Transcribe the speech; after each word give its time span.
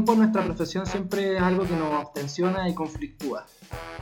tiempo 0.00 0.14
nuestra 0.14 0.42
profesión 0.42 0.86
siempre 0.86 1.36
es 1.36 1.42
algo 1.42 1.64
que 1.64 1.76
nos 1.76 2.10
tensiona 2.14 2.66
y 2.70 2.74
conflictúa. 2.74 3.44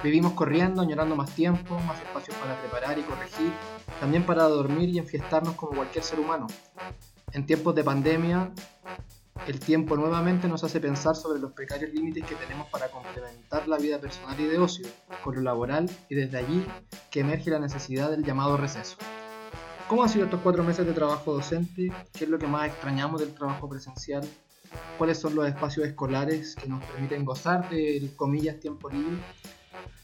Vivimos 0.05 0.35
corriendo, 0.35 0.81
añorando 0.81 1.17
más 1.17 1.35
tiempo, 1.35 1.77
más 1.81 1.99
espacios 1.99 2.37
para 2.37 2.57
preparar 2.61 2.97
y 3.01 3.03
corregir, 3.03 3.53
también 3.99 4.25
para 4.25 4.45
dormir 4.45 4.91
y 4.91 4.99
enfiestarnos 4.99 5.57
como 5.57 5.73
cualquier 5.73 6.05
ser 6.05 6.21
humano. 6.21 6.47
En 7.33 7.45
tiempos 7.47 7.75
de 7.75 7.83
pandemia, 7.83 8.53
el 9.49 9.59
tiempo 9.59 9.97
nuevamente 9.97 10.47
nos 10.47 10.63
hace 10.63 10.79
pensar 10.79 11.17
sobre 11.17 11.41
los 11.41 11.51
precarios 11.51 11.93
límites 11.93 12.25
que 12.25 12.37
tenemos 12.37 12.69
para 12.69 12.89
complementar 12.93 13.67
la 13.67 13.77
vida 13.77 13.99
personal 13.99 14.39
y 14.39 14.45
de 14.45 14.57
ocio 14.57 14.87
con 15.25 15.35
lo 15.35 15.41
laboral 15.41 15.91
y 16.09 16.15
desde 16.15 16.39
allí 16.39 16.65
que 17.11 17.21
emerge 17.21 17.51
la 17.51 17.59
necesidad 17.59 18.09
del 18.09 18.23
llamado 18.23 18.57
receso. 18.57 18.99
¿Cómo 19.89 20.05
han 20.05 20.11
sido 20.11 20.27
estos 20.27 20.43
cuatro 20.43 20.63
meses 20.63 20.87
de 20.87 20.93
trabajo 20.93 21.33
docente? 21.33 21.91
¿Qué 22.13 22.23
es 22.25 22.31
lo 22.31 22.39
que 22.39 22.47
más 22.47 22.69
extrañamos 22.69 23.21
del 23.21 23.35
trabajo 23.35 23.69
presencial? 23.69 24.23
¿Cuáles 24.97 25.19
son 25.21 25.35
los 25.35 25.47
espacios 25.47 25.87
escolares 25.87 26.57
que 26.57 26.69
nos 26.69 26.85
permiten 26.85 27.25
gozar 27.25 27.69
del 27.71 28.15
comillas 28.17 28.59
tiempo 28.61 28.91
libre? 28.91 29.17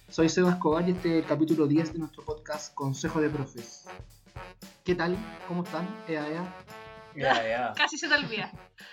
Soy 0.09 0.29
Seba 0.29 0.51
Escobar 0.53 0.89
y 0.89 0.93
este 0.93 1.19
es 1.19 1.25
el 1.25 1.29
capítulo 1.29 1.67
10 1.67 1.93
de 1.93 1.99
nuestro 1.99 2.25
podcast 2.25 2.75
Consejo 2.75 3.21
de 3.21 3.31
Profes. 3.31 3.87
¿Qué 4.85 4.95
tal? 4.95 5.17
¿Cómo 5.49 5.65
están? 5.65 5.89
Ea, 6.09 6.29
ea. 6.29 6.57
Ya, 7.17 7.49
ya. 7.49 7.73
Casi 7.77 7.99
se 7.99 8.09
te 8.09 8.15
olvida. 8.15 8.53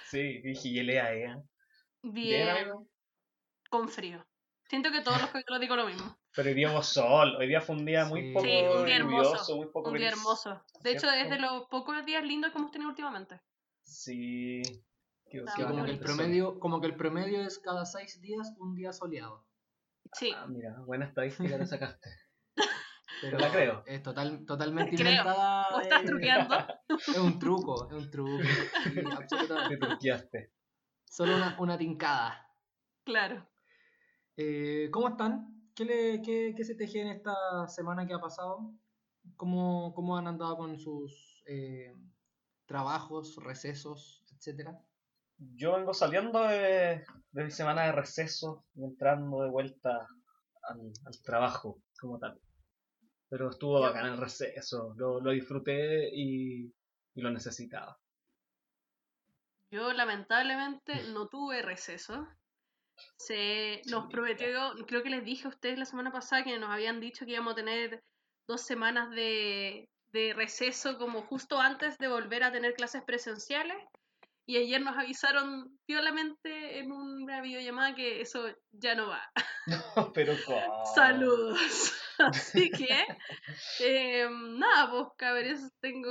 Sí, 0.09 0.39
dije 0.41 0.67
y 0.69 0.83
lea, 0.83 1.09
ya. 1.19 1.41
Bien, 2.03 2.49
amigo. 2.49 2.87
con 3.69 3.87
frío. 3.89 4.25
Siento 4.67 4.89
que 4.91 5.01
todos 5.01 5.21
los 5.21 5.29
capítulos 5.29 5.59
digo 5.61 5.75
lo 5.75 5.85
mismo. 5.85 6.17
Pero 6.33 6.49
hoy 6.49 6.55
día 6.55 6.71
hubo 6.71 6.81
sol, 6.81 7.35
hoy 7.35 7.47
día 7.47 7.59
fue 7.61 7.75
un 7.75 7.85
día 7.85 8.05
muy 8.05 8.21
Sí. 8.21 8.33
poco 8.33 8.45
Sí, 8.45 8.51
un 8.79 8.85
día 8.85 8.99
lluvioso, 8.99 9.31
hermoso. 9.33 9.55
muy 9.57 9.65
poco 9.67 9.89
Un 9.89 9.97
día 9.97 10.07
gris. 10.07 10.17
hermoso. 10.19 10.61
De 10.81 10.91
hecho, 10.91 11.09
¿Cierto? 11.09 11.19
es 11.19 11.29
de 11.29 11.39
los 11.39 11.67
pocos 11.69 12.05
días 12.05 12.23
lindos 12.23 12.51
que 12.51 12.57
hemos 12.57 12.71
tenido 12.71 12.89
últimamente. 12.89 13.39
Sí. 13.83 14.61
Qué- 15.31 15.43
Sí, 15.55 15.63
como 15.63 15.85
que, 15.85 15.91
el 15.91 15.99
promedio, 15.99 16.59
como 16.59 16.81
que 16.81 16.87
el 16.87 16.95
promedio 16.95 17.41
es 17.41 17.57
cada 17.59 17.85
seis 17.85 18.19
días 18.21 18.53
un 18.59 18.75
día 18.75 18.91
soleado. 18.91 19.45
Sí. 20.13 20.31
Ah, 20.35 20.45
mira, 20.47 20.77
buena 20.85 21.05
estadística 21.05 21.57
te 21.57 21.65
sacaste. 21.65 22.09
Pero 23.21 23.37
la 23.37 23.51
creo. 23.51 23.83
Es 23.85 24.01
total, 24.03 24.45
totalmente 24.45 24.95
Creo. 24.95 25.09
inventada. 25.11 25.67
¿O 25.75 25.79
estás 25.79 26.01
eh, 26.03 26.05
truqueando? 26.05 26.55
Es 26.89 27.17
un 27.17 27.39
truco, 27.39 27.87
es 27.89 27.95
un 27.95 28.09
truco. 28.11 28.43
Sí, 28.83 28.99
absolutamente. 29.17 29.77
Te 29.77 29.87
truqueaste. 29.87 30.53
Solo 31.05 31.35
una, 31.35 31.55
una 31.59 31.77
tincada. 31.77 32.47
Claro. 33.05 33.47
Eh, 34.37 34.89
¿Cómo 34.91 35.09
están? 35.09 35.69
¿Qué, 35.75 35.85
le, 35.85 36.21
qué, 36.21 36.53
qué 36.57 36.63
se 36.65 36.75
teje 36.75 37.01
en 37.01 37.07
esta 37.07 37.67
semana 37.67 38.05
que 38.05 38.13
ha 38.13 38.19
pasado? 38.19 38.73
¿Cómo, 39.37 39.93
cómo 39.93 40.17
han 40.17 40.27
andado 40.27 40.57
con 40.57 40.77
sus 40.79 41.43
eh, 41.47 41.93
trabajos, 42.65 43.35
recesos, 43.43 44.25
etcétera? 44.35 44.79
Yo 45.55 45.73
vengo 45.73 45.93
saliendo 45.93 46.43
de, 46.43 47.03
de 47.31 47.43
mi 47.43 47.51
semana 47.51 47.85
de 47.85 47.93
receso 47.93 48.65
y 48.75 48.83
entrando 48.83 49.41
de 49.41 49.49
vuelta 49.49 50.07
al, 50.63 50.79
al 51.05 51.21
trabajo 51.23 51.81
como 51.99 52.19
tal. 52.19 52.39
Pero 53.29 53.49
estuvo 53.49 53.79
bacán 53.79 54.05
el 54.07 54.17
receso, 54.17 54.93
lo, 54.97 55.19
lo 55.19 55.31
disfruté 55.31 56.09
y, 56.13 56.65
y 57.15 57.21
lo 57.21 57.31
necesitaba. 57.31 57.97
Yo 59.71 59.93
lamentablemente 59.93 61.07
no 61.13 61.27
tuve 61.27 61.61
receso. 61.61 62.27
Se 63.17 63.81
nos 63.89 64.11
prometió, 64.11 64.73
creo 64.85 65.01
que 65.01 65.09
les 65.09 65.23
dije 65.23 65.47
a 65.47 65.49
ustedes 65.49 65.79
la 65.79 65.85
semana 65.85 66.11
pasada 66.11 66.43
que 66.43 66.59
nos 66.59 66.69
habían 66.69 66.99
dicho 66.99 67.25
que 67.25 67.31
íbamos 67.31 67.53
a 67.53 67.55
tener 67.55 68.03
dos 68.47 68.61
semanas 68.61 69.09
de, 69.11 69.89
de 70.11 70.33
receso 70.33 70.97
como 70.97 71.23
justo 71.23 71.59
antes 71.59 71.97
de 71.97 72.09
volver 72.09 72.43
a 72.43 72.51
tener 72.51 72.73
clases 72.73 73.01
presenciales. 73.03 73.77
Y 74.51 74.57
ayer 74.57 74.81
nos 74.81 74.97
avisaron 74.97 75.79
violamente 75.87 76.79
en 76.79 76.91
una 76.91 77.39
videollamada 77.39 77.95
que 77.95 78.19
eso 78.19 78.49
ya 78.73 78.95
no 78.95 79.07
va. 79.07 79.31
Pero 80.13 80.33
¿cómo? 80.45 80.85
Saludos. 80.93 81.93
Así 82.17 82.69
que, 82.69 83.07
eh, 83.79 84.27
nada, 84.29 84.91
pues 84.91 85.07
cabres, 85.17 85.71
tengo, 85.79 86.09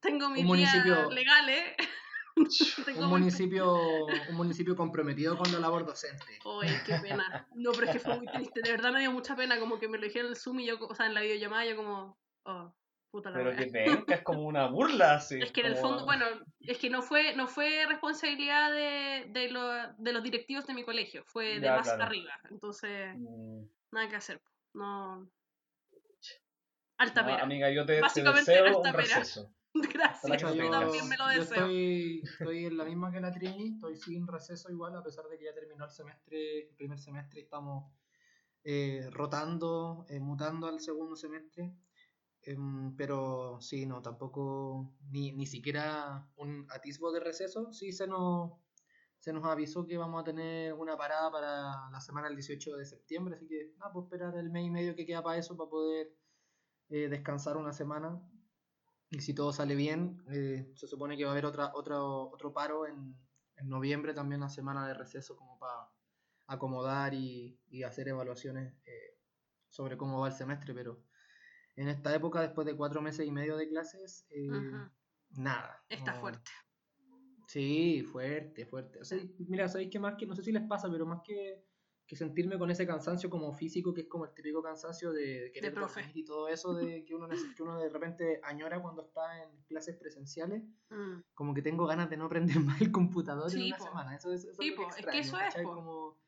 tengo 0.00 0.30
mis 0.30 0.44
municipio- 0.44 1.10
legales. 1.10 1.74
Un 2.96 3.08
municipio, 3.08 3.76
un 4.28 4.34
municipio 4.36 4.74
comprometido 4.76 5.36
con 5.36 5.52
la 5.52 5.58
labor 5.60 5.84
docente. 5.86 6.24
Ay, 6.62 6.68
qué 6.86 6.94
pena. 7.02 7.48
No, 7.54 7.70
pero 7.72 7.86
es 7.86 7.92
que 7.92 7.98
fue 8.00 8.16
muy 8.16 8.26
triste. 8.26 8.60
De 8.62 8.70
verdad 8.72 8.92
me 8.92 9.00
dio 9.00 9.10
mucha 9.12 9.34
pena. 9.36 9.58
Como 9.60 9.78
que 9.78 9.88
me 9.88 9.98
lo 9.98 10.04
dijeron 10.04 10.26
en 10.26 10.32
el 10.32 10.36
Zoom 10.36 10.58
y 10.60 10.66
yo, 10.66 10.76
o 10.80 10.94
sea, 10.96 11.06
en 11.06 11.14
la 11.14 11.20
videollamada, 11.22 11.64
yo 11.64 11.76
como, 11.76 12.18
oh, 12.44 12.74
puta 13.14 13.30
la 13.30 13.36
Pero 13.38 13.56
que 13.56 13.66
venga, 13.70 14.04
es 14.18 14.22
como 14.22 14.42
una 14.42 14.66
burla 14.66 15.14
así. 15.14 15.38
Es 15.40 15.52
que 15.52 15.60
en 15.60 15.68
el 15.68 15.76
fondo, 15.76 16.04
bueno, 16.04 16.26
es 16.60 16.78
que 16.78 16.90
no 16.90 17.00
fue, 17.00 17.36
no 17.36 17.46
fue 17.46 17.86
responsabilidad 17.86 18.72
de, 18.72 19.26
de, 19.30 19.50
lo- 19.50 19.92
de 19.96 20.12
los 20.12 20.22
directivos 20.24 20.66
de 20.66 20.74
mi 20.74 20.84
colegio, 20.84 21.22
fue 21.26 21.60
de 21.60 21.60
Ya, 21.60 21.76
más 21.76 21.84
claro. 21.86 22.02
arriba. 22.04 22.32
Entonces, 22.50 23.14
Mm, 23.16 23.62
nada 23.92 24.08
que 24.08 24.16
hacer. 24.16 24.42
No. 24.72 25.30
Alta 26.98 27.22
no, 27.22 27.28
pena. 27.28 27.42
amiga, 27.42 27.70
yo 27.70 27.86
te, 27.86 27.94
te 27.94 28.00
Básicamente 28.00 28.50
deseo 28.52 28.66
alta 28.66 28.90
un 28.90 28.94
receso. 28.96 29.54
Gracias, 29.74 30.42
yo 30.42 30.70
también 30.70 31.08
me 31.08 31.16
lo 31.16 31.24
yo 31.32 31.40
deseo. 31.40 31.66
estoy, 31.66 32.22
estoy 32.24 32.66
en 32.66 32.76
la 32.76 32.84
misma 32.84 33.12
que 33.12 33.20
la 33.20 33.30
Trini, 33.30 33.74
estoy 33.74 33.96
sin 33.96 34.26
receso 34.26 34.70
igual, 34.70 34.96
a 34.96 35.02
pesar 35.02 35.26
de 35.26 35.38
que 35.38 35.44
ya 35.44 35.54
terminó 35.54 35.84
el 35.84 35.90
semestre, 35.90 36.68
el 36.68 36.74
primer 36.76 36.98
semestre 36.98 37.40
y 37.40 37.42
estamos 37.44 37.92
eh, 38.64 39.08
rotando, 39.10 40.04
eh, 40.08 40.20
mutando 40.20 40.66
al 40.68 40.80
segundo 40.80 41.16
semestre. 41.16 41.72
Em, 42.46 42.94
pero 42.96 43.58
sí, 43.60 43.86
no, 43.86 44.02
tampoco, 44.02 44.94
ni, 45.10 45.32
ni 45.32 45.46
siquiera 45.46 46.28
un 46.36 46.66
atisbo 46.70 47.10
de 47.12 47.20
receso. 47.20 47.72
Sí 47.72 47.92
se 47.92 48.06
nos, 48.06 48.52
se 49.18 49.32
nos 49.32 49.44
avisó 49.44 49.86
que 49.86 49.96
vamos 49.96 50.20
a 50.20 50.24
tener 50.24 50.74
una 50.74 50.96
parada 50.96 51.30
para 51.30 51.90
la 51.90 52.00
semana 52.00 52.28
del 52.28 52.36
18 52.36 52.76
de 52.76 52.84
septiembre, 52.84 53.36
así 53.36 53.46
que 53.48 53.72
nada, 53.78 53.92
pues 53.92 54.04
esperar 54.04 54.36
el 54.36 54.50
mes 54.50 54.66
y 54.66 54.70
medio 54.70 54.94
que 54.94 55.06
queda 55.06 55.22
para 55.22 55.38
eso, 55.38 55.56
para 55.56 55.70
poder 55.70 56.14
eh, 56.90 57.08
descansar 57.08 57.56
una 57.56 57.72
semana. 57.72 58.20
Y 59.10 59.20
si 59.20 59.34
todo 59.34 59.52
sale 59.52 59.74
bien, 59.74 60.22
eh, 60.30 60.70
se 60.74 60.86
supone 60.86 61.16
que 61.16 61.24
va 61.24 61.30
a 61.30 61.32
haber 61.32 61.46
otra, 61.46 61.72
otro, 61.74 62.30
otro 62.30 62.52
paro 62.52 62.86
en, 62.86 63.16
en 63.56 63.68
noviembre, 63.68 64.12
también 64.12 64.40
una 64.42 64.50
semana 64.50 64.86
de 64.86 64.94
receso 64.94 65.36
como 65.36 65.58
para 65.58 65.88
acomodar 66.46 67.14
y, 67.14 67.58
y 67.70 67.84
hacer 67.84 68.08
evaluaciones 68.08 68.74
eh, 68.84 69.18
sobre 69.68 69.96
cómo 69.96 70.20
va 70.20 70.28
el 70.28 70.34
semestre, 70.34 70.74
pero 70.74 71.02
en 71.76 71.88
esta 71.88 72.14
época, 72.14 72.40
después 72.40 72.66
de 72.66 72.76
cuatro 72.76 73.00
meses 73.02 73.26
y 73.26 73.30
medio 73.30 73.56
de 73.56 73.68
clases, 73.68 74.26
eh, 74.30 74.48
nada. 75.30 75.84
Está 75.88 76.14
no- 76.14 76.20
fuerte. 76.20 76.50
Sí, 77.46 78.02
fuerte, 78.10 78.64
fuerte. 78.66 79.00
O 79.00 79.04
sea, 79.04 79.18
mira, 79.48 79.68
¿sabéis 79.68 79.90
qué 79.90 79.98
más 79.98 80.14
que, 80.18 80.26
no 80.26 80.34
sé 80.34 80.42
si 80.42 80.50
les 80.52 80.62
pasa, 80.66 80.90
pero 80.90 81.04
más 81.04 81.20
que, 81.22 81.62
que 82.06 82.16
sentirme 82.16 82.58
con 82.58 82.70
ese 82.70 82.86
cansancio 82.86 83.28
como 83.28 83.52
físico, 83.52 83.92
que 83.92 84.02
es 84.02 84.08
como 84.08 84.24
el 84.24 84.34
típico 84.34 84.62
cansancio 84.62 85.12
de 85.12 85.50
querer 85.52 85.72
profe. 85.74 86.00
dormir 86.00 86.16
y 86.18 86.24
todo 86.24 86.48
eso, 86.48 86.74
de 86.74 87.04
que 87.04 87.14
uno, 87.14 87.28
que 87.28 87.62
uno 87.62 87.78
de 87.80 87.88
repente 87.90 88.40
añora 88.42 88.80
cuando 88.80 89.02
está 89.02 89.42
en 89.42 89.62
clases 89.64 89.96
presenciales, 89.96 90.62
Mm. 90.90 91.20
como 91.34 91.54
que 91.54 91.62
tengo 91.62 91.86
ganas 91.86 92.08
de 92.10 92.16
no 92.16 92.28
prender 92.28 92.56
más 92.78 92.80
el 92.80 92.90
computador 92.92 93.50
en 93.52 93.58
Sí, 93.58 93.66
una 93.68 93.76
po. 93.78 93.84
semana. 93.84 94.16
Eso 94.16 94.32
es, 94.32 94.44
eso 94.44 94.60
Sí, 94.62 94.74
es, 94.78 94.98
es 94.98 95.06
que 95.06 95.18
eso 95.18 95.36
es, 95.36 95.42
¿cachai? 95.44 95.64
po. 95.64 95.74
Como 95.74 96.18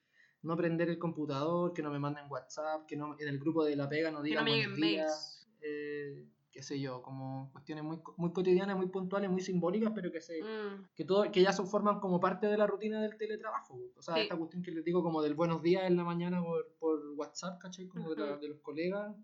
no 0.43 0.57
prender 0.57 0.89
el 0.91 0.99
computador, 0.99 1.73
que 1.73 1.83
no 1.83 1.91
me 1.91 1.99
manden 1.99 2.27
WhatsApp, 2.31 2.87
que 2.87 2.97
no 2.97 3.17
en 3.19 3.27
el 3.29 3.39
grupo 3.39 3.65
de 3.65 3.75
la 3.77 3.89
pega 3.89 4.11
no 4.11 4.23
Que 4.23 4.29
digan 4.31 4.45
no 4.45 4.51
me 4.51 4.57
buenos 4.59 4.77
lleguen 4.79 4.91
días, 4.93 5.07
mails. 5.09 5.36
Eh, 5.69 6.25
qué 6.51 6.63
sé 6.63 6.81
yo, 6.81 7.03
como 7.03 7.51
cuestiones 7.53 7.85
muy, 7.85 7.99
muy 8.17 8.33
cotidianas, 8.33 8.77
muy 8.77 8.87
puntuales, 8.87 9.29
muy 9.31 9.43
simbólicas, 9.43 9.93
pero 9.95 10.11
que 10.11 10.21
se 10.21 10.43
Mm. 10.43 10.87
que 10.95 11.05
todo 11.05 11.31
que 11.31 11.43
ya 11.43 11.53
son 11.53 11.67
forman 11.69 12.01
como 12.01 12.19
parte 12.19 12.47
de 12.47 12.57
la 12.57 12.67
rutina 12.67 13.03
del 13.03 13.17
teletrabajo. 13.19 13.79
O 13.97 14.01
sea, 14.03 14.15
Sí. 14.15 14.21
esta 14.23 14.37
cuestión 14.37 14.63
que 14.63 14.71
les 14.71 14.83
digo 14.85 15.03
como 15.03 15.21
del 15.23 15.35
buenos 15.35 15.61
días 15.63 15.85
en 15.85 15.97
la 15.97 16.05
mañana 16.05 16.43
por, 16.43 16.73
por 16.79 16.99
WhatsApp, 17.17 17.59
¿cachai? 17.61 17.87
Como 17.87 18.09
de, 18.11 18.17
la- 18.17 18.33
Ujú. 18.33 18.41
de 18.41 18.49
los 18.49 18.61
colegas. 18.61 19.15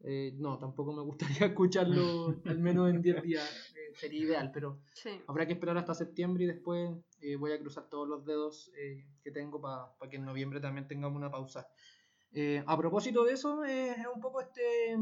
Eh, 0.00 0.32
no, 0.36 0.58
tampoco 0.58 0.92
me 0.92 1.02
gustaría 1.02 1.46
escucharlo 1.54 2.34
al 2.44 2.58
menos 2.58 2.90
en 2.90 3.00
10 3.02 3.22
días. 3.22 3.48
eh, 3.74 3.94
sería 3.94 4.20
ideal, 4.22 4.50
pero 4.52 4.78
Sí. 4.92 5.10
habrá 5.26 5.46
que 5.46 5.54
esperar 5.54 5.76
hasta 5.78 5.94
septiembre 5.94 6.44
y 6.44 6.46
después 6.46 6.90
eh, 7.20 7.36
voy 7.36 7.50
a 7.52 7.58
cruzar 7.58 7.88
todos 7.88 8.06
los 8.06 8.24
dedos 8.26 8.70
eh, 8.76 9.06
que 9.22 9.30
tengo 9.32 9.60
para 9.60 9.90
que 10.10 10.16
en 10.16 10.24
noviembre 10.26 10.60
también 10.60 10.86
tengamos 10.86 11.16
una 11.16 11.30
pausa. 11.30 11.66
Eh, 12.32 12.62
a 12.66 12.76
propósito 12.76 13.24
de 13.24 13.32
eso, 13.32 13.64
eh, 13.64 13.90
es 13.98 14.06
un 14.14 14.20
poco 14.20 14.40
este 14.42 14.96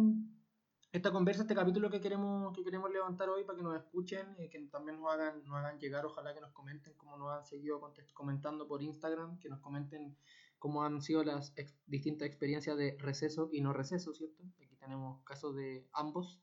esta 0.97 1.13
conversa, 1.13 1.43
este 1.43 1.55
capítulo 1.55 1.91
que 1.91 2.01
queremos, 2.01 2.53
que 2.57 2.65
queremos 2.65 2.91
levantar 2.91 3.29
hoy 3.29 3.45
para 3.45 3.57
que 3.59 3.63
nos 3.63 3.77
escuchen, 3.77 4.35
eh, 4.39 4.49
que 4.49 4.59
también 4.69 4.99
nos 5.01 5.13
hagan, 5.13 5.45
nos 5.45 5.57
hagan 5.57 5.79
llegar, 5.79 6.07
ojalá 6.07 6.33
que 6.35 6.41
nos 6.41 6.53
comenten 6.53 6.95
como 6.95 7.19
nos 7.19 7.31
han 7.31 7.45
seguido 7.45 7.81
comentando 8.15 8.67
por 8.67 8.83
Instagram, 8.83 9.39
que 9.39 9.49
nos 9.51 9.61
comenten 9.61 10.17
cómo 10.59 10.83
han 10.85 11.03
sido 11.03 11.23
las 11.23 11.53
ex- 11.57 11.77
distintas 11.87 12.27
experiencias 12.29 12.77
de 12.79 12.97
receso 12.99 13.51
y 13.53 13.61
no 13.61 13.73
receso, 13.75 14.15
¿cierto? 14.15 14.43
Aquí 14.65 14.77
tenemos 14.77 15.23
casos 15.25 15.55
de 15.55 15.87
ambos. 15.93 16.41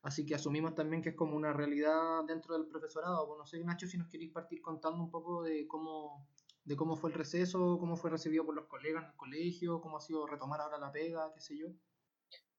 Así 0.00 0.24
que 0.26 0.34
asumimos 0.34 0.74
también 0.74 1.02
que 1.02 1.10
es 1.10 1.14
como 1.14 1.36
una 1.36 1.52
realidad 1.52 2.24
dentro 2.26 2.56
del 2.56 2.66
profesorado. 2.66 3.26
Pues 3.26 3.38
no 3.38 3.46
sé, 3.46 3.62
Nacho, 3.62 3.86
si 3.86 3.98
nos 3.98 4.08
queréis 4.08 4.32
partir 4.32 4.60
contando 4.62 5.02
un 5.04 5.10
poco 5.10 5.42
de 5.42 5.68
cómo, 5.68 6.26
de 6.64 6.76
cómo 6.76 6.96
fue 6.96 7.10
el 7.10 7.16
receso, 7.16 7.78
cómo 7.78 7.96
fue 7.96 8.10
recibido 8.10 8.44
por 8.46 8.54
los 8.54 8.66
colegas 8.66 9.04
en 9.04 9.10
el 9.10 9.16
colegio, 9.16 9.80
cómo 9.80 9.98
ha 9.98 10.00
sido 10.00 10.26
retomar 10.26 10.60
ahora 10.60 10.78
la 10.78 10.90
pega, 10.90 11.30
qué 11.34 11.40
sé 11.40 11.56
yo. 11.58 11.68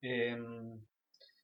Em, 0.01 0.79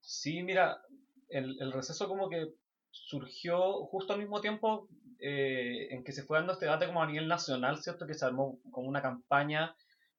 sí, 0.01 0.43
mira, 0.43 0.81
el, 1.29 1.61
el 1.61 1.71
receso 1.71 2.07
como 2.07 2.29
que 2.29 2.47
surgió 2.91 3.85
justo 3.85 4.13
al 4.13 4.19
mismo 4.19 4.41
tiempo 4.41 4.87
eh, 5.19 5.87
en 5.91 6.03
que 6.03 6.11
se 6.11 6.23
fue 6.23 6.37
dando 6.37 6.53
este 6.53 6.65
debate 6.65 6.87
como 6.87 7.01
a 7.03 7.07
nivel 7.07 7.27
nacional, 7.27 7.77
¿cierto? 7.81 8.07
Que 8.07 8.13
se 8.13 8.25
armó 8.25 8.59
como 8.71 8.87
una 8.87 9.01
campaña, 9.01 9.75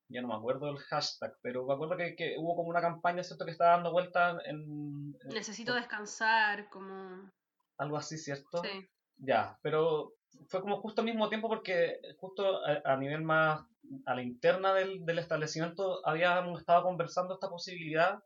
ya 0.09 0.23
no 0.23 0.29
me 0.29 0.35
acuerdo 0.35 0.67
del 0.67 0.79
hashtag, 0.79 1.35
pero 1.43 1.67
me 1.67 1.75
acuerdo 1.75 1.97
que, 1.97 2.15
que 2.17 2.37
hubo 2.39 2.55
como 2.57 2.69
una 2.69 2.81
campaña, 2.81 3.23
¿cierto? 3.25 3.45
Que 3.45 3.53
estaba 3.53 3.73
dando 3.73 3.93
vuelta 3.93 4.39
en... 4.45 5.15
en- 5.23 5.29
Necesito 5.29 5.75
descansar, 5.75 6.69
como... 6.69 7.31
algo 7.79 7.97
así, 7.97 8.19
¿cierto? 8.19 8.63
Sí. 8.63 8.89
Ya, 9.19 9.59
pero 9.63 10.13
fue 10.49 10.61
como 10.61 10.81
justo 10.81 11.01
al 11.01 11.07
mismo 11.07 11.29
tiempo 11.29 11.49
porque 11.49 12.01
justo 12.19 12.65
a, 12.65 12.81
a 12.85 12.97
nivel 12.97 13.23
más 13.23 13.63
a 14.07 14.15
la 14.15 14.23
interna 14.23 14.73
del, 14.75 15.05
del 15.05 15.19
establecimiento 15.19 16.07
habíamos 16.07 16.61
estado 16.61 16.85
conversando 16.85 17.35
esta 17.35 17.49
posibilidad 17.49 18.23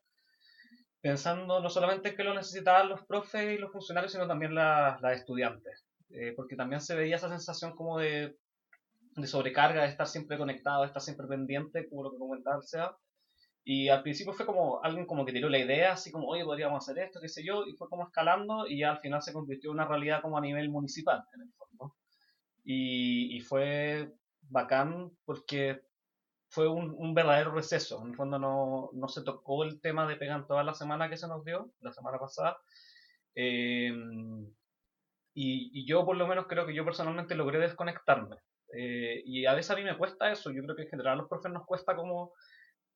pensando 1.05 1.61
no 1.61 1.71
solamente 1.71 2.11
en 2.11 2.17
que 2.17 2.25
lo 2.25 2.35
necesitaban 2.35 2.89
los 2.89 3.05
profes 3.05 3.53
y 3.55 3.59
los 3.59 3.71
funcionarios, 3.73 4.13
sino 4.13 4.27
también 4.27 4.55
la- 4.55 4.99
las 5.03 5.19
estudiantes. 5.19 5.87
Eh, 6.11 6.33
porque 6.37 6.57
también 6.57 6.81
se 6.81 6.97
veía 6.97 7.17
esa 7.17 7.29
sensación 7.29 7.75
como 7.77 7.99
de, 7.99 8.39
de 9.17 9.27
sobrecarga, 9.27 9.83
de 9.83 9.89
estar 9.91 10.07
siempre 10.07 10.39
conectado, 10.39 10.83
de 10.83 10.89
estar 10.89 11.03
siempre 11.03 11.27
pendiente, 11.27 11.89
como 11.89 12.05
lo 12.05 12.13
que 12.13 12.19
comentaba 12.19 12.57
el 12.57 12.63
SEA. 12.65 12.97
Y 13.65 13.89
al 13.91 14.03
principio 14.03 14.33
fue 14.35 14.47
como 14.47 14.83
alguien 14.85 15.07
como 15.07 15.27
que 15.27 15.33
tiró 15.33 15.49
la 15.51 15.59
idea, 15.59 15.93
así 15.95 16.13
como, 16.13 16.29
oye, 16.29 16.45
podríamos 16.45 16.85
hacer 16.85 17.03
esto, 17.05 17.21
qué 17.21 17.29
sé 17.29 17.45
yo, 17.45 17.67
y 17.67 17.75
fue 17.75 17.89
como 17.91 18.05
escalando 18.05 18.67
y 18.69 18.81
ya 18.81 18.93
al 18.93 19.01
final 19.01 19.23
se 19.23 19.33
convirtió 19.35 19.71
en 19.71 19.77
una 19.77 19.87
realidad 19.89 20.23
como 20.23 20.39
a 20.39 20.43
nivel 20.43 20.71
municipal, 20.71 21.25
en 21.35 21.43
el 21.43 21.53
fondo. 21.55 21.97
Y, 22.65 23.37
y 23.37 23.41
fue 23.41 24.13
bacán 24.43 25.11
porque 25.25 25.83
fue 26.55 26.69
un, 26.69 26.95
un 26.97 27.15
verdadero 27.15 27.53
receso. 27.53 28.03
En 28.03 28.11
el 28.11 28.17
fondo 28.17 28.39
no, 28.39 28.91
no 28.95 29.09
se 29.09 29.23
tocó 29.25 29.65
el 29.65 29.81
tema 29.81 30.07
de 30.09 30.17
pegan 30.17 30.47
toda 30.47 30.65
la 30.65 30.75
semana 30.75 31.09
que 31.11 31.17
se 31.17 31.29
nos 31.29 31.45
dio, 31.45 31.73
la 31.81 31.93
semana 31.93 32.19
pasada. 32.19 32.57
Eh, 33.35 33.93
y, 35.35 35.71
y 35.83 35.87
yo 35.87 36.05
por 36.05 36.17
lo 36.17 36.27
menos 36.27 36.47
creo 36.49 36.67
que 36.67 36.75
yo 36.75 36.85
personalmente 36.85 37.35
logré 37.35 37.59
desconectarme. 37.59 38.37
Eh, 38.77 39.23
y 39.25 39.47
a 39.47 39.55
veces 39.55 39.71
a 39.73 39.77
mí 39.77 39.83
me 39.85 39.97
cuesta 39.99 40.31
eso. 40.31 40.51
Yo 40.51 40.63
creo 40.63 40.77
que 40.77 40.83
en 40.83 40.89
general 40.91 41.15
a 41.15 41.17
los 41.17 41.29
profes 41.29 41.53
nos 41.53 41.67
cuesta 41.67 41.97
como 41.97 42.33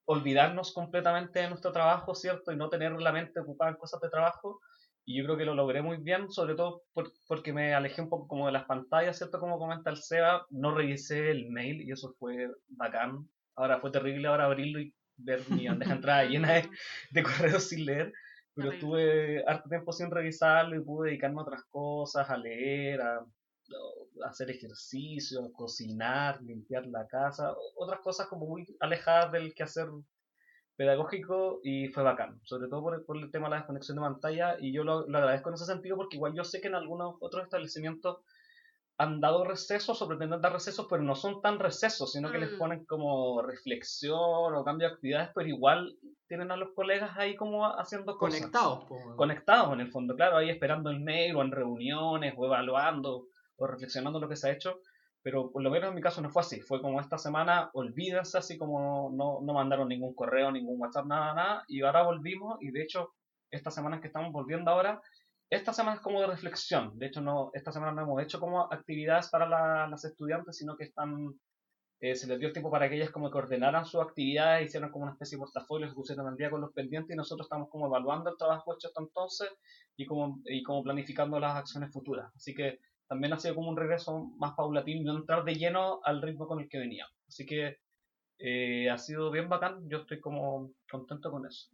olvidarnos 0.06 0.72
completamente 0.74 1.40
de 1.40 1.48
nuestro 1.50 1.72
trabajo, 1.72 2.14
¿cierto? 2.14 2.52
Y 2.52 2.56
no 2.56 2.70
tener 2.70 2.92
la 3.00 3.12
mente 3.12 3.40
ocupada 3.40 3.72
en 3.72 3.78
cosas 3.78 4.00
de 4.00 4.10
trabajo. 4.10 4.60
Y 5.04 5.18
yo 5.18 5.24
creo 5.24 5.38
que 5.38 5.46
lo 5.46 5.54
logré 5.54 5.82
muy 5.82 5.98
bien, 5.98 6.30
sobre 6.30 6.54
todo 6.56 6.82
por- 6.94 7.12
porque 7.28 7.52
me 7.52 7.74
alejé 7.74 8.02
un 8.02 8.10
poco 8.10 8.28
como 8.28 8.46
de 8.46 8.52
las 8.52 8.66
pantallas, 8.66 9.18
¿cierto? 9.18 9.40
Como 9.40 9.58
comenta 9.58 9.90
el 9.90 9.98
Seba, 9.98 10.46
no 10.50 10.74
revisé 10.74 11.30
el 11.32 11.50
mail 11.50 11.82
y 11.82 11.92
eso 11.92 12.14
fue 12.18 12.48
bacán. 12.68 13.28
Ahora 13.58 13.80
fue 13.80 13.90
terrible 13.90 14.28
ahora 14.28 14.44
abrirlo 14.46 14.80
y 14.80 14.94
ver 15.16 15.40
mi 15.50 15.66
bandeja 15.66 15.90
de 15.90 15.96
entrada 15.96 16.24
llena 16.24 16.52
de, 16.54 16.70
de 17.10 17.22
correos 17.22 17.64
sin 17.64 17.84
leer, 17.84 18.12
pero 18.54 18.72
estuve 18.72 19.44
harto 19.46 19.68
tiempo 19.68 19.92
sin 19.92 20.10
revisarlo 20.10 20.76
y 20.76 20.84
pude 20.84 21.08
dedicarme 21.10 21.40
a 21.40 21.42
otras 21.42 21.64
cosas, 21.70 22.30
a 22.30 22.36
leer, 22.36 23.00
a, 23.02 23.18
a 23.18 24.28
hacer 24.28 24.50
ejercicio, 24.50 25.44
a 25.44 25.52
cocinar, 25.52 26.40
limpiar 26.42 26.86
la 26.86 27.06
casa, 27.06 27.54
otras 27.76 28.00
cosas 28.00 28.28
como 28.28 28.46
muy 28.46 28.64
alejadas 28.80 29.32
del 29.32 29.54
quehacer 29.54 29.88
pedagógico 30.76 31.60
y 31.64 31.88
fue 31.88 32.04
bacán, 32.04 32.40
sobre 32.44 32.68
todo 32.68 32.82
por 32.82 32.94
el, 32.94 33.02
por 33.02 33.16
el 33.16 33.30
tema 33.32 33.46
de 33.48 33.50
la 33.50 33.56
desconexión 33.56 33.96
de 33.96 34.02
pantalla 34.02 34.56
y 34.60 34.72
yo 34.72 34.84
lo, 34.84 35.08
lo 35.08 35.18
agradezco 35.18 35.48
en 35.48 35.56
ese 35.56 35.66
sentido 35.66 35.96
porque 35.96 36.16
igual 36.16 36.34
yo 36.34 36.44
sé 36.44 36.60
que 36.60 36.68
en 36.68 36.76
algunos 36.76 37.16
otros 37.20 37.42
establecimientos 37.42 38.18
han 39.00 39.20
dado 39.20 39.44
recesos 39.44 40.02
o 40.02 40.08
pretenden 40.08 40.40
dar 40.40 40.52
recesos, 40.52 40.86
pero 40.90 41.02
no 41.04 41.14
son 41.14 41.40
tan 41.40 41.58
recesos, 41.60 42.12
sino 42.12 42.32
que 42.32 42.38
les 42.38 42.52
Mm. 42.52 42.58
ponen 42.58 42.84
como 42.84 43.40
reflexión 43.42 44.18
o 44.54 44.64
cambio 44.64 44.88
de 44.88 44.94
actividades, 44.94 45.30
pero 45.34 45.48
igual 45.48 45.96
tienen 46.26 46.50
a 46.50 46.56
los 46.56 46.70
colegas 46.74 47.16
ahí 47.16 47.36
como 47.36 47.64
haciendo 47.64 48.16
cosas. 48.18 48.40
Conectados, 48.40 48.84
po, 48.86 48.96
weón. 48.96 49.16
Conectados 49.16 49.72
en 49.72 49.80
el 49.80 49.90
fondo, 49.92 50.16
claro, 50.16 50.36
ahí 50.36 50.50
esperando 50.50 50.90
el 50.90 51.00
mail 51.00 51.36
o 51.36 51.42
en 51.42 51.52
reuniones 51.52 52.34
o 52.36 52.46
evaluando 52.46 53.26
o 53.56 53.66
reflexionando 53.66 54.18
lo 54.20 54.28
que 54.28 54.36
se 54.36 54.48
ha 54.48 54.52
hecho, 54.52 54.80
pero 55.22 55.50
por 55.52 55.62
lo 55.62 55.70
menos 55.70 55.88
en 55.90 55.94
mi 55.94 56.00
caso 56.00 56.20
no 56.20 56.30
fue 56.30 56.42
así, 56.42 56.60
fue 56.60 56.80
como 56.82 57.00
esta 57.00 57.18
semana, 57.18 57.70
olvídense 57.74 58.38
así 58.38 58.58
como 58.58 59.10
no, 59.12 59.40
no 59.42 59.52
mandaron 59.52 59.88
ningún 59.88 60.14
correo, 60.14 60.50
ningún 60.50 60.80
WhatsApp, 60.80 61.06
nada, 61.06 61.34
nada, 61.34 61.64
y 61.68 61.82
ahora 61.82 62.02
volvimos 62.02 62.56
y 62.60 62.70
de 62.72 62.82
hecho 62.82 63.14
estas 63.50 63.74
semanas 63.74 64.00
que 64.00 64.08
estamos 64.08 64.32
volviendo 64.32 64.70
ahora, 64.70 65.00
esta 65.50 65.72
semana 65.72 65.96
es 65.96 66.02
como 66.02 66.20
de 66.20 66.26
reflexión, 66.26 66.98
de 66.98 67.06
hecho 67.06 67.20
no, 67.20 67.50
esta 67.54 67.72
semana 67.72 67.92
no 67.92 68.02
hemos 68.02 68.22
hecho 68.22 68.40
como 68.40 68.62
actividades 68.72 69.28
para 69.30 69.48
la- 69.48 69.88
las 69.88 70.04
estudiantes, 70.04 70.56
sino 70.58 70.76
que 70.76 70.84
están, 70.84 71.34
eh, 72.00 72.14
se 72.16 72.26
les 72.28 72.38
dio 72.40 72.52
tiempo 72.52 72.70
para 72.70 72.88
que 72.88 72.96
ellas 72.96 73.10
como 73.10 73.30
que 73.30 73.38
ordenaran 73.38 73.84
sus 73.86 74.00
actividades, 74.02 74.68
hicieran 74.68 74.90
como 74.90 75.04
una 75.04 75.12
especie 75.14 75.36
de 75.36 75.40
portafolio, 75.44 75.88
se 75.88 75.94
pusieran 75.94 76.26
al 76.26 76.36
día 76.36 76.50
con 76.50 76.60
los 76.60 76.72
pendientes 76.72 77.14
y 77.14 77.16
nosotros 77.16 77.46
estamos 77.46 77.68
como 77.70 77.86
evaluando 77.86 78.30
el 78.30 78.36
trabajo 78.38 78.74
hecho 78.74 78.88
hasta 78.88 79.02
entonces 79.02 79.50
y 79.96 80.06
como, 80.06 80.40
y 80.46 80.62
como 80.62 80.82
planificando 80.84 81.40
las 81.40 81.56
acciones 81.56 81.92
futuras. 81.92 82.32
Así 82.36 82.54
que 82.54 82.78
también 83.08 83.32
ha 83.32 83.38
sido 83.38 83.54
como 83.56 83.70
un 83.70 83.76
regreso 83.76 84.26
más 84.38 84.54
paulatino 84.56 85.12
no 85.12 85.18
entrar 85.20 85.44
de 85.44 85.54
lleno 85.56 86.00
al 86.04 86.22
ritmo 86.22 86.46
con 86.46 86.60
el 86.60 86.68
que 86.68 86.78
veníamos. 86.78 87.14
Así 87.28 87.46
que 87.46 87.78
eh, 88.38 88.90
ha 88.90 88.98
sido 88.98 89.30
bien 89.30 89.48
bacán, 89.48 89.88
yo 89.90 89.98
estoy 90.00 90.20
como 90.20 90.72
contento 90.90 91.30
con 91.30 91.46
eso. 91.46 91.68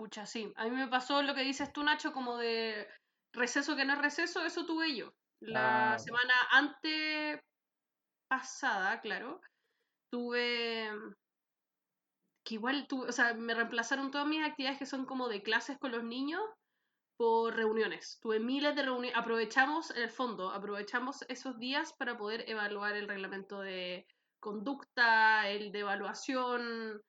Pucha, 0.00 0.24
sí. 0.24 0.50
A 0.56 0.64
mí 0.64 0.70
me 0.70 0.88
pasó 0.88 1.20
lo 1.22 1.34
que 1.34 1.42
dices 1.42 1.74
tú, 1.74 1.82
Nacho, 1.82 2.12
como 2.14 2.38
de 2.38 2.88
receso 3.34 3.76
que 3.76 3.84
no 3.84 3.92
es 3.92 3.98
receso, 3.98 4.42
eso 4.46 4.64
tuve 4.64 4.96
yo. 4.96 5.10
La 5.40 5.94
Ah, 5.94 5.98
semana 5.98 6.32
ante 6.52 7.42
pasada, 8.28 9.00
claro, 9.02 9.42
tuve 10.10 10.90
que 12.44 12.54
igual 12.54 12.86
tuve, 12.88 13.08
o 13.08 13.12
sea, 13.12 13.34
me 13.34 13.54
reemplazaron 13.54 14.10
todas 14.10 14.26
mis 14.26 14.42
actividades 14.44 14.78
que 14.78 14.86
son 14.86 15.04
como 15.04 15.28
de 15.28 15.42
clases 15.42 15.78
con 15.78 15.92
los 15.92 16.02
niños 16.04 16.40
por 17.18 17.54
reuniones. 17.56 18.18
Tuve 18.22 18.40
miles 18.40 18.74
de 18.76 18.82
reuniones. 18.82 19.16
Aprovechamos, 19.16 19.90
en 19.90 20.02
el 20.04 20.10
fondo, 20.10 20.50
aprovechamos 20.50 21.22
esos 21.28 21.58
días 21.58 21.94
para 21.98 22.16
poder 22.16 22.48
evaluar 22.48 22.96
el 22.96 23.08
reglamento 23.08 23.60
de 23.60 24.06
conducta, 24.40 25.48
el 25.50 25.72
de 25.72 25.80
evaluación, 25.80 27.02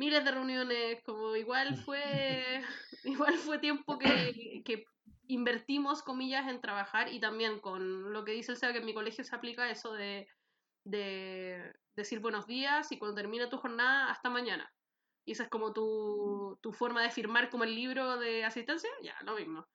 miles 0.00 0.24
de 0.24 0.30
reuniones, 0.30 1.02
como 1.04 1.36
igual 1.36 1.76
fue, 1.84 2.64
igual 3.04 3.34
fue 3.34 3.58
tiempo 3.58 3.98
que, 3.98 4.62
que 4.64 4.84
invertimos, 5.28 6.02
comillas, 6.02 6.48
en 6.48 6.60
trabajar 6.60 7.12
y 7.12 7.20
también 7.20 7.60
con 7.60 8.12
lo 8.12 8.24
que 8.24 8.32
dice 8.32 8.52
el 8.52 8.58
SEA, 8.58 8.72
que 8.72 8.78
en 8.78 8.86
mi 8.86 8.94
colegio 8.94 9.22
se 9.22 9.36
aplica 9.36 9.70
eso 9.70 9.92
de, 9.92 10.26
de 10.84 11.72
decir 11.94 12.20
buenos 12.20 12.46
días 12.46 12.90
y 12.90 12.98
cuando 12.98 13.14
termina 13.14 13.50
tu 13.50 13.58
jornada, 13.58 14.10
hasta 14.10 14.30
mañana. 14.30 14.72
Y 15.26 15.32
esa 15.32 15.44
es 15.44 15.50
como 15.50 15.74
tu, 15.74 16.58
tu 16.62 16.72
forma 16.72 17.02
de 17.02 17.10
firmar 17.10 17.50
como 17.50 17.64
el 17.64 17.74
libro 17.74 18.16
de 18.18 18.42
asistencia, 18.44 18.90
ya, 19.02 19.14
lo 19.24 19.36
mismo. 19.36 19.66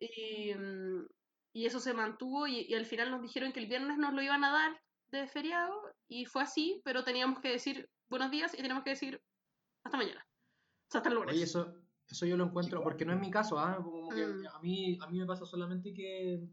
Y, 0.00 0.52
mm, 0.52 1.06
y 1.54 1.66
eso 1.66 1.78
se 1.78 1.94
mantuvo 1.94 2.48
y, 2.48 2.66
y 2.68 2.74
al 2.74 2.86
final 2.86 3.12
nos 3.12 3.22
dijeron 3.22 3.52
que 3.52 3.60
el 3.60 3.68
viernes 3.68 3.98
nos 3.98 4.12
lo 4.12 4.20
iban 4.20 4.42
a 4.42 4.50
dar 4.50 4.80
de 5.12 5.28
feriado 5.28 5.80
y 6.08 6.26
fue 6.26 6.42
así, 6.42 6.82
pero 6.84 7.04
teníamos 7.04 7.38
que 7.38 7.50
decir 7.50 7.88
buenos 8.08 8.32
días 8.32 8.52
y 8.52 8.56
teníamos 8.56 8.82
que 8.82 8.90
decir 8.90 9.22
hasta 9.84 9.96
mañana. 9.96 10.26
O 10.26 10.90
sea, 10.90 10.98
hasta 11.00 11.08
el 11.10 11.14
lunes. 11.16 11.34
Oye, 11.34 11.44
eso, 11.44 11.74
eso 12.08 12.26
yo 12.26 12.36
lo 12.36 12.44
encuentro, 12.44 12.82
porque 12.82 13.04
no 13.04 13.12
es 13.12 13.20
mi 13.20 13.30
caso, 13.30 13.58
¿ah? 13.58 13.78
Como 13.82 14.08
que 14.08 14.26
Mm. 14.26 14.46
a, 14.52 14.58
mí, 14.60 14.98
a 15.00 15.06
mí 15.08 15.18
me 15.18 15.26
pasa 15.26 15.44
solamente 15.46 15.92
que, 15.92 16.48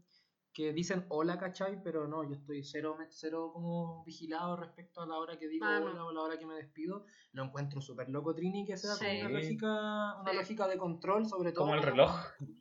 que 0.52 0.72
dicen 0.74 1.06
hola, 1.08 1.38
¿cachai? 1.38 1.82
Pero 1.82 2.06
no, 2.06 2.24
yo 2.28 2.34
estoy 2.34 2.62
cero, 2.62 2.96
cero 3.08 3.50
como 3.54 4.04
vigilado 4.04 4.56
respecto 4.56 5.00
a 5.00 5.06
la 5.06 5.16
hora 5.18 5.38
que 5.38 5.48
digo 5.48 5.64
Ah, 5.66 5.80
no. 5.80 5.86
hola 5.86 6.04
o 6.04 6.12
la 6.12 6.20
hora 6.22 6.38
que 6.38 6.46
me 6.46 6.54
despido. 6.54 7.06
Lo 7.32 7.44
encuentro 7.44 7.80
súper 7.80 8.10
loco, 8.10 8.34
Trini, 8.34 8.66
que 8.66 8.76
sea 8.76 8.96
como 8.96 9.08
Sí. 9.10 9.20
una 9.20 9.28
lógica, 9.30 10.20
una 10.20 10.30
Sí. 10.32 10.36
lógica 10.36 10.68
de 10.68 10.76
control, 10.78 11.26
sobre 11.26 11.52
todo 11.52 11.64
Como 11.64 11.74
el 11.76 11.80
con- 11.80 11.90
reloj. 11.90 12.10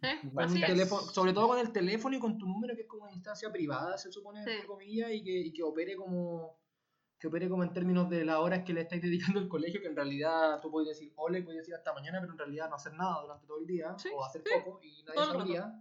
¿Eh? 0.04 0.20
con 0.34 0.54
teléfono, 0.54 1.02
sobre 1.02 1.34
todo 1.34 1.48
con 1.50 1.60
el 1.60 1.72
teléfono 1.74 2.16
y 2.16 2.20
con 2.20 2.38
tu 2.38 2.46
número, 2.48 2.76
que 2.76 2.84
es 2.84 2.88
como 2.88 3.04
una 3.04 3.12
instancia 3.14 3.52
privada, 3.52 3.98
se 3.98 4.10
supone, 4.12 4.42
Sí. 4.44 4.52
entre 4.52 4.68
comillas, 4.68 5.12
y 5.12 5.22
que, 5.24 5.32
y 5.40 5.52
que 5.52 5.64
opere 5.64 5.96
como 5.98 6.60
que 7.22 7.28
opere 7.28 7.48
como 7.48 7.64
en 7.64 7.72
términos 7.72 8.10
de 8.10 8.26
las 8.26 8.38
horas 8.40 8.64
que 8.66 8.74
le 8.74 8.82
estáis 8.82 9.02
dedicando 9.02 9.40
al 9.40 9.48
colegio, 9.48 9.80
que 9.80 9.88
en 9.88 9.96
realidad 9.96 10.60
tú 10.60 10.72
puedes 10.72 10.90
decir 10.90 11.14
hola 11.16 11.38
y 11.38 11.44
puedes 11.44 11.60
decir 11.62 11.76
hasta 11.76 11.94
mañana, 11.94 12.20
pero 12.20 12.34
en 12.34 12.40
realidad 12.40 12.68
no 12.68 12.76
hacer 12.76 12.94
nada 12.96 13.22
durante 13.22 13.46
todo 13.46 13.60
el 13.60 13.68
día, 13.68 13.96
Sí, 13.98 14.10
o 14.14 14.26
hacer 14.26 14.42
poco 14.44 14.80
y 14.84 15.04
nadie 15.04 15.24
sabría. 15.26 15.74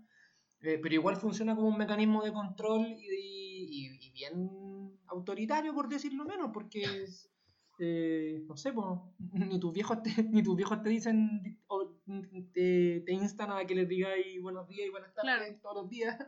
Eh, 0.62 0.78
pero 0.82 0.94
igual 0.94 1.16
funciona 1.16 1.56
como 1.56 1.68
un 1.68 1.78
mecanismo 1.78 2.22
de 2.22 2.32
control 2.34 2.82
y, 2.86 3.64
y- 3.70 4.06
y 4.06 4.10
bien 4.12 4.98
autoritario, 5.06 5.72
por 5.74 5.88
decirlo 5.88 6.26
menos, 6.26 6.50
porque 6.52 7.06
eh, 7.78 8.44
no 8.46 8.56
sé, 8.58 8.70
po, 8.74 9.14
ni 9.32 9.58
tus 9.58 9.72
viejos 9.72 10.02
te, 10.02 10.10
ni 10.30 10.42
tus 10.42 10.54
viejos 10.54 10.82
te 10.82 10.90
dicen 10.90 11.58
o 11.68 11.96
te, 12.52 13.00
te 13.06 13.12
instan 13.12 13.50
a 13.52 13.64
que 13.64 13.74
les 13.74 13.88
digáis 13.88 14.42
buenos 14.42 14.68
días 14.68 14.86
y 14.88 14.90
buenas 14.90 15.14
tardes 15.14 15.36
Claro. 15.38 15.58
todos 15.62 15.74
los 15.76 15.88
días. 15.88 16.18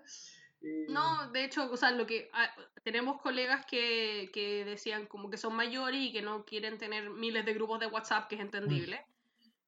Eh, 0.62 0.86
No, 0.88 1.30
de 1.30 1.44
hecho, 1.44 1.70
o 1.70 1.76
sea, 1.76 1.90
lo 1.90 2.06
que 2.06 2.30
ah, 2.32 2.54
tenemos 2.82 3.20
colegas 3.20 3.66
que, 3.66 4.30
que 4.32 4.64
decían 4.64 5.06
como 5.06 5.30
que 5.30 5.36
son 5.38 5.54
mayores 5.54 6.00
y 6.00 6.12
que 6.12 6.22
no 6.22 6.44
quieren 6.44 6.78
tener 6.78 7.10
miles 7.10 7.44
de 7.44 7.54
grupos 7.54 7.80
de 7.80 7.86
WhatsApp, 7.86 8.28
que 8.28 8.36
es 8.36 8.40
entendible. 8.40 9.04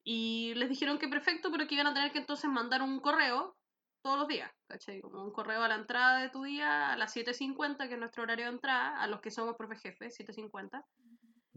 Y 0.03 0.53
les 0.57 0.69
dijeron 0.69 0.99
que 0.99 1.09
perfecto, 1.09 1.51
pero 1.51 1.67
que 1.67 1.75
iban 1.75 1.87
a 1.87 1.95
tener 1.95 2.13
que 2.13 2.19
entonces 2.19 2.51
mandar 2.51 2.83
un 2.83 3.01
correo 3.01 3.57
todos 4.03 4.19
los 4.19 4.29
días, 4.29 4.53
¿cachai? 4.67 5.01
Como 5.01 5.25
un 5.25 5.33
correo 5.33 5.63
a 5.63 5.69
la 5.69 5.77
entrada 5.77 6.21
de 6.21 6.29
tu 6.29 6.43
día 6.45 6.93
a 6.93 6.97
las 6.97 7.17
7.50, 7.17 7.89
que 7.89 7.95
es 7.95 7.99
nuestro 7.99 8.23
horario 8.23 8.45
de 8.45 8.53
entrada, 8.53 9.01
a 9.01 9.07
los 9.07 9.23
que 9.23 9.31
somos 9.31 9.57
profe 9.57 9.77
jefe, 9.77 10.09
7.50, 10.09 10.85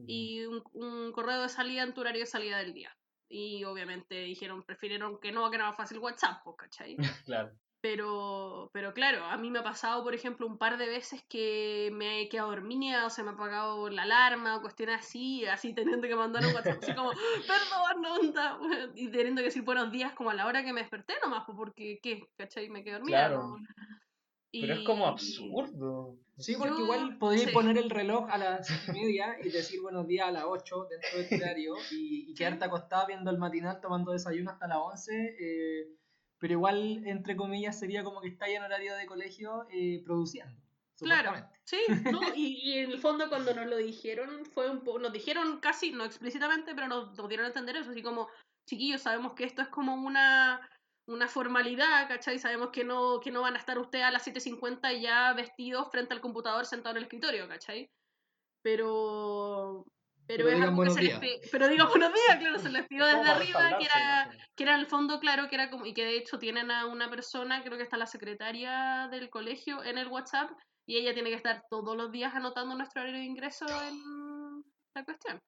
y 0.08 0.46
un, 0.46 0.64
un 0.74 1.12
correo 1.12 1.42
de 1.42 1.50
salida 1.50 1.84
en 1.84 1.94
tu 1.94 2.02
horario 2.02 2.22
de 2.22 2.26
salida 2.26 2.60
del 2.60 2.74
día. 2.74 2.96
Y 3.28 3.66
obviamente 3.66 4.16
dijeron, 4.22 4.64
prefirieron 4.64 5.20
que 5.20 5.34
no, 5.34 5.50
que 5.50 5.58
era 5.58 5.68
más 5.68 5.76
fácil 5.76 6.00
WhatsApp, 6.00 6.42
pues, 6.46 6.56
¿cachai? 6.58 6.96
Claro. 7.26 7.52
Pero, 7.80 8.70
pero 8.74 8.94
claro, 8.94 9.24
a 9.26 9.38
mí 9.38 9.52
me 9.52 9.60
ha 9.60 9.64
pasado, 9.64 10.04
por 10.04 10.16
ejemplo, 10.16 10.48
un 10.48 10.58
par 10.58 10.78
de 10.78 10.88
veces 10.88 11.24
que 11.30 11.90
me 11.94 12.22
he 12.22 12.30
quedado 12.30 12.50
dormida 12.50 13.06
o 13.06 13.10
se 13.12 13.22
me 13.24 13.30
ha 13.30 13.34
apagado 13.34 13.90
la 13.90 14.02
alarma 14.02 14.58
o 14.58 14.62
cuestiones 14.62 15.00
así, 15.02 15.46
así 15.46 15.74
teniendo 15.74 16.08
que 16.08 16.16
mandar 16.16 16.44
un 16.46 16.56
WhatsApp 16.56 16.80
así 16.82 16.96
como, 16.96 17.12
perdón, 17.48 18.02
no 18.02 18.16
onda, 18.16 18.60
y 18.96 19.10
teniendo 19.10 19.42
que 19.42 19.46
decir 19.46 19.62
buenos 19.62 19.92
días 19.92 20.14
como 20.14 20.32
a 20.32 20.34
la 20.34 20.48
hora 20.48 20.64
que 20.64 20.74
me 20.74 20.82
desperté 20.82 21.14
nomás, 21.24 21.44
pues, 21.46 21.56
porque, 21.56 22.00
¿qué? 22.02 22.24
¿Cachai? 22.36 22.68
Me 22.70 22.84
quedé 22.84 22.96
dormida. 22.96 23.28
Claro. 23.28 23.58
¿no? 23.60 23.68
Pero 24.52 24.74
es 24.74 24.80
como 24.86 25.06
absurdo. 25.06 26.16
Sí, 26.38 26.56
porque 26.58 26.78
Yo- 26.78 26.84
igual 26.84 27.18
podrías 27.20 27.46
sí. 27.48 27.52
poner 27.52 27.78
el 27.78 27.90
reloj 27.90 28.28
a 28.30 28.38
las 28.38 28.68
cinco 28.68 28.98
y 28.98 29.02
media 29.02 29.38
y 29.44 29.50
decir 29.50 29.82
buenos 29.82 30.08
días 30.08 30.28
a 30.28 30.32
las 30.32 30.46
8 30.48 30.88
dentro 30.90 31.20
del 31.20 31.30
diario 31.40 31.76
y, 31.92 32.32
y 32.32 32.34
quedarte 32.34 32.66
acostada 32.66 33.06
viendo 33.06 33.30
el 33.30 33.38
matinal 33.38 33.80
tomando 33.82 34.14
desayuno 34.14 34.52
hasta 34.52 34.68
las 34.68 34.78
11. 34.78 35.36
eh, 35.40 35.88
pero 36.40 36.54
igual, 36.54 37.06
entre 37.06 37.36
comillas, 37.36 37.80
sería 37.80 38.04
como 38.04 38.22
que 38.22 38.28
está 38.30 38.48
en 38.48 38.64
horario 38.64 38.96
de 38.96 39.06
colegio 39.06 39.68
eh, 39.72 40.02
produciendo. 40.06 40.62
Claro, 41.00 41.32
sí, 41.64 41.80
¿no? 42.12 42.22
Y, 42.36 42.60
y 42.64 42.80
en 42.80 42.92
el 42.92 43.00
fondo 43.00 43.30
cuando 43.30 43.54
nos 43.54 43.68
lo 43.68 43.78
dijeron, 43.78 44.46
fue 44.46 44.70
un 44.70 44.84
poco, 44.84 45.00
nos 45.00 45.14
dijeron 45.14 45.60
casi, 45.60 45.92
no 45.92 46.06
explícitamente, 46.06 46.74
pero 46.74 46.88
nos, 46.88 47.16
nos 47.16 47.28
dieron 47.28 47.46
a 47.46 47.50
entender 47.50 47.78
eso, 47.78 47.92
así 47.92 48.02
como, 48.02 48.28
chiquillos, 48.68 49.02
sabemos 49.02 49.34
que 49.34 49.44
esto 49.44 49.62
es 49.62 49.68
como 49.68 49.94
una, 49.94 50.68
una 51.08 51.28
formalidad, 51.28 52.08
¿cachai? 52.08 52.40
Sabemos 52.40 52.70
que 52.70 52.84
no, 52.84 53.20
que 53.20 53.32
no 53.32 53.42
van 53.42 53.56
a 53.56 53.60
estar 53.60 53.78
ustedes 53.78 54.06
a 54.06 54.12
las 54.12 54.28
7.50 54.28 55.00
ya 55.00 55.34
vestidos 55.34 55.90
frente 55.92 56.14
al 56.14 56.22
computador 56.22 56.66
sentado 56.66 56.92
en 56.92 56.98
el 56.98 57.04
escritorio, 57.04 57.48
¿cachai? 57.48 57.90
Pero... 58.62 59.86
Pero, 60.28 60.44
Pero 60.44 60.50
es 60.50 60.56
digan 60.56 60.76
buenos 60.76 60.94
se 60.96 61.02
les 61.02 61.22
días. 61.22 61.40
pero 61.52 61.68
digan 61.70 61.88
buenos 61.90 62.14
días, 62.14 62.38
claro, 62.38 62.60
se 62.60 62.70
les 62.70 62.88
pidió 62.88 63.06
desde 63.06 63.30
arriba, 63.30 63.78
que 63.78 63.86
era, 63.86 64.30
que 64.56 64.64
era 64.64 64.74
en 64.76 64.80
el 64.82 64.88
fondo, 64.88 65.20
claro, 65.20 65.48
que 65.48 65.56
era 65.56 65.70
como, 65.70 65.86
y 65.86 65.94
que 65.94 66.04
de 66.04 66.18
hecho 66.18 66.38
tienen 66.38 66.70
a 66.70 66.86
una 66.86 67.10
persona, 67.10 67.64
creo 67.64 67.78
que 67.78 67.84
está 67.84 67.98
la 67.98 68.08
secretaria 68.08 69.08
del 69.10 69.30
colegio 69.30 69.84
en 69.84 69.98
el 69.98 70.08
WhatsApp, 70.08 70.52
y 70.86 70.98
ella 70.98 71.14
tiene 71.14 71.30
que 71.30 71.36
estar 71.36 71.64
todos 71.70 71.96
los 71.96 72.12
días 72.12 72.34
anotando 72.36 72.76
nuestro 72.76 73.02
horario 73.02 73.20
de 73.20 73.26
ingreso 73.26 73.66
en 73.66 74.64
la 74.96 75.04
cuestión. 75.06 75.40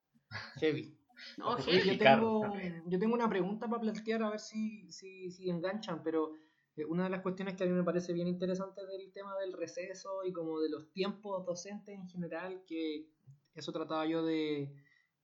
Heavy. 0.60 0.96
No, 1.36 1.58
yo, 1.58 1.98
tengo, 1.98 2.54
yo 2.86 2.98
tengo 2.98 3.14
una 3.14 3.28
pregunta 3.28 3.68
para 3.68 3.80
plantear 3.82 4.22
a 4.22 4.30
ver 4.30 4.40
si, 4.40 4.90
si, 4.90 5.30
si 5.30 5.50
enganchan, 5.50 6.02
pero 6.02 6.34
eh, 6.76 6.84
una 6.84 7.04
de 7.04 7.10
las 7.10 7.20
cuestiones 7.20 7.56
que 7.56 7.64
a 7.64 7.66
mí 7.66 7.72
me 7.72 7.84
parece 7.84 8.12
bien 8.12 8.28
interesante 8.28 8.86
del 8.86 9.12
tema 9.12 9.36
del 9.38 9.52
receso 9.52 10.24
y 10.24 10.32
como 10.32 10.60
de 10.60 10.70
los 10.70 10.90
tiempos 10.92 11.44
docentes 11.44 11.94
en 11.94 12.08
general, 12.08 12.62
que 12.66 13.06
eso 13.54 13.72
trataba 13.72 14.06
yo 14.06 14.24
de, 14.24 14.74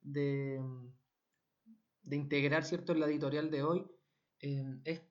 de, 0.00 0.60
de 2.02 2.16
integrar, 2.16 2.64
¿cierto?, 2.64 2.92
en 2.92 3.00
la 3.00 3.06
editorial 3.06 3.50
de 3.50 3.62
hoy, 3.62 3.86
eh, 4.40 4.64
es 4.84 5.02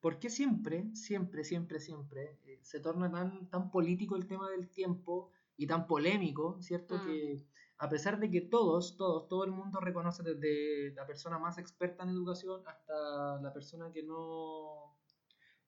por 0.00 0.18
qué 0.18 0.30
siempre, 0.30 0.90
siempre, 0.94 1.44
siempre, 1.44 1.78
siempre 1.80 2.40
eh, 2.44 2.60
se 2.62 2.80
torna 2.80 3.10
tan, 3.10 3.48
tan 3.48 3.70
político 3.70 4.16
el 4.16 4.26
tema 4.26 4.50
del 4.50 4.68
tiempo 4.70 5.30
y 5.56 5.66
tan 5.66 5.86
polémico, 5.86 6.60
¿cierto?, 6.60 6.96
Mm. 6.98 7.06
que 7.06 7.46
a 7.78 7.88
pesar 7.88 8.20
de 8.20 8.30
que 8.30 8.42
todos, 8.42 8.96
todos, 8.96 9.26
todo 9.28 9.44
el 9.44 9.50
mundo 9.50 9.80
reconoce 9.80 10.22
desde 10.22 10.94
la 10.94 11.04
persona 11.06 11.38
más 11.38 11.58
experta 11.58 12.04
en 12.04 12.10
educación 12.10 12.62
hasta 12.66 13.40
la 13.40 13.52
persona 13.52 13.90
que 13.92 14.04
no, 14.04 14.98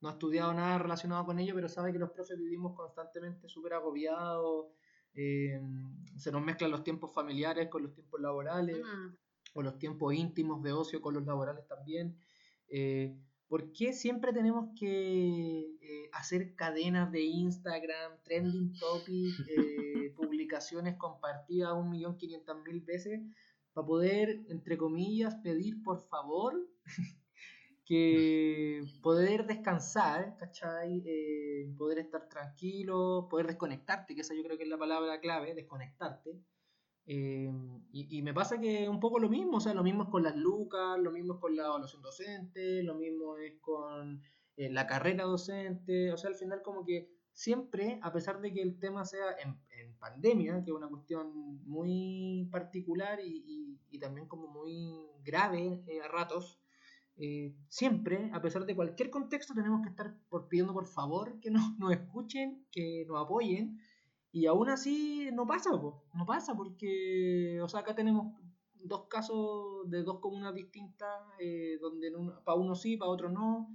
no 0.00 0.08
ha 0.08 0.12
estudiado 0.12 0.52
nada 0.54 0.78
relacionado 0.78 1.24
con 1.26 1.38
ello, 1.40 1.54
pero 1.54 1.68
sabe 1.68 1.92
que 1.92 1.98
los 1.98 2.10
profes 2.10 2.38
vivimos 2.38 2.74
constantemente 2.76 3.48
súper 3.48 3.72
agobiados, 3.74 4.66
eh, 5.14 5.61
se 6.16 6.33
nos 6.33 6.42
mezclan 6.42 6.71
los 6.71 6.85
tiempos 6.85 7.12
familiares 7.12 7.68
con 7.68 7.83
los 7.83 7.92
tiempos 7.94 8.21
laborales, 8.21 8.78
Mm. 8.78 9.14
o 9.54 9.62
los 9.62 9.78
tiempos 9.78 10.14
íntimos 10.14 10.62
de 10.62 10.73
ocio 10.73 11.00
con 11.00 11.14
los 11.14 11.25
laborales 11.25 11.66
también. 11.68 12.18
Eh, 12.68 13.16
¿Por 13.47 13.73
qué 13.73 13.92
siempre 13.92 14.33
tenemos 14.33 14.71
que 14.78 15.61
eh, 15.80 16.09
hacer 16.12 16.54
cadenas 16.56 17.12
de 17.12 17.21
Instagram, 17.23 18.12
trending 18.25 18.73
topic, 18.78 19.35
eh, 19.49 20.12
publicaciones 20.16 20.97
compartidas 20.97 21.73
un 21.75 21.90
millón 21.90 22.16
quinientas 22.16 22.56
mil 22.64 22.80
veces 22.80 23.21
para 23.73 23.87
poder, 23.87 24.44
entre 24.49 24.76
comillas, 24.76 25.37
pedir 25.37 25.83
por 25.83 26.00
favor 26.09 26.54
que 27.84 28.82
poder 29.02 29.46
descansar, 29.46 30.36
¿cachai? 30.38 31.02
Eh, 31.06 31.74
poder 31.76 31.98
estar 31.98 32.28
tranquilo, 32.28 33.26
poder 33.30 33.46
desconectarte, 33.48 34.14
que 34.14 34.22
esa 34.22 34.34
yo 34.34 34.42
creo 34.44 34.56
que 34.56 34.64
es 34.64 34.70
la 34.70 34.78
palabra 34.78 35.20
clave, 35.20 35.54
desconectarte. 35.54 36.40
Eh, 37.06 37.50
y, 37.92 38.18
y 38.18 38.22
me 38.22 38.32
pasa 38.32 38.58
que 38.60 38.88
un 38.88 39.00
poco 39.00 39.18
lo 39.18 39.28
mismo, 39.28 39.58
o 39.58 39.60
sea, 39.60 39.74
lo 39.74 39.82
mismo 39.82 40.04
es 40.04 40.08
con 40.10 40.22
las 40.22 40.36
lucas, 40.36 40.98
lo 40.98 41.12
mismo 41.12 41.34
es 41.34 41.40
con 41.40 41.54
la 41.56 41.66
evaluación 41.66 42.00
docente, 42.02 42.82
lo 42.82 42.94
mismo 42.94 43.36
es 43.36 43.54
con 43.60 44.22
eh, 44.56 44.70
la 44.70 44.86
carrera 44.86 45.24
docente, 45.24 46.12
o 46.12 46.16
sea, 46.16 46.30
al 46.30 46.36
final 46.36 46.62
como 46.62 46.84
que 46.84 47.10
siempre, 47.32 47.98
a 48.02 48.12
pesar 48.12 48.40
de 48.40 48.52
que 48.54 48.62
el 48.62 48.78
tema 48.78 49.04
sea 49.04 49.32
en, 49.42 49.60
en 49.70 49.98
pandemia, 49.98 50.62
que 50.64 50.70
es 50.70 50.76
una 50.76 50.88
cuestión 50.88 51.62
muy 51.66 52.48
particular 52.50 53.20
y, 53.20 53.42
y- 53.46 53.80
y 53.90 53.98
también 53.98 54.26
como 54.26 54.48
muy 54.48 54.98
grave 55.22 55.84
a 56.02 56.08
ratos, 56.08 56.63
eh, 57.16 57.54
siempre, 57.68 58.30
a 58.33 58.40
pesar 58.40 58.66
de 58.66 58.75
cualquier 58.75 59.11
contexto, 59.11 59.54
tenemos 59.54 59.83
que 59.83 59.90
estar 59.90 60.16
por, 60.28 60.49
pidiendo 60.49 60.73
por 60.73 60.87
favor 60.87 61.38
que 61.40 61.50
nos, 61.50 61.62
nos 61.78 61.92
escuchen, 61.92 62.66
que 62.71 63.04
nos 63.06 63.23
apoyen, 63.23 63.78
y 64.33 64.47
aún 64.47 64.68
así 64.68 65.30
no 65.33 65.47
pasa, 65.47 65.71
no 65.71 66.26
pasa, 66.26 66.56
porque, 66.56 67.61
o 67.62 67.68
sea, 67.68 67.80
acá 67.80 67.94
tenemos 67.94 68.35
dos 68.75 69.06
casos 69.09 69.88
de 69.90 70.02
dos 70.02 70.18
comunas 70.21 70.54
distintas, 70.54 71.23
eh, 71.38 71.78
donde 71.80 72.12
para 72.44 72.59
uno 72.59 72.75
sí, 72.75 72.97
para 72.97 73.11
otro 73.11 73.30
no, 73.30 73.68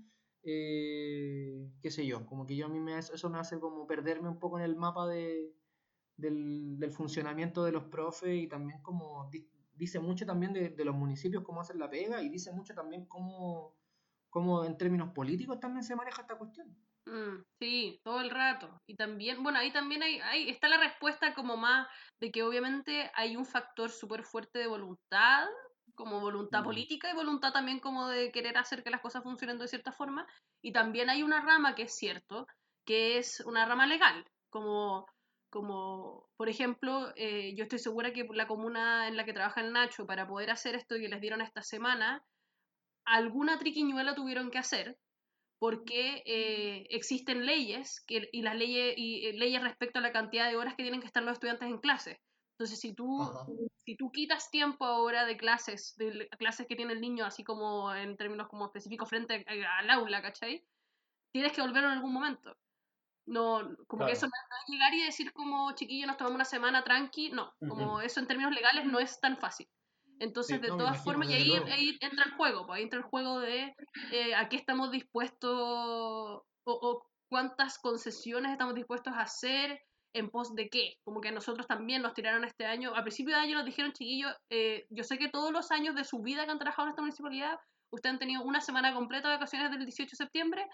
eh, 0.43 1.71
qué 1.81 1.91
sé 1.91 2.05
yo, 2.05 2.25
como 2.25 2.45
que 2.45 2.55
yo 2.55 2.65
a 2.65 2.69
mí 2.69 2.79
me, 2.79 2.97
eso 2.97 3.29
me 3.29 3.39
hace 3.39 3.59
como 3.59 3.87
perderme 3.87 4.29
un 4.29 4.39
poco 4.39 4.59
en 4.59 4.65
el 4.65 4.75
mapa 4.75 5.07
de, 5.07 5.53
del, 6.17 6.91
funcionamiento 6.91 7.63
de 7.63 7.71
los 7.71 7.85
profes 7.85 8.35
y 8.35 8.47
también 8.47 8.81
como 8.81 9.29
dice 9.79 9.99
mucho 9.99 10.25
también 10.25 10.53
de, 10.53 10.69
de 10.69 10.85
los 10.85 10.95
municipios 10.95 11.43
cómo 11.43 11.61
hacen 11.61 11.79
la 11.79 11.89
pega 11.89 12.21
y 12.21 12.29
dice 12.29 12.51
mucho 12.51 12.73
también 12.75 13.05
cómo, 13.07 13.75
cómo 14.29 14.65
en 14.65 14.77
términos 14.77 15.11
políticos 15.13 15.59
también 15.59 15.83
se 15.83 15.95
maneja 15.95 16.21
esta 16.21 16.37
cuestión. 16.37 16.75
Mm, 17.05 17.43
sí, 17.59 17.99
todo 18.03 18.21
el 18.21 18.29
rato. 18.29 18.77
Y 18.87 18.95
también, 18.95 19.41
bueno, 19.41 19.59
ahí 19.59 19.71
también 19.71 20.03
hay, 20.03 20.19
hay, 20.19 20.49
está 20.49 20.67
la 20.67 20.77
respuesta 20.77 21.33
como 21.33 21.57
más 21.57 21.87
de 22.21 22.31
que 22.31 22.43
obviamente 22.43 23.11
hay 23.15 23.35
un 23.35 23.45
factor 23.45 23.89
súper 23.89 24.23
fuerte 24.23 24.59
de 24.59 24.67
voluntad, 24.67 25.47
como 25.95 26.19
voluntad 26.21 26.61
Mm. 26.61 26.63
política 26.63 27.09
y 27.11 27.15
voluntad 27.15 27.51
también 27.51 27.79
como 27.79 28.07
de 28.07 28.31
querer 28.31 28.57
hacer 28.57 28.83
que 28.83 28.91
las 28.91 29.01
cosas 29.01 29.23
funcionen 29.23 29.57
de 29.57 29.67
cierta 29.67 29.91
forma. 29.91 30.27
Y 30.63 30.71
también 30.71 31.09
hay 31.09 31.23
una 31.23 31.41
rama 31.41 31.75
que 31.75 31.83
es 31.83 31.95
cierto, 31.95 32.47
que 32.85 33.17
es 33.17 33.39
una 33.41 33.65
rama 33.65 33.87
legal, 33.87 34.25
como, 34.51 35.07
como 35.49 36.29
por 36.37 36.49
ejemplo, 36.49 37.11
eh, 37.15 37.53
yo 37.55 37.63
estoy 37.63 37.79
segura 37.79 38.13
que 38.13 38.25
la 38.33 38.47
comuna 38.47 39.07
en 39.07 39.17
la 39.17 39.25
que 39.25 39.33
trabaja 39.33 39.61
el 39.61 39.73
Nacho, 39.73 40.05
para 40.05 40.27
poder 40.27 40.51
hacer 40.51 40.75
esto 40.75 40.95
que 40.95 41.09
les 41.09 41.21
dieron 41.21 41.41
esta 41.41 41.61
semana, 41.61 42.23
alguna 43.05 43.57
triquiñuela 43.57 44.15
tuvieron 44.15 44.51
que 44.51 44.57
hacer 44.59 44.97
porque 45.59 46.23
eh, 46.25 46.85
existen 46.89 47.45
leyes 47.45 48.01
que, 48.07 48.29
y 48.31 48.41
las 48.41 48.55
leyes 48.55 48.93
y 48.95 49.27
eh, 49.27 49.33
leyes 49.33 49.61
respecto 49.61 49.99
a 49.99 50.01
la 50.01 50.13
cantidad 50.13 50.49
de 50.49 50.55
horas 50.55 50.75
que 50.75 50.83
tienen 50.83 51.01
que 51.01 51.07
estar 51.07 51.23
los 51.23 51.33
estudiantes 51.33 51.67
en 51.67 51.79
clase. 51.79 52.21
Entonces, 52.53 52.79
si 52.79 52.93
tú, 52.93 53.21
Ajá. 53.21 53.45
si 53.85 53.95
tú 53.97 54.11
quitas 54.11 54.49
tiempo 54.51 54.85
ahora 54.85 55.25
de 55.25 55.37
clases, 55.37 55.95
de 55.97 56.29
clases 56.37 56.67
que 56.67 56.75
tiene 56.75 56.93
el 56.93 57.01
niño, 57.01 57.25
así 57.25 57.43
como 57.43 57.93
en 57.93 58.15
términos 58.15 58.47
como 58.47 58.65
específicos 58.65 59.09
frente 59.09 59.45
a- 59.47 59.79
al 59.79 59.89
aula, 59.89 60.21
¿cachai? 60.21 60.65
Tienes 61.33 61.51
que 61.53 61.61
volverlo 61.61 61.89
en 61.89 61.95
algún 61.95 62.13
momento. 62.13 62.55
No, 63.29 63.61
como 63.87 63.99
Claro. 63.99 64.07
que 64.07 64.13
eso 64.13 64.25
no 64.25 64.31
no 64.31 64.55
es 64.57 64.69
llegar 64.73 64.93
y 64.93 65.03
decir 65.03 65.31
como 65.33 65.71
chiquillo 65.73 66.07
nos 66.07 66.17
tomamos 66.17 66.35
una 66.35 66.45
semana 66.45 66.83
tranqui, 66.83 67.29
no, 67.31 67.53
como 67.59 68.01
eso 68.01 68.19
en 68.19 68.27
términos 68.27 68.51
legales 68.53 68.85
no 68.85 68.99
es 68.99 69.19
tan 69.19 69.37
fácil. 69.37 69.67
Entonces, 70.19 70.57
Sí, 70.57 70.61
de 70.61 70.67
no, 70.69 70.77
todas 70.77 71.01
formas, 71.03 71.29
y 71.29 71.33
ahí, 71.33 71.97
entra 72.01 72.25
el 72.25 72.31
juego, 72.33 72.65
pues 72.65 72.77
ahí 72.77 72.83
entra 72.83 72.99
el 72.99 73.05
juego 73.05 73.39
de 73.39 73.73
eh, 74.11 74.35
a 74.35 74.49
qué 74.49 74.57
estamos 74.57 74.91
dispuestos 74.91 75.51
o, 75.53 76.43
o 76.65 77.07
cuántas 77.29 77.77
concesiones 77.79 78.51
estamos 78.51 78.75
dispuestos 78.75 79.13
a 79.13 79.21
hacer 79.21 79.79
en 80.13 80.29
pos 80.29 80.55
de 80.55 80.69
qué. 80.69 80.95
Como 81.05 81.21
que 81.21 81.29
a 81.29 81.31
nosotros 81.31 81.67
también 81.67 82.01
nos 82.01 82.13
tiraron 82.13 82.43
este 82.43 82.65
año, 82.65 82.93
a 82.95 83.03
principio 83.03 83.35
de 83.35 83.41
año 83.41 83.57
nos 83.57 83.65
dijeron, 83.65 83.93
chiquillos, 83.93 84.35
eh, 84.49 84.87
yo 84.89 85.03
sé 85.03 85.17
que 85.17 85.29
todos 85.29 85.51
los 85.51 85.71
años 85.71 85.95
de 85.95 86.03
su 86.03 86.19
vida 86.21 86.45
que 86.45 86.51
han 86.51 86.59
trabajado 86.59 86.87
en 86.87 86.91
esta 86.91 87.01
municipalidad, 87.03 87.57
ustedes 87.91 88.13
han 88.13 88.19
tenido 88.19 88.43
una 88.43 88.59
semana 88.59 88.93
completa 88.93 89.29
de 89.29 89.35
vacaciones 89.35 89.71
del 89.71 89.85
18 89.85 90.09
de 90.11 90.15
septiembre, 90.17 90.65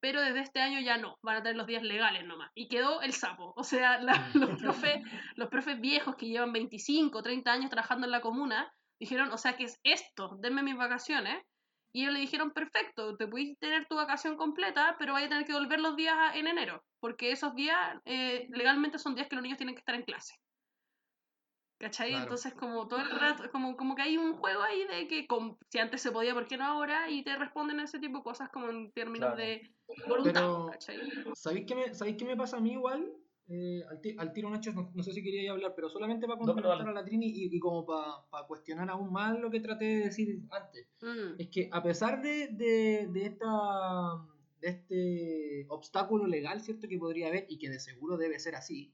pero 0.00 0.20
desde 0.22 0.40
este 0.40 0.60
año 0.60 0.80
ya 0.80 0.96
no, 0.96 1.16
van 1.22 1.36
a 1.36 1.42
tener 1.42 1.56
los 1.56 1.66
días 1.66 1.82
legales 1.82 2.24
nomás. 2.26 2.50
Y 2.54 2.68
quedó 2.68 3.02
el 3.02 3.12
sapo. 3.12 3.52
O 3.56 3.64
sea, 3.64 4.00
la- 4.00 4.30
los, 4.34 4.58
profes, 4.60 5.02
los 5.36 5.48
profes 5.48 5.80
viejos 5.80 6.16
que 6.16 6.26
llevan 6.26 6.52
25, 6.52 7.22
30 7.22 7.52
años 7.52 7.70
trabajando 7.70 8.06
en 8.06 8.12
la 8.12 8.20
comuna, 8.20 8.72
dijeron, 9.00 9.30
o 9.32 9.38
sea, 9.38 9.56
¿qué 9.56 9.64
es 9.64 9.78
esto? 9.84 10.36
Denme 10.40 10.62
mis 10.62 10.76
vacaciones. 10.76 11.42
Y 11.92 12.02
ellos 12.02 12.14
le 12.14 12.20
dijeron, 12.20 12.52
perfecto, 12.52 13.16
te 13.16 13.26
puedes 13.26 13.58
tener 13.58 13.86
tu 13.88 13.96
vacación 13.96 14.36
completa, 14.36 14.94
pero 14.98 15.12
vaya 15.14 15.26
a 15.26 15.28
tener 15.28 15.44
que 15.44 15.52
volver 15.54 15.80
los 15.80 15.96
días 15.96 16.36
en 16.36 16.46
enero, 16.46 16.84
porque 17.00 17.32
esos 17.32 17.52
días 17.56 17.76
eh, 18.04 18.46
legalmente 18.50 18.98
son 19.00 19.16
días 19.16 19.26
que 19.28 19.34
los 19.34 19.42
niños 19.42 19.58
tienen 19.58 19.74
que 19.74 19.80
estar 19.80 19.96
en 19.96 20.04
clase. 20.04 20.34
¿Cachai? 21.80 22.10
Claro. 22.10 22.24
Entonces 22.24 22.52
como 22.52 22.86
todo 22.86 23.00
el 23.00 23.08
rato, 23.10 23.50
como, 23.50 23.74
como 23.74 23.94
que 23.94 24.02
hay 24.02 24.18
un 24.18 24.34
juego 24.34 24.60
ahí 24.62 24.84
de 24.86 25.08
que 25.08 25.26
si 25.70 25.78
antes 25.78 26.02
se 26.02 26.12
podía, 26.12 26.34
¿por 26.34 26.46
qué 26.46 26.58
no 26.58 26.64
ahora? 26.66 27.08
Y 27.10 27.24
te 27.24 27.34
responden 27.36 27.80
ese 27.80 27.98
tipo 27.98 28.18
de 28.18 28.22
cosas 28.22 28.50
como 28.50 28.68
en 28.68 28.92
términos 28.92 29.30
Claro. 29.34 29.36
de 29.36 29.62
voluntad, 30.06 30.32
Pero- 30.34 30.66
¿cachai? 30.70 30.98
¿Sabéis 31.34 31.64
qué 31.66 31.74
me, 31.74 31.94
¿sabéis 31.94 32.16
qué 32.18 32.26
me 32.26 32.36
pasa 32.36 32.58
a 32.58 32.60
mí 32.60 32.72
igual? 32.72 33.10
Eh, 33.48 33.82
al, 33.90 34.00
ti- 34.02 34.14
al 34.18 34.32
tiro 34.34 34.50
Nacho, 34.50 34.72
no, 34.74 34.92
no 34.94 35.02
sé 35.02 35.12
si 35.12 35.22
quería 35.24 35.50
hablar, 35.52 35.72
pero 35.74 35.88
solamente 35.88 36.26
para 36.26 36.38
No, 36.38 36.44
complementar 36.46 36.78
dale. 36.86 36.90
a 36.90 37.00
la 37.00 37.04
Trini 37.04 37.26
y, 37.26 37.56
y 37.56 37.58
como 37.58 37.86
para 37.86 38.46
cuestionar 38.46 38.90
aún 38.90 39.10
más 39.10 39.40
lo 39.40 39.50
que 39.50 39.60
traté 39.60 39.86
de 39.86 40.04
decir 40.04 40.38
antes. 40.50 40.86
Mm, 41.00 41.40
Es 41.40 41.48
que 41.48 41.68
a 41.72 41.82
pesar 41.82 42.20
de, 42.20 42.48
de, 42.48 43.08
de 43.10 43.24
esta 43.26 43.48
de 44.60 44.68
este 44.68 45.66
obstáculo 45.70 46.26
legal, 46.26 46.60
¿cierto? 46.60 46.86
Que 46.86 46.98
podría 46.98 47.28
haber 47.28 47.46
y 47.48 47.56
que 47.58 47.70
de 47.70 47.80
seguro 47.80 48.18
debe 48.18 48.38
ser 48.38 48.54
así. 48.54 48.92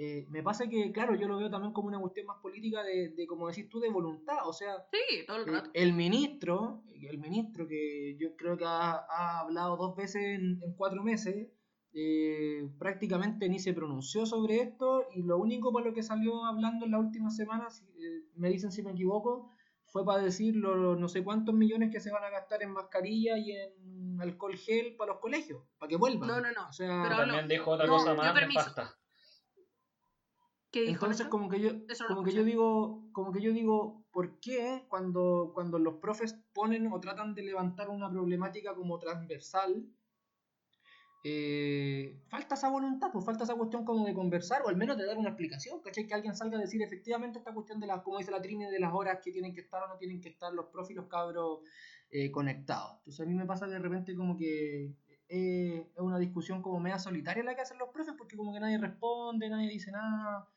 Eh, 0.00 0.26
me 0.30 0.42
pasa 0.44 0.68
que, 0.68 0.92
claro, 0.92 1.14
yo 1.16 1.26
lo 1.26 1.36
veo 1.38 1.50
también 1.50 1.72
como 1.72 1.88
una 1.88 1.98
cuestión 2.00 2.26
más 2.26 2.38
política 2.40 2.82
de, 2.84 3.08
de 3.10 3.26
como 3.26 3.48
decís 3.48 3.68
tú, 3.68 3.80
de 3.80 3.90
voluntad. 3.90 4.46
O 4.46 4.52
sea, 4.52 4.86
Sí, 4.92 5.26
todo 5.26 5.38
el 5.38 5.46
rato. 5.46 5.70
el 5.74 5.92
ministro, 5.92 6.82
el 7.10 7.18
ministro 7.18 7.66
que 7.66 8.16
yo 8.18 8.36
creo 8.36 8.56
que 8.56 8.64
ha, 8.64 8.92
ha 9.10 9.40
hablado 9.40 9.76
dos 9.76 9.96
veces 9.96 10.22
en, 10.22 10.62
en 10.62 10.72
cuatro 10.76 11.02
meses, 11.02 11.48
eh, 11.92 12.68
prácticamente 12.78 13.48
ni 13.48 13.58
se 13.58 13.72
pronunció 13.72 14.24
sobre 14.26 14.60
esto 14.60 15.06
y 15.14 15.22
lo 15.22 15.38
único 15.38 15.72
por 15.72 15.84
lo 15.84 15.92
que 15.92 16.02
salió 16.02 16.44
hablando 16.44 16.84
en 16.84 16.92
las 16.92 17.00
últimas 17.00 17.34
semanas, 17.34 17.82
eh, 17.98 18.22
me 18.36 18.50
dicen 18.50 18.70
si 18.70 18.82
me 18.82 18.92
equivoco, 18.92 19.50
fue 19.86 20.04
para 20.04 20.22
decir 20.22 20.54
los 20.54 20.98
no 20.98 21.08
sé 21.08 21.24
cuántos 21.24 21.54
millones 21.54 21.90
que 21.90 21.98
se 22.00 22.12
van 22.12 22.22
a 22.22 22.30
gastar 22.30 22.62
en 22.62 22.70
mascarilla 22.72 23.36
y 23.38 23.52
en 23.52 24.20
alcohol 24.20 24.56
gel 24.56 24.94
para 24.96 25.12
los 25.12 25.20
colegios, 25.20 25.62
para 25.78 25.88
que 25.88 25.96
vuelvan. 25.96 26.28
No, 26.28 26.40
no, 26.40 26.52
no, 26.52 26.68
O 26.68 26.72
sea, 26.72 27.02
pero 27.02 27.16
También 27.16 27.42
no, 27.42 27.48
dijo 27.48 27.70
otra 27.70 27.86
no, 27.86 27.92
cosa 27.94 28.14
más 28.14 28.32
permiso. 28.32 28.60
nefasta. 28.60 28.94
¿Qué 30.70 30.82
dijo 30.82 31.06
Entonces 31.06 31.26
Nacho? 31.26 31.30
como 31.30 31.48
que 31.48 31.60
yo 31.60 31.70
Eso 31.88 32.04
no 32.04 32.08
como 32.08 32.24
que 32.24 32.32
yo 32.32 32.44
digo, 32.44 33.08
como 33.12 33.32
que 33.32 33.40
yo 33.40 33.52
digo, 33.52 34.04
¿por 34.12 34.38
qué 34.40 34.84
cuando, 34.88 35.52
cuando 35.54 35.78
los 35.78 35.94
profes 35.96 36.34
ponen 36.52 36.92
o 36.92 37.00
tratan 37.00 37.34
de 37.34 37.42
levantar 37.42 37.88
una 37.88 38.10
problemática 38.10 38.74
como 38.74 38.98
transversal, 38.98 39.86
eh, 41.24 42.22
falta 42.28 42.54
esa 42.54 42.68
voluntad, 42.70 43.10
pues 43.12 43.24
falta 43.24 43.44
esa 43.44 43.56
cuestión 43.56 43.84
como 43.84 44.06
de 44.06 44.14
conversar 44.14 44.62
o 44.62 44.68
al 44.68 44.76
menos 44.76 44.96
de 44.96 45.04
dar 45.04 45.18
una 45.18 45.30
explicación, 45.30 45.80
¿cachai? 45.80 46.06
Que 46.06 46.14
alguien 46.14 46.34
salga 46.36 46.58
a 46.58 46.60
decir 46.60 46.80
efectivamente 46.82 47.38
esta 47.38 47.52
cuestión 47.52 47.80
de 47.80 47.86
las, 47.86 48.02
como 48.02 48.18
dice 48.18 48.30
la 48.30 48.40
Trini, 48.40 48.66
de 48.66 48.78
las 48.78 48.92
horas 48.92 49.18
que 49.22 49.32
tienen 49.32 49.54
que 49.54 49.60
estar 49.62 49.82
o 49.82 49.88
no 49.88 49.96
tienen 49.96 50.20
que 50.20 50.28
estar 50.28 50.52
los 50.52 50.66
profes 50.66 50.92
y 50.92 50.94
los 50.94 51.06
cabros 51.06 51.60
eh, 52.10 52.30
conectados. 52.30 52.98
Entonces 52.98 53.20
a 53.26 53.28
mí 53.28 53.34
me 53.34 53.46
pasa 53.46 53.66
de 53.66 53.78
repente 53.78 54.14
como 54.14 54.36
que 54.36 54.94
eh, 55.28 55.90
es 55.94 56.00
una 56.00 56.18
discusión 56.18 56.62
como 56.62 56.78
media 56.78 56.98
solitaria 56.98 57.42
la 57.42 57.54
que 57.54 57.62
hacen 57.62 57.78
los 57.78 57.90
profes 57.90 58.14
porque 58.16 58.36
como 58.36 58.52
que 58.52 58.60
nadie 58.60 58.78
responde, 58.78 59.48
nadie 59.50 59.68
dice 59.68 59.90
nada. 59.90 60.48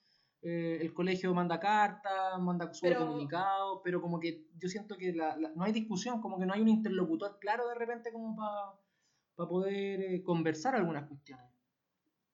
Eh, 0.44 0.80
el 0.82 0.94
colegio 0.94 1.34
manda 1.34 1.60
cartas, 1.60 2.40
manda 2.40 2.74
sube 2.74 2.90
Pero- 2.90 3.06
comunicados, 3.06 3.82
pero 3.84 4.02
como 4.02 4.20
que 4.20 4.46
yo 4.58 4.68
siento 4.70 4.98
que 4.98 5.14
la- 5.14 5.38
la- 5.38 5.52
no 5.56 5.64
hay 5.64 5.72
discusión, 5.72 6.20
como 6.22 6.40
que 6.40 6.46
no 6.46 6.54
hay 6.54 6.62
un 6.62 6.70
interlocutor 6.70 7.38
claro 7.40 7.68
de 7.68 7.76
repente 7.76 8.12
como 8.12 8.36
para 8.36 9.48
poder 9.50 10.02
eh, 10.02 10.24
conversar 10.24 10.76
algunas 10.76 11.08
cuestiones. 11.08 11.46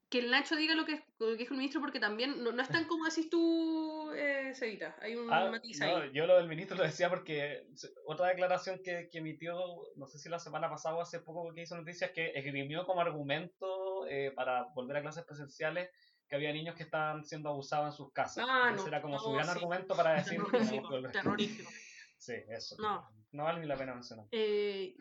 Que 0.10 0.20
el 0.20 0.32
Nacho 0.32 0.56
diga 0.56 0.74
lo 0.74 0.86
que, 0.86 1.04
lo 1.20 1.28
que 1.28 1.36
dijo 1.36 1.54
el 1.54 1.58
ministro 1.58 1.82
porque 1.82 2.00
también 2.00 2.42
no, 2.42 2.54
no 2.54 2.62
es 2.62 2.70
tan 2.70 2.86
como 2.88 3.04
decís 3.04 3.30
tú, 3.30 4.10
eh, 4.14 4.54
Cevita. 4.56 4.96
Hay 5.02 5.16
un 5.18 5.32
Ah, 5.32 5.50
matiz 5.52 5.82
no, 5.82 5.98
ahí. 5.98 6.12
yo 6.14 6.26
lo 6.26 6.38
del 6.38 6.48
ministro 6.48 6.78
lo 6.78 6.84
decía 6.84 7.10
porque 7.10 7.68
otra 8.06 8.28
declaración 8.30 8.80
que, 8.82 9.10
que 9.12 9.18
emitió, 9.18 9.58
no 9.98 10.08
sé 10.08 10.18
si 10.18 10.30
la 10.30 10.40
semana 10.40 10.70
pasada 10.70 10.96
o 10.96 11.02
hace 11.02 11.20
poco 11.20 11.54
que 11.54 11.64
hizo 11.64 11.76
noticias, 11.76 12.12
que 12.12 12.32
esgrimió 12.36 12.86
como 12.86 13.02
argumento 13.02 14.08
eh, 14.08 14.32
para 14.34 14.64
volver 14.74 14.96
a 14.96 15.02
clases 15.02 15.26
presenciales 15.26 15.90
que 16.28 16.36
había 16.36 16.52
niños 16.52 16.76
que 16.76 16.84
estaban 16.84 17.24
siendo 17.26 17.50
abusados 17.50 17.88
en 17.88 17.92
sus 17.94 18.12
casas. 18.12 18.46
Ah, 18.50 18.72
Ese 18.74 18.82
no, 18.84 18.88
era 18.88 19.02
como 19.02 19.18
su 19.20 19.30
no, 19.30 19.34
gran 19.36 19.46
sí. 19.46 19.52
argumento 19.52 19.96
para 19.96 20.14
decir 20.24 20.44
Terrorífico, 20.44 20.90
que 20.90 20.96
volver. 20.96 21.12
terrorífico. 21.12 21.72
Sí, 22.18 22.34
eso. 22.50 22.76
No. 22.80 23.08
No 23.32 23.44
vale 23.44 23.60
ni 23.62 23.68
la 23.68 23.76
pena 23.78 23.94
mencionar. 23.94 24.26
Eh, 24.32 24.96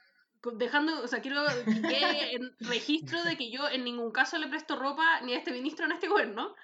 dejando, 0.55 1.03
o 1.03 1.09
sea, 1.09 1.21
quiero 1.21 1.45
que 1.65 1.83
quede 1.83 2.35
en 2.35 2.55
registro 2.61 3.23
de 3.25 3.37
que 3.37 3.51
yo 3.51 3.69
en 3.69 3.85
ningún 3.85 4.13
caso 4.13 4.39
le 4.39 4.47
presto 4.49 4.77
ropa 4.77 5.21
ni 5.23 5.33
a 5.35 5.39
este 5.39 5.51
ministro 5.53 5.87
ni 5.87 5.93
a 5.93 5.95
este 5.97 6.09
gobierno. 6.09 6.55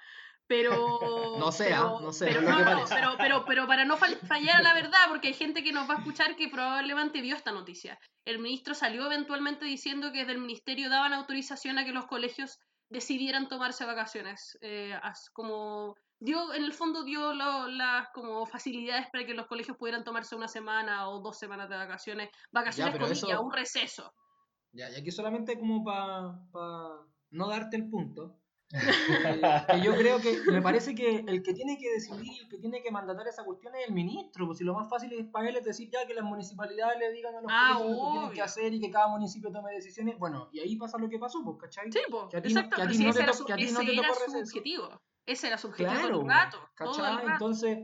Pero. 0.47 0.71
No 1.39 1.51
sea, 1.51 1.67
pero- 1.81 1.99
no 1.99 2.13
sea, 2.13 2.27
pero 2.29 2.41
no, 2.41 2.59
no, 2.59 2.85
pero, 2.87 3.15
pero, 3.17 3.45
pero 3.45 3.67
para 3.67 3.85
no 3.85 3.97
fal- 3.97 4.19
fallar 4.27 4.57
a 4.57 4.61
la 4.61 4.73
verdad, 4.73 4.99
porque 5.09 5.29
hay 5.29 5.33
gente 5.33 5.63
que 5.63 5.71
nos 5.73 5.89
va 5.89 5.95
a 5.95 5.97
escuchar 5.97 6.35
que 6.35 6.47
probablemente 6.47 7.21
vio 7.21 7.35
esta 7.35 7.51
noticia. 7.51 7.99
El 8.25 8.39
ministro 8.39 8.75
salió 8.75 9.05
eventualmente 9.07 9.65
diciendo 9.65 10.11
que 10.11 10.19
desde 10.19 10.33
el 10.33 10.37
ministerio 10.39 10.89
daban 10.89 11.13
autorización 11.13 11.79
a 11.79 11.85
que 11.85 11.91
los 11.91 12.05
colegios 12.05 12.59
decidieran 12.93 13.47
tomarse 13.49 13.85
vacaciones. 13.85 14.57
eh, 14.61 14.93
como 15.33 15.95
dio, 16.19 16.53
en 16.53 16.63
el 16.63 16.71
fondo 16.73 17.03
dio 17.03 17.33
lo- 17.33 17.67
las 17.67 18.07
como 18.13 18.45
facilidades 18.45 19.07
para 19.11 19.25
que 19.25 19.33
los 19.33 19.47
colegios 19.47 19.75
pudieran 19.77 20.03
tomarse 20.05 20.35
una 20.35 20.47
semana 20.47 21.09
o 21.09 21.19
dos 21.19 21.37
semanas 21.37 21.67
de 21.69 21.75
vacaciones. 21.75 22.29
Vacaciones 22.51 22.93
eso- 23.11 23.41
un 23.41 23.51
receso. 23.51 24.13
Ya, 24.71 24.89
y 24.89 24.95
aquí 24.95 25.11
solamente 25.11 25.59
como 25.59 25.83
para 25.83 26.99
no 27.31 27.47
darte 27.49 27.75
el 27.77 27.89
punto. 27.89 28.39
Que 28.73 29.81
yo 29.81 29.95
creo 29.95 30.19
que 30.19 30.39
me 30.51 30.61
parece 30.61 30.95
que 30.95 31.23
el 31.27 31.43
que 31.43 31.53
tiene 31.53 31.77
que 31.77 31.91
decidir 31.91 32.33
y 32.33 32.39
el 32.39 32.49
que 32.49 32.57
tiene 32.57 32.81
que 32.81 32.91
mandatar 32.91 33.27
esa 33.27 33.43
cuestión 33.43 33.75
es 33.75 33.87
el 33.87 33.93
ministro, 33.93 34.45
pues 34.47 34.57
si 34.57 34.63
lo 34.63 34.73
más 34.73 34.89
fácil 34.89 35.13
es 35.13 35.27
para 35.27 35.47
él 35.49 35.55
es 35.57 35.63
decir 35.63 35.89
ya 35.91 36.05
que 36.07 36.13
las 36.13 36.23
municipalidades 36.23 36.97
le 36.99 37.11
digan 37.11 37.35
a 37.35 37.41
los 37.41 37.51
Ah, 37.53 37.75
colegios 37.77 37.97
lo 37.97 38.03
que 38.05 38.11
tienen 38.11 38.31
que 38.33 38.41
hacer 38.41 38.73
y 38.73 38.79
que 38.79 38.89
cada 38.91 39.07
municipio 39.07 39.51
tome 39.51 39.71
decisiones. 39.73 40.17
Bueno, 40.17 40.49
y 40.51 40.59
ahí 40.59 40.75
pasa 40.75 40.97
lo 40.97 41.09
que 41.09 41.19
pasó, 41.19 41.43
pues, 41.43 41.57
¿cachai? 41.59 41.91
Sí, 41.91 41.99
po, 42.09 42.27
Que 42.29 42.37
a 42.37 42.41
ti 42.41 42.53
no- 42.53 42.59
exacto, 42.61 42.75
que 42.75 42.81
a 42.81 42.85
pero 42.85 42.91
ti 42.91 42.97
si 42.97 43.03
no 43.05 43.13
te 43.13 43.19
era 43.19 43.31
to- 43.31 43.37
su, 43.37 43.45
que 43.45 43.53
a 43.53 43.55
ti 43.55 43.71
no 43.71 43.79
te 43.79 43.95
tocó 43.95 44.13
su 44.31 44.37
objetivo. 44.39 44.89
Ese 45.25 45.47
era 45.47 45.57
su 45.57 45.67
objetivo 45.67 45.89
todo 45.93 45.99
Claro, 46.01 46.21
el 46.21 46.27
rato. 46.27 46.57
todo 46.57 46.69
¿cachai? 46.75 47.11
el 47.11 47.17
rato. 47.17 47.31
Entonces, 47.31 47.79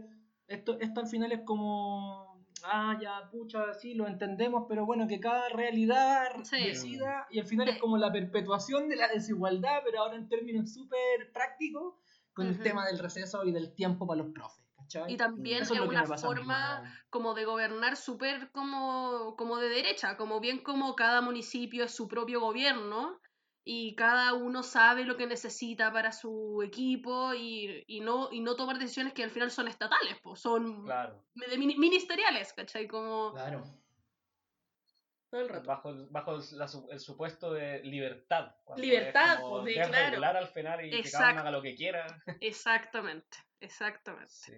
esto, 0.48 0.78
esto 0.80 1.00
al 1.00 1.08
final 1.08 1.32
es 1.32 1.42
como, 1.46 2.29
ah, 2.66 2.98
ya, 3.02 3.30
pucha, 3.32 3.74
sí, 3.74 3.94
lo 3.94 4.08
entendemos, 4.08 4.66
pero 4.68 4.86
bueno, 4.86 5.08
que 5.08 5.20
cada 5.20 5.50
realidad 5.50 6.32
Sí. 6.44 6.64
decida, 6.64 7.28
y 7.30 7.40
al 7.40 7.46
final 7.46 7.70
es 7.70 7.78
como 7.78 7.98
la 7.98 8.12
perpetuación 8.12 8.90
de 8.90 8.96
la 8.96 9.08
desigualdad, 9.08 9.82
pero 9.84 10.02
ahora 10.02 10.16
en 10.16 10.28
términos 10.28 10.74
súper 10.74 11.32
prácticos, 11.34 11.96
con 12.34 12.48
el 12.48 12.60
tema 12.62 12.86
del 12.86 13.00
receso 13.00 13.44
y 13.44 13.52
del 13.52 13.74
tiempo 13.74 14.08
para 14.08 14.24
los 14.24 14.32
profes, 14.32 14.64
¿cachai? 14.78 15.14
Y 15.14 15.18
también 15.18 15.64
Eso 15.64 15.74
es 15.74 15.82
una 15.82 16.06
forma 16.06 16.84
como 17.10 17.34
de 17.34 17.44
gobernar 17.44 17.98
súper 17.98 18.52
como, 18.52 19.36
como 19.38 19.58
de 19.58 19.68
derecha, 19.70 20.16
como 20.16 20.40
bien 20.40 20.60
como 20.64 20.96
cada 20.96 21.22
municipio 21.22 21.84
es 21.84 21.94
su 21.94 22.08
propio 22.08 22.40
gobierno 22.40 23.20
y 23.72 23.94
cada 23.94 24.34
uno 24.34 24.64
sabe 24.64 25.06
lo 25.06 25.16
que 25.16 25.28
necesita 25.28 25.94
para 25.94 26.12
su 26.12 26.64
equipo 26.64 27.36
y, 27.36 27.84
y 27.86 28.00
no, 28.00 28.30
y 28.32 28.40
no 28.40 28.56
tomar 28.56 28.80
decisiones 28.80 29.14
que 29.14 29.24
al 29.24 29.30
final 29.30 29.52
son 29.52 29.68
estatales, 29.68 30.18
pues, 30.24 30.40
son 30.40 30.86
Claro. 30.86 31.24
ministeriales, 31.36 32.52
¿cachai? 32.54 32.88
Como 32.88 33.32
Claro. 33.34 33.64
todo 35.30 35.42
el 35.42 35.50
rato. 35.50 35.68
Bajo, 35.68 35.90
el- 35.92 36.08
bajo 36.10 36.36
el, 36.36 36.42
la 36.58 36.68
su- 36.68 36.90
el 36.92 37.00
supuesto 37.00 37.54
de 37.54 37.84
libertad. 37.84 38.56
Libertad, 38.76 39.40
como 39.42 39.62
de- 39.62 39.74
desregular 39.76 40.36
al 40.36 40.48
final 40.48 40.84
y 40.86 40.90
que 40.90 41.12
cada 41.12 41.32
uno 41.34 41.42
haga 41.42 41.52
lo 41.52 41.62
que 41.62 41.76
quiera. 41.76 42.08
Exactamente, 42.42 43.38
exactamente. 43.60 44.32
Sí. 44.32 44.54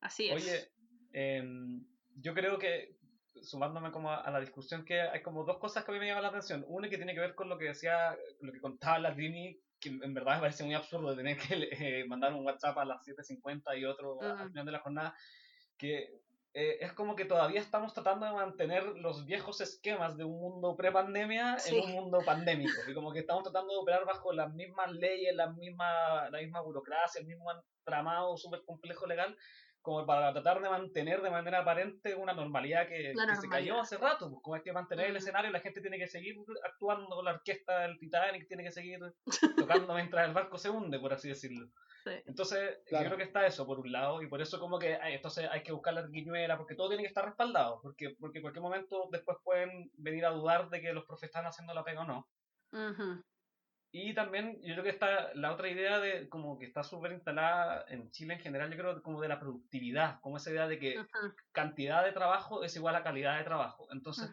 Así 0.00 0.28
es. 0.28 0.34
Oye, 0.44 0.70
em, 1.12 1.84
yo 2.16 2.32
creo 2.34 2.56
que, 2.58 2.96
sumándome 3.42 3.90
como 3.90 4.10
a, 4.10 4.20
a 4.20 4.30
la 4.30 4.40
discusión, 4.40 4.84
que 4.84 5.00
hay 5.00 5.22
como 5.22 5.44
dos 5.44 5.58
cosas 5.58 5.84
que 5.84 5.90
a 5.90 5.94
mí 5.94 6.00
me 6.00 6.06
llaman 6.06 6.22
la 6.22 6.28
atención. 6.30 6.64
Una 6.68 6.88
que 6.88 6.96
tiene 6.96 7.14
que 7.14 7.20
ver 7.20 7.34
con 7.34 7.48
lo 7.48 7.58
que 7.58 7.66
decía, 7.66 8.16
lo 8.40 8.52
que 8.52 8.60
contaba 8.60 8.98
la 8.98 9.12
Dini, 9.12 9.58
que 9.80 9.88
en 9.90 10.14
verdad 10.14 10.36
me 10.36 10.40
parece 10.40 10.64
muy 10.64 10.74
absurdo 10.74 11.14
tener 11.16 11.36
que 11.36 11.68
eh, 11.72 12.04
mandar 12.06 12.32
un 12.32 12.44
WhatsApp 12.46 12.78
a 12.78 12.84
las 12.84 13.02
7.50 13.06 13.76
y 13.78 13.84
otro 13.84 14.22
a- 14.22 14.26
al 14.30 14.40
Ujú. 14.40 14.48
final 14.50 14.66
de 14.66 14.72
la 14.72 14.80
jornada, 14.80 15.14
que 15.78 16.20
eh, 16.56 16.78
es 16.80 16.92
como 16.92 17.16
que 17.16 17.24
todavía 17.24 17.60
estamos 17.60 17.92
tratando 17.94 18.26
de 18.26 18.32
mantener 18.32 18.84
los 18.84 19.26
viejos 19.26 19.60
esquemas 19.60 20.16
de 20.16 20.22
un 20.22 20.38
mundo 20.40 20.76
pre-pandemia 20.76 21.58
Sí. 21.58 21.76
en 21.76 21.84
un 21.84 21.90
mundo 21.90 22.20
pandémico. 22.24 22.80
Y 22.88 22.94
como 22.94 23.12
que 23.12 23.18
estamos 23.18 23.42
tratando 23.42 23.72
de 23.72 23.80
operar 23.80 24.04
bajo 24.06 24.32
las 24.32 24.54
mismas 24.54 24.92
leyes, 24.92 25.34
la 25.34 25.50
misma, 25.50 26.30
la 26.30 26.38
misma 26.38 26.60
burocracia, 26.60 27.20
el 27.20 27.26
mismo 27.26 27.46
tramado 27.82 28.36
súper 28.36 28.62
complejo 28.64 29.04
legal, 29.06 29.36
como 29.84 30.06
para 30.06 30.32
tratar 30.32 30.62
de 30.62 30.70
mantener 30.70 31.20
de 31.20 31.30
manera 31.30 31.58
aparente 31.58 32.14
una 32.14 32.32
normalidad 32.32 32.88
que, 32.88 33.12
se 33.38 33.48
cayó 33.50 33.78
hace 33.78 33.98
rato. 33.98 34.30
Pues 34.30 34.42
como 34.42 34.56
hay 34.56 34.62
que 34.62 34.72
mantener 34.72 35.10
el 35.10 35.16
escenario, 35.16 35.50
la 35.50 35.60
gente 35.60 35.82
tiene 35.82 35.98
que 35.98 36.06
seguir 36.06 36.36
actuando, 36.64 37.22
la 37.22 37.32
orquesta 37.32 37.80
del 37.80 37.98
Titanic 37.98 38.48
tiene 38.48 38.64
que 38.64 38.70
seguir 38.70 39.00
tocando 39.86 39.94
mientras 39.94 40.26
el 40.26 40.32
barco 40.32 40.56
se 40.56 40.70
hunde, 40.70 40.98
por 40.98 41.12
así 41.12 41.28
decirlo. 41.28 41.68
Sí. 42.02 42.12
Entonces, 42.24 42.78
Claro. 42.86 43.04
yo 43.04 43.10
creo 43.10 43.18
que 43.18 43.24
está 43.24 43.46
eso 43.46 43.66
por 43.66 43.78
un 43.78 43.92
lado, 43.92 44.22
y 44.22 44.26
por 44.26 44.40
eso 44.40 44.58
como 44.58 44.78
que 44.78 44.98
entonces 45.02 45.48
hay 45.50 45.62
que 45.62 45.72
buscar 45.72 45.92
la 45.92 46.06
guiñuela, 46.06 46.56
porque 46.56 46.74
todo 46.74 46.88
tiene 46.88 47.02
que 47.02 47.08
estar 47.08 47.26
respaldado, 47.26 47.80
porque, 47.82 48.16
porque 48.18 48.38
en 48.38 48.42
cualquier 48.42 48.62
momento 48.62 49.10
después 49.12 49.36
pueden 49.44 49.90
venir 49.98 50.24
a 50.24 50.30
dudar 50.30 50.70
de 50.70 50.80
que 50.80 50.94
los 50.94 51.04
profes 51.04 51.28
están 51.28 51.44
haciendo 51.44 51.74
la 51.74 51.84
pega 51.84 52.00
o 52.00 52.06
no. 52.06 52.26
Ujú. 52.72 53.22
Y 53.96 54.12
también 54.12 54.60
yo 54.60 54.74
creo 54.74 54.82
que 54.82 54.90
está 54.90 55.32
la 55.34 55.52
otra 55.52 55.68
idea 55.68 56.00
de 56.00 56.28
como 56.28 56.58
que 56.58 56.66
está 56.66 56.82
súper 56.82 57.12
instalada 57.12 57.84
en 57.86 58.10
Chile 58.10 58.34
en 58.34 58.40
general, 58.40 58.68
yo 58.68 58.76
creo 58.76 59.00
como 59.04 59.20
de 59.20 59.28
la 59.28 59.38
productividad, 59.38 60.18
como 60.20 60.36
esa 60.36 60.50
idea 60.50 60.66
de 60.66 60.80
que 60.80 60.96
cantidad 61.52 62.04
de 62.04 62.10
trabajo 62.10 62.64
es 62.64 62.74
igual 62.74 62.96
a 62.96 63.04
calidad 63.04 63.38
de 63.38 63.44
trabajo. 63.44 63.86
Entonces, 63.92 64.28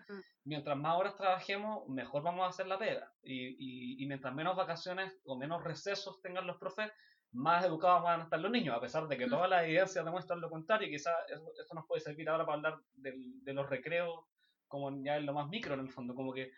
mientras 0.46 0.76
más 0.76 0.98
horas 0.98 1.16
trabajemos, 1.16 1.88
mejor 1.88 2.24
vamos 2.24 2.44
a 2.44 2.50
hacer 2.50 2.66
la 2.66 2.80
pega. 2.80 3.14
Y, 3.22 3.50
y, 3.50 4.04
y 4.04 4.08
mientras 4.08 4.34
menos 4.34 4.58
vacaciones 4.58 5.16
o 5.26 5.38
menos 5.38 5.64
recesos 5.64 6.20
tengan 6.24 6.48
los 6.48 6.58
profes, 6.58 6.92
más 7.32 7.64
educados 7.64 8.02
van 8.02 8.22
a 8.22 8.24
estar 8.24 8.40
los 8.40 8.50
niños, 8.50 8.76
a 8.76 8.82
pesar 8.82 9.08
de 9.08 9.16
que 9.16 9.28
todas 9.28 9.48
las 9.48 9.64
evidencias 9.64 10.04
demuestran 10.04 10.42
lo 10.42 10.50
contrario, 10.50 10.88
y 10.88 10.92
quizás 10.92 11.14
eso, 11.30 11.54
eso, 11.64 11.76
nos 11.76 11.86
puede 11.86 12.02
servir 12.02 12.28
ahora 12.28 12.48
para 12.48 12.58
hablar 12.58 12.80
del, 12.96 13.44
de 13.44 13.54
los 13.54 13.70
recreos 13.70 14.26
como 14.68 14.90
ya 15.04 15.18
en 15.18 15.26
lo 15.28 15.34
más 15.34 15.50
micro 15.50 15.76
en 15.76 15.82
el 15.82 15.92
fondo, 15.92 16.16
como 16.16 16.34
que 16.34 16.52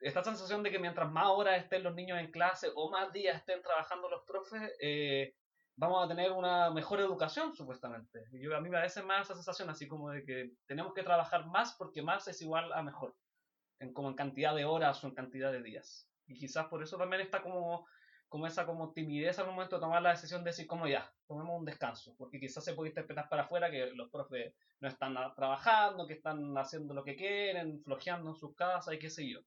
esta 0.00 0.22
sensación 0.22 0.62
de 0.62 0.70
que 0.70 0.78
mientras 0.78 1.10
más 1.10 1.28
horas 1.28 1.62
estén 1.62 1.82
los 1.82 1.94
niños 1.94 2.18
en 2.18 2.30
clase 2.30 2.68
o 2.74 2.90
más 2.90 3.12
días 3.12 3.36
estén 3.36 3.62
trabajando 3.62 4.08
los 4.08 4.24
profes, 4.24 4.72
eh, 4.80 5.34
vamos 5.76 6.04
a 6.04 6.08
tener 6.08 6.32
una 6.32 6.70
mejor 6.70 7.00
educación 7.00 7.54
supuestamente. 7.54 8.26
Yo, 8.32 8.56
a 8.56 8.60
mí 8.60 8.68
me 8.68 8.78
parece 8.78 9.02
más 9.02 9.26
esa 9.26 9.34
sensación 9.34 9.70
así 9.70 9.86
como 9.86 10.10
de 10.10 10.24
que 10.24 10.52
tenemos 10.66 10.94
que 10.94 11.02
trabajar 11.02 11.46
más 11.46 11.74
porque 11.74 12.02
más 12.02 12.26
es 12.28 12.40
igual 12.42 12.72
a 12.72 12.82
mejor, 12.82 13.14
en, 13.78 13.92
como 13.92 14.08
en 14.08 14.16
cantidad 14.16 14.54
de 14.54 14.64
horas 14.64 15.02
o 15.02 15.06
en 15.06 15.14
cantidad 15.14 15.52
de 15.52 15.62
días. 15.62 16.08
Y 16.26 16.34
quizás 16.34 16.66
por 16.66 16.82
eso 16.82 16.96
también 16.96 17.22
está 17.22 17.42
como, 17.42 17.86
como 18.28 18.46
esa 18.46 18.66
como 18.66 18.92
timidez 18.92 19.38
al 19.38 19.46
momento 19.46 19.76
de 19.76 19.80
tomar 19.80 20.02
la 20.02 20.10
decisión 20.10 20.42
de 20.42 20.50
decir 20.50 20.66
como 20.66 20.86
ya, 20.88 21.10
tomemos 21.26 21.58
un 21.58 21.64
descanso, 21.64 22.14
porque 22.18 22.40
quizás 22.40 22.64
se 22.64 22.74
puede 22.74 22.90
interpretar 22.90 23.28
para 23.28 23.42
afuera 23.42 23.70
que 23.70 23.86
los 23.92 24.10
profes 24.10 24.54
no 24.80 24.88
están 24.88 25.14
trabajando, 25.34 26.06
que 26.06 26.14
están 26.14 26.56
haciendo 26.56 26.94
lo 26.94 27.04
que 27.04 27.16
quieren, 27.16 27.82
flojeando 27.82 28.30
en 28.30 28.36
sus 28.36 28.54
casas 28.54 28.94
y 28.94 28.98
qué 28.98 29.10
sé 29.10 29.28
yo. 29.28 29.40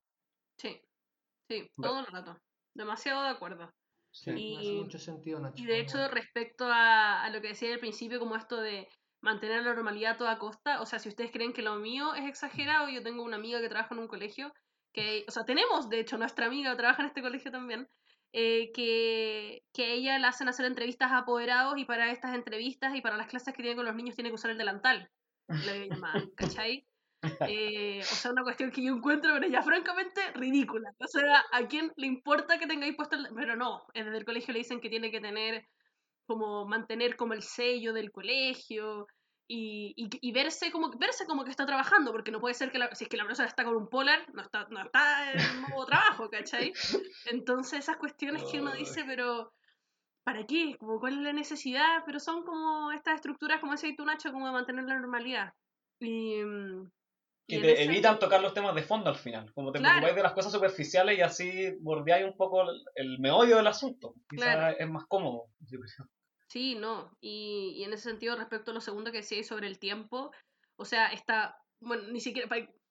Sí, 0.60 0.82
sí, 1.48 1.70
todo 1.82 2.00
el 2.00 2.06
rato. 2.08 2.38
Demasiado 2.76 3.24
de 3.24 3.30
acuerdo. 3.30 3.74
Sí, 4.12 4.32
y, 4.32 4.58
hace 4.58 4.72
mucho 4.74 5.00
sentido, 5.00 5.40
Nacho. 5.40 5.62
Y 5.62 5.66
de 5.66 5.80
hecho, 5.80 6.08
respecto 6.10 6.66
a, 6.66 7.24
a, 7.24 7.30
lo 7.30 7.42
que 7.42 7.50
decía 7.50 7.74
al 7.74 7.80
principio, 7.80 8.20
como 8.20 8.36
esto 8.36 8.60
de 8.60 8.88
mantener 9.22 9.64
la 9.64 9.74
normalidad 9.74 10.14
a 10.14 10.18
toda 10.18 10.40
costa, 10.40 10.82
o 10.82 10.86
sea, 10.86 11.00
si 11.00 11.10
ustedes 11.10 11.32
creen 11.32 11.54
que 11.54 11.62
lo 11.62 11.76
mío 11.76 12.14
es 12.16 12.26
exagerado, 12.26 12.90
yo 12.90 13.04
tengo 13.04 13.24
una 13.24 13.38
amiga 13.38 13.62
que 13.62 13.70
trabaja 13.70 13.94
en 13.94 14.02
un 14.02 14.08
colegio, 14.08 14.54
que, 14.94 15.26
o 15.28 15.32
sea, 15.32 15.46
tenemos, 15.46 15.90
de 15.90 16.00
hecho, 16.00 16.18
nuestra 16.18 16.48
amiga 16.48 16.76
trabaja 16.76 17.02
en 17.02 17.08
este 17.08 17.22
colegio 17.22 17.52
también, 17.52 17.88
eh, 18.32 18.72
que, 18.74 19.64
que 19.74 19.86
a 19.86 19.90
ella 19.90 20.20
le 20.20 20.28
hacen 20.28 20.48
hacer 20.48 20.66
entrevistas 20.66 21.12
a 21.12 21.20
apoderados 21.20 21.78
y 21.78 21.86
para 21.86 22.12
estas 22.12 22.36
entrevistas 22.36 22.96
y 22.96 23.02
para 23.02 23.18
las 23.18 23.28
clases 23.28 23.54
que 23.54 23.64
tiene 23.64 23.76
con 23.76 23.86
los 23.86 23.96
niños 23.96 24.16
tiene 24.16 24.30
que 24.30 24.36
usar 24.36 24.52
el 24.52 24.58
delantal, 24.58 25.10
la 25.48 25.78
llamada, 25.86 26.14
¿cachai? 26.36 26.88
Eh, 27.22 28.00
o 28.00 28.16
sea, 28.16 28.32
una 28.32 28.44
cuestión 28.44 28.72
que 28.72 28.82
yo 28.84 28.94
encuentro, 28.96 29.34
pero 29.34 29.48
ya 29.48 29.62
francamente 29.62 30.22
ridícula. 30.34 30.92
O 31.00 31.08
sea, 31.08 31.44
¿a 31.52 31.68
quién 31.68 31.92
le 31.98 32.08
importa 32.08 32.58
que 32.58 32.68
tengáis 32.68 32.96
puesto 32.96 33.16
el... 33.16 33.28
Pero 33.36 33.56
no, 33.56 33.86
desde 33.94 34.18
el 34.18 34.26
colegio 34.26 34.54
le 34.54 34.60
dicen 34.60 34.80
que 34.80 34.90
tiene 34.90 35.12
que 35.12 35.20
tener, 35.20 35.68
como 36.26 36.66
mantener 36.66 37.16
como 37.16 37.34
el 37.34 37.42
sello 37.42 37.94
del 37.94 38.12
colegio 38.12 39.08
y, 39.48 39.94
y, 39.98 40.10
y 40.22 40.32
verse, 40.32 40.72
como, 40.72 40.92
verse 40.92 41.26
como 41.26 41.44
que 41.44 41.52
está 41.52 41.66
trabajando, 41.66 42.12
porque 42.12 42.32
no 42.32 42.40
puede 42.40 42.54
ser 42.54 42.72
que 42.72 42.78
la, 42.78 42.94
si 42.96 43.06
es 43.06 43.10
que 43.10 43.18
la 43.18 43.26
persona 43.26 43.48
está 43.48 43.64
con 43.64 43.76
un 43.76 43.90
polar, 43.90 44.26
no 44.34 44.42
está, 44.42 44.68
no 44.70 44.82
está 44.82 45.32
en 45.34 45.62
modo 45.70 45.86
trabajo, 45.88 46.30
¿cachai? 46.30 46.72
Entonces 47.26 47.80
esas 47.80 47.98
cuestiones 47.98 48.44
que 48.50 48.62
uno 48.62 48.74
dice, 48.74 49.04
pero... 49.06 49.52
¿Para 50.24 50.46
qué? 50.46 50.76
Como, 50.78 51.00
¿Cuál 51.00 51.14
es 51.14 51.22
la 51.22 51.34
necesidad? 51.34 52.04
Pero 52.06 52.20
son 52.20 52.44
como 52.44 52.92
estas 52.92 53.16
estructuras, 53.16 53.60
como 53.60 53.72
decía 53.72 53.96
tú, 53.98 54.06
Nacho, 54.06 54.32
como 54.32 54.46
de 54.46 54.52
mantener 54.52 54.84
la 54.86 55.00
normalidad. 55.00 55.54
Y, 56.00 56.44
mm, 56.44 56.92
que 57.50 57.60
te 57.60 57.84
evitan 57.84 58.20
tocar 58.20 58.42
los 58.42 58.54
temas 58.54 58.76
de 58.76 58.84
fondo 58.84 59.10
al 59.10 59.16
final. 59.16 59.52
Como 59.54 59.72
te 59.72 59.80
claro. 59.80 59.96
preocupáis 59.96 60.16
de 60.16 60.24
las 60.24 60.34
cosas 60.34 60.52
superficiales 60.52 61.18
y 61.18 61.22
así 61.22 61.72
bordeáis 61.82 62.26
un 62.26 62.38
poco 62.38 62.62
el, 62.62 62.84
el 62.96 63.20
meollo 63.20 63.58
del 63.58 63.68
asunto. 63.68 64.14
Quizás 64.30 64.56
claro. 64.56 64.78
es 64.80 64.90
más 64.90 65.06
cómodo. 65.08 65.48
Sí, 66.48 66.76
no. 66.76 67.12
Y, 67.20 67.74
y, 67.76 67.84
en 67.84 67.94
ese 67.94 68.10
sentido, 68.10 68.36
respecto 68.36 68.72
a 68.72 68.74
lo 68.74 68.82
segundo 68.82 69.12
que 69.12 69.20
decíais 69.20 69.48
sobre 69.48 69.68
el 69.68 69.80
tiempo, 69.80 70.32
o 70.78 70.86
sea, 70.86 71.08
está. 71.08 71.58
Bueno, 71.80 72.04
ni 72.12 72.22
siquiera. 72.22 72.48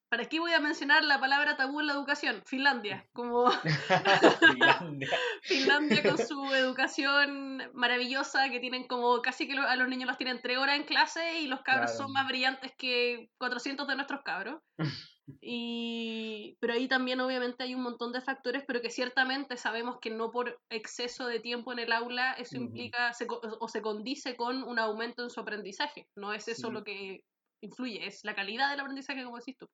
Para, 0.09 0.23
¿Para 0.23 0.29
qué 0.29 0.41
voy 0.41 0.53
a 0.53 0.61
mencionar 0.61 1.05
la 1.05 1.21
palabra 1.21 1.57
tabú 1.57 1.81
en 1.81 1.87
la 1.87 1.93
educación? 1.93 2.43
Finlandia, 2.47 3.07
como 3.13 3.51
Finlandia. 4.41 5.09
Finlandia 5.43 6.03
con 6.03 6.19
su 6.19 6.45
educación 6.55 7.63
maravillosa, 7.75 8.51
que 8.51 8.61
tienen 8.61 8.87
como 8.87 9.21
casi 9.23 9.47
que 9.47 9.59
a 9.59 9.77
los 9.77 9.89
niños 9.89 10.09
los 10.09 10.19
tienen 10.19 10.41
tres 10.43 10.59
horas 10.59 10.77
en 10.77 10.85
clase 10.85 11.41
y 11.41 11.47
los 11.47 11.63
cabros 11.63 11.91
claro. 11.91 12.05
son 12.05 12.13
más 12.13 12.27
brillantes 12.27 12.73
que 12.77 13.31
400 13.39 13.87
de 13.87 13.97
nuestros 13.97 14.23
cabros. 14.23 14.61
Y, 15.43 16.57
pero 16.59 16.73
ahí 16.73 16.89
también 16.89 17.21
obviamente 17.21 17.63
hay 17.63 17.75
un 17.75 17.83
montón 17.83 18.13
de 18.13 18.23
factores, 18.23 18.65
pero 18.67 18.81
que 18.81 18.89
ciertamente 18.89 19.59
sabemos 19.59 19.99
que 20.01 20.09
no 20.09 20.31
por 20.31 20.59
exceso 20.71 21.27
de 21.27 21.39
tiempo 21.39 21.71
en 21.71 21.81
el 21.81 21.93
aula 21.93 22.33
eso 22.33 22.57
uh 22.57 22.61
-huh. 22.61 22.65
implica 22.65 23.13
se, 23.13 23.27
o 23.29 23.69
se 23.69 23.83
condice 23.83 24.37
con 24.37 24.63
un 24.65 24.79
aumento 24.79 25.23
en 25.23 25.29
su 25.29 25.41
aprendizaje. 25.41 26.09
No 26.17 26.33
es 26.33 26.49
eso 26.49 26.69
sí. 26.69 26.73
lo 26.73 26.83
que 26.83 27.25
influye, 27.63 28.07
es 28.07 28.25
la 28.25 28.35
calidad 28.35 28.71
del 28.71 28.81
aprendizaje, 28.81 29.23
como 29.23 29.37
decís 29.37 29.59
tú. 29.59 29.69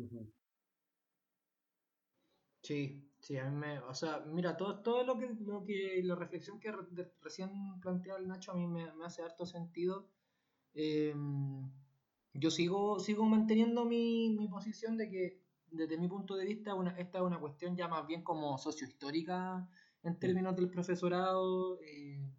Uh 0.00 0.08
-huh. 0.10 0.26
Sí, 2.62 3.10
sí, 3.18 3.36
a 3.38 3.44
mí 3.48 3.56
me, 3.56 3.78
o 3.80 3.94
sea, 3.94 4.20
mira, 4.26 4.56
todo, 4.56 4.80
todo 4.82 5.02
lo 5.04 5.18
que, 5.18 5.28
lo 5.40 5.64
que, 5.64 6.00
la 6.04 6.14
reflexión 6.14 6.60
que 6.60 6.70
re, 6.72 6.84
de, 6.90 7.10
recién 7.22 7.50
plantea 7.80 8.16
el 8.16 8.28
Nacho 8.28 8.52
a 8.52 8.54
mí 8.54 8.66
me, 8.66 8.92
me 8.94 9.04
hace 9.06 9.22
harto 9.22 9.46
sentido. 9.46 10.08
Eh, 10.74 11.14
yo 12.34 12.50
sigo, 12.50 13.00
sigo 13.00 13.24
manteniendo 13.26 13.84
mi, 13.84 14.30
mi, 14.30 14.48
posición 14.48 14.96
de 14.96 15.10
que, 15.10 15.42
desde 15.70 15.98
mi 15.98 16.08
punto 16.08 16.36
de 16.36 16.44
vista, 16.44 16.74
una, 16.74 16.90
esta 16.98 17.18
es 17.18 17.24
una 17.24 17.40
cuestión 17.40 17.76
ya 17.76 17.88
más 17.88 18.06
bien 18.06 18.22
como 18.22 18.58
sociohistórica 18.58 19.68
en 20.02 20.18
términos 20.18 20.56
del 20.56 20.70
profesorado. 20.70 21.80
Eh, 21.82 22.29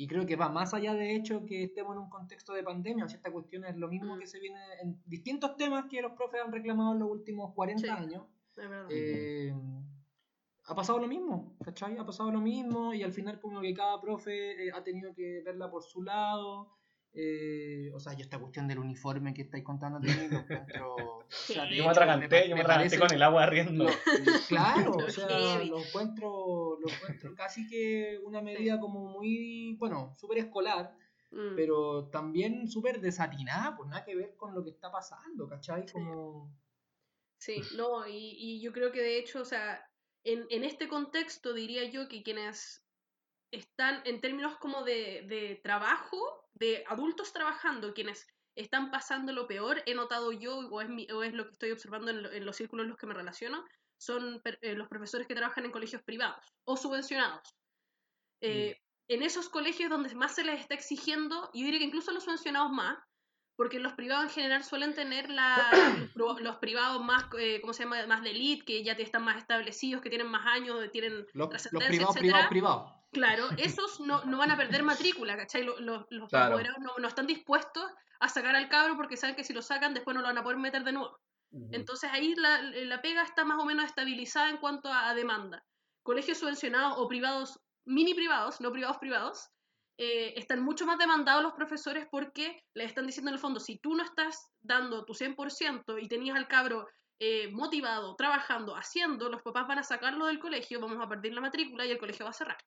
y 0.00 0.06
creo 0.06 0.24
que 0.26 0.36
va 0.36 0.48
más 0.48 0.74
allá 0.74 0.94
de 0.94 1.16
hecho 1.16 1.44
que 1.44 1.64
estemos 1.64 1.96
en 1.96 2.02
un 2.02 2.08
contexto 2.08 2.52
de 2.52 2.62
pandemia. 2.62 3.04
O 3.04 3.08
sea, 3.08 3.16
esta 3.16 3.32
cuestión 3.32 3.64
es 3.64 3.76
lo 3.76 3.88
mismo 3.88 4.16
que 4.16 4.28
se 4.28 4.38
viene 4.38 4.60
en 4.80 4.96
distintos 5.06 5.56
temas 5.56 5.86
que 5.90 6.00
los 6.00 6.12
profes 6.12 6.40
han 6.40 6.52
reclamado 6.52 6.92
en 6.92 7.00
los 7.00 7.10
últimos 7.10 7.52
40 7.52 7.82
sí, 7.82 7.88
años. 7.88 8.22
Eh, 8.90 9.52
ha 10.66 10.74
pasado 10.76 11.00
lo 11.00 11.08
mismo, 11.08 11.56
¿cachai? 11.64 11.98
Ha 11.98 12.06
pasado 12.06 12.30
lo 12.30 12.40
mismo 12.40 12.94
y 12.94 13.02
al 13.02 13.12
final 13.12 13.40
como 13.40 13.60
que 13.60 13.74
cada 13.74 14.00
profe 14.00 14.68
eh, 14.68 14.70
ha 14.72 14.84
tenido 14.84 15.12
que 15.12 15.42
verla 15.44 15.68
por 15.68 15.82
su 15.82 16.00
lado. 16.00 16.77
Eh, 17.20 17.90
o 17.92 17.98
sea, 17.98 18.12
yo 18.12 18.20
esta 18.20 18.38
cuestión 18.38 18.68
del 18.68 18.78
uniforme 18.78 19.34
que 19.34 19.42
estáis 19.42 19.64
contando 19.64 19.98
también 19.98 20.30
lo 20.30 20.38
encuentro. 20.38 20.94
O 20.94 21.24
sea, 21.28 21.68
yo 21.68 21.82
me 21.82 21.90
atraganté, 21.90 22.48
yo 22.48 22.54
me 22.54 22.62
atraganté 22.62 22.96
con 22.96 23.12
el 23.12 23.20
agua 23.24 23.44
riendo. 23.46 23.86
Lo, 23.86 23.90
claro, 24.46 24.92
o 25.04 25.10
sea, 25.10 25.64
lo 25.64 25.80
encuentro, 25.80 26.78
lo 26.80 26.88
encuentro 26.88 27.34
casi 27.34 27.66
que 27.66 28.20
una 28.22 28.40
medida 28.40 28.78
como 28.78 29.00
muy, 29.00 29.74
bueno, 29.80 30.14
súper 30.16 30.38
escolar, 30.38 30.96
mm. 31.32 31.56
pero 31.56 32.08
también 32.08 32.68
súper 32.68 33.00
desatinada, 33.00 33.76
pues 33.76 33.88
nada 33.88 34.04
que 34.04 34.14
ver 34.14 34.36
con 34.36 34.54
lo 34.54 34.62
que 34.62 34.70
está 34.70 34.92
pasando, 34.92 35.48
¿cachai? 35.48 35.86
Como. 35.90 36.56
Sí, 37.40 37.62
no, 37.76 38.06
y, 38.06 38.36
y 38.38 38.60
yo 38.60 38.72
creo 38.72 38.92
que 38.92 39.02
de 39.02 39.18
hecho, 39.18 39.40
o 39.40 39.44
sea, 39.44 39.84
en, 40.22 40.46
en 40.50 40.62
este 40.62 40.86
contexto 40.86 41.52
diría 41.52 41.82
yo 41.90 42.06
que 42.06 42.22
quienes 42.22 42.84
están 43.50 44.02
en 44.04 44.20
términos 44.20 44.56
como 44.58 44.84
de, 44.84 45.24
de 45.26 45.60
trabajo, 45.62 46.47
de 46.58 46.84
adultos 46.88 47.32
trabajando, 47.32 47.94
quienes 47.94 48.26
están 48.54 48.90
pasando 48.90 49.32
lo 49.32 49.46
peor, 49.46 49.82
he 49.86 49.94
notado 49.94 50.32
yo, 50.32 50.58
o 50.58 50.80
es, 50.80 50.88
mi, 50.88 51.06
o 51.10 51.22
es 51.22 51.32
lo 51.32 51.46
que 51.46 51.52
estoy 51.52 51.70
observando 51.70 52.10
en, 52.10 52.22
lo, 52.22 52.32
en, 52.32 52.44
los 52.44 52.56
círculos 52.56 52.84
en 52.84 52.90
los 52.90 52.98
que 52.98 53.06
me 53.06 53.14
relaciono, 53.14 53.64
son 53.96 54.40
eh, 54.44 54.74
los 54.74 54.88
profesores 54.88 55.26
que 55.26 55.34
trabajan 55.34 55.64
en 55.64 55.70
colegios 55.70 56.02
privados 56.02 56.44
o 56.64 56.76
subvencionados. 56.76 57.56
Eh, 58.40 58.76
mm. 58.76 59.12
En 59.14 59.22
esos 59.22 59.48
colegios 59.48 59.90
donde 59.90 60.14
más 60.14 60.34
se 60.34 60.44
les 60.44 60.60
está 60.60 60.74
exigiendo, 60.74 61.50
yo 61.54 61.64
diría 61.64 61.78
que 61.78 61.86
incluso 61.86 62.12
los 62.12 62.24
subvencionados 62.24 62.70
más, 62.70 62.98
porque 63.58 63.80
los 63.80 63.94
privados 63.94 64.22
en 64.22 64.30
general 64.30 64.62
suelen 64.62 64.94
tener 64.94 65.28
la, 65.30 65.56
los, 66.14 66.40
los, 66.40 66.56
privados 66.58 67.04
más, 67.04 67.24
eh, 67.36 67.60
¿cómo 67.60 67.72
se 67.72 67.82
llama? 67.82 68.06
Más 68.06 68.22
de 68.22 68.30
elite, 68.30 68.64
que 68.64 68.84
ya 68.84 68.92
están 68.92 69.24
más 69.24 69.36
establecidos, 69.36 70.00
que 70.00 70.10
tienen 70.10 70.28
más 70.28 70.46
años, 70.46 70.78
tienen 70.92 71.26
los, 71.34 71.72
los 71.72 71.84
privados, 71.84 72.16
privados, 72.16 72.46
privados. 72.46 72.92
Claro, 73.10 73.48
esos 73.56 73.98
no, 73.98 74.24
no, 74.26 74.38
van 74.38 74.52
a 74.52 74.56
perder 74.56 74.84
matrícula, 74.84 75.36
¿cachai? 75.36 75.64
Los, 75.64 75.80
los, 75.80 76.06
no, 76.08 76.98
no, 76.98 77.08
están 77.08 77.26
dispuestos 77.26 77.84
a 78.20 78.28
sacar 78.28 78.54
al 78.54 78.68
cabro 78.68 78.96
porque 78.96 79.16
saben 79.16 79.34
que 79.34 79.42
si 79.42 79.52
lo 79.52 79.60
sacan 79.60 79.92
después 79.92 80.14
no 80.14 80.20
lo 80.20 80.28
van 80.28 80.38
a 80.38 80.44
poder 80.44 80.58
meter 80.58 80.84
de 80.84 80.92
nuevo. 80.92 81.18
Uh 81.50 81.58
-huh. 81.58 81.68
Entonces 81.72 82.10
ahí 82.12 82.36
la, 82.36 82.62
la, 82.62 83.02
pega 83.02 83.24
está 83.24 83.44
más 83.44 83.58
o 83.58 83.64
menos 83.64 83.86
estabilizada 83.86 84.50
en 84.50 84.58
cuanto 84.58 84.88
a, 84.92 85.08
a, 85.08 85.14
demanda. 85.14 85.64
Colegios 86.04 86.38
subvencionados 86.38 86.94
o 86.96 87.08
privados, 87.08 87.58
mini 87.84 88.14
privados, 88.14 88.60
no 88.60 88.70
privados 88.70 88.98
privados, 88.98 89.50
eh, 90.00 90.34
están 90.36 90.62
mucho 90.62 90.86
más 90.86 90.96
demandados 90.96 91.42
los 91.42 91.54
profesores 91.54 92.06
porque 92.08 92.62
les 92.72 92.86
están 92.86 93.04
diciendo 93.04 93.30
en 93.30 93.34
el 93.34 93.40
fondo, 93.40 93.58
si 93.58 93.78
tú 93.78 93.96
no 93.96 94.04
estás 94.04 94.52
dando 94.60 95.04
tu 95.04 95.12
100% 95.12 96.00
y 96.00 96.06
tenías 96.06 96.36
al 96.36 96.46
cabro 96.46 96.86
eh, 97.18 97.50
motivado, 97.50 98.14
trabajando, 98.14 98.76
haciendo, 98.76 99.28
los 99.28 99.42
papás 99.42 99.66
van 99.66 99.80
a 99.80 99.82
sacarlo 99.82 100.26
del 100.26 100.38
colegio, 100.38 100.80
vamos 100.80 101.04
a 101.04 101.08
perder 101.08 101.32
la 101.32 101.40
matrícula 101.40 101.84
y 101.84 101.90
el 101.90 101.98
colegio 101.98 102.24
va 102.24 102.30
a 102.30 102.34
cerrar. 102.34 102.58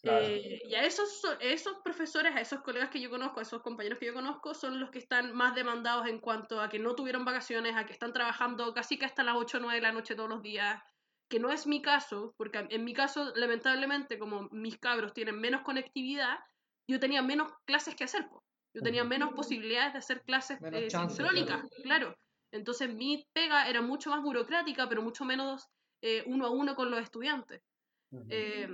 Claro. 0.00 0.24
Eh, 0.24 0.62
y 0.64 0.74
a 0.74 0.84
esos, 0.84 1.20
esos 1.40 1.76
profesores, 1.84 2.34
a 2.34 2.40
esos 2.40 2.62
colegas 2.62 2.88
que 2.88 3.00
yo 3.00 3.10
conozco, 3.10 3.40
a 3.40 3.42
esos 3.42 3.60
compañeros 3.60 3.98
que 3.98 4.06
yo 4.06 4.14
conozco, 4.14 4.54
son 4.54 4.80
los 4.80 4.90
que 4.90 5.00
están 5.00 5.34
más 5.34 5.54
demandados 5.54 6.06
en 6.06 6.18
cuanto 6.18 6.62
a 6.62 6.70
que 6.70 6.78
no 6.78 6.94
tuvieron 6.94 7.26
vacaciones, 7.26 7.76
a 7.76 7.84
que 7.84 7.92
están 7.92 8.14
trabajando 8.14 8.72
casi 8.72 8.98
que 8.98 9.04
hasta 9.04 9.22
las 9.22 9.36
8 9.36 9.58
o 9.58 9.60
9 9.60 9.74
de 9.74 9.82
la 9.82 9.92
noche 9.92 10.14
todos 10.14 10.30
los 10.30 10.40
días, 10.40 10.82
que 11.28 11.40
no 11.40 11.50
es 11.50 11.66
mi 11.66 11.82
caso, 11.82 12.34
porque 12.36 12.66
en 12.70 12.84
mi 12.84 12.92
caso, 12.92 13.32
lamentablemente, 13.34 14.18
como 14.18 14.48
mis 14.50 14.78
cabros 14.78 15.12
tienen 15.12 15.40
menos 15.40 15.62
conectividad, 15.62 16.38
yo 16.88 17.00
tenía 17.00 17.22
menos 17.22 17.52
clases 17.66 17.94
que 17.94 18.04
hacer, 18.04 18.28
po. 18.28 18.42
yo 18.74 18.82
tenía 18.82 19.04
menos 19.04 19.32
posibilidades 19.34 19.92
de 19.92 19.98
hacer 19.98 20.22
clases 20.22 20.58
eh, 20.72 20.90
sincrónicas, 20.90 21.62
claro. 21.82 21.82
claro. 21.82 22.16
Entonces 22.52 22.92
mi 22.94 23.24
pega 23.34 23.68
era 23.68 23.82
mucho 23.82 24.10
más 24.10 24.22
burocrática, 24.22 24.88
pero 24.88 25.02
mucho 25.02 25.24
menos 25.24 25.66
eh, 26.02 26.22
uno 26.26 26.46
a 26.46 26.50
uno 26.50 26.74
con 26.74 26.90
los 26.90 27.00
estudiantes. 27.00 27.60
Uh 28.12 28.20
-huh. 28.20 28.26
eh, 28.30 28.68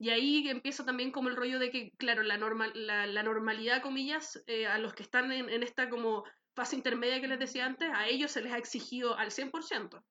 Y 0.00 0.10
ahí 0.10 0.48
empieza 0.48 0.84
también 0.84 1.12
como 1.12 1.28
el 1.28 1.36
rollo 1.36 1.58
de 1.60 1.70
que, 1.70 1.90
claro, 1.96 2.22
la, 2.22 2.36
normal, 2.36 2.72
la, 2.74 3.06
la 3.06 3.22
normalidad, 3.22 3.80
comillas, 3.82 4.42
eh, 4.46 4.66
a 4.66 4.78
los 4.78 4.92
que 4.94 5.04
están 5.04 5.30
en, 5.30 5.48
en 5.48 5.62
esta 5.62 5.88
como 5.88 6.24
fase 6.56 6.76
intermedia 6.76 7.20
que 7.20 7.28
les 7.28 7.38
decía 7.38 7.64
antes, 7.66 7.88
a 7.94 8.08
ellos 8.08 8.32
se 8.32 8.42
les 8.42 8.52
ha 8.52 8.58
exigido 8.58 9.16
al 9.16 9.30
100%. 9.30 10.02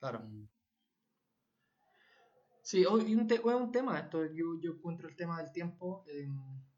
Claro. 0.00 0.20
Mm. 0.20 0.48
Sí, 2.62 2.84
o- 2.84 2.98
y 3.00 3.14
un, 3.14 3.26
te- 3.26 3.36
es 3.36 3.44
un 3.44 3.72
tema 3.72 3.98
esto. 3.98 4.24
Yo, 4.26 4.58
yo 4.60 4.72
encuentro 4.72 5.08
el 5.08 5.16
tema 5.16 5.40
del 5.42 5.52
tiempo. 5.52 6.04
eh, 6.08 6.28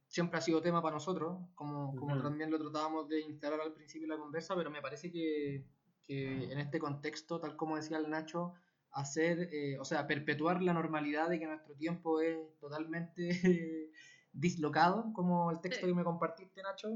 siempre 0.07 0.39
ha 0.39 0.43
sido 0.43 0.61
tema 0.61 0.83
para 0.83 0.95
nosotros, 0.97 1.39
como, 1.55 1.95
como 1.95 2.21
también 2.21 2.51
lo 2.51 2.59
tratábamos 2.59 3.09
de 3.09 3.21
instalar 3.21 3.61
al 3.61 3.73
principio 3.73 4.09
de 4.09 4.15
la 4.17 4.21
conversa, 4.21 4.57
pero 4.57 4.69
me 4.69 4.83
parece 4.83 5.13
que, 5.13 5.65
que 6.03 6.51
en 6.53 6.59
este 6.59 6.81
contexto, 6.81 7.39
tal 7.39 7.55
como 7.57 7.77
decía 7.77 7.97
el 7.97 8.11
Nacho, 8.11 8.55
hacer, 8.91 9.49
eh, 9.53 9.79
o 9.79 9.85
sea, 9.85 10.09
perpetuar 10.09 10.63
la 10.63 10.73
normalidad 10.73 11.29
de 11.29 11.39
que 11.39 11.47
nuestro 11.47 11.77
tiempo 11.77 12.21
es 12.21 12.37
totalmente 12.59 13.29
dislocado, 14.33 15.13
como 15.13 15.53
el 15.53 15.61
texto 15.61 15.83
Sí. 15.87 15.93
que 15.93 15.95
me 15.95 16.03
compartiste, 16.03 16.61
Nacho. 16.61 16.89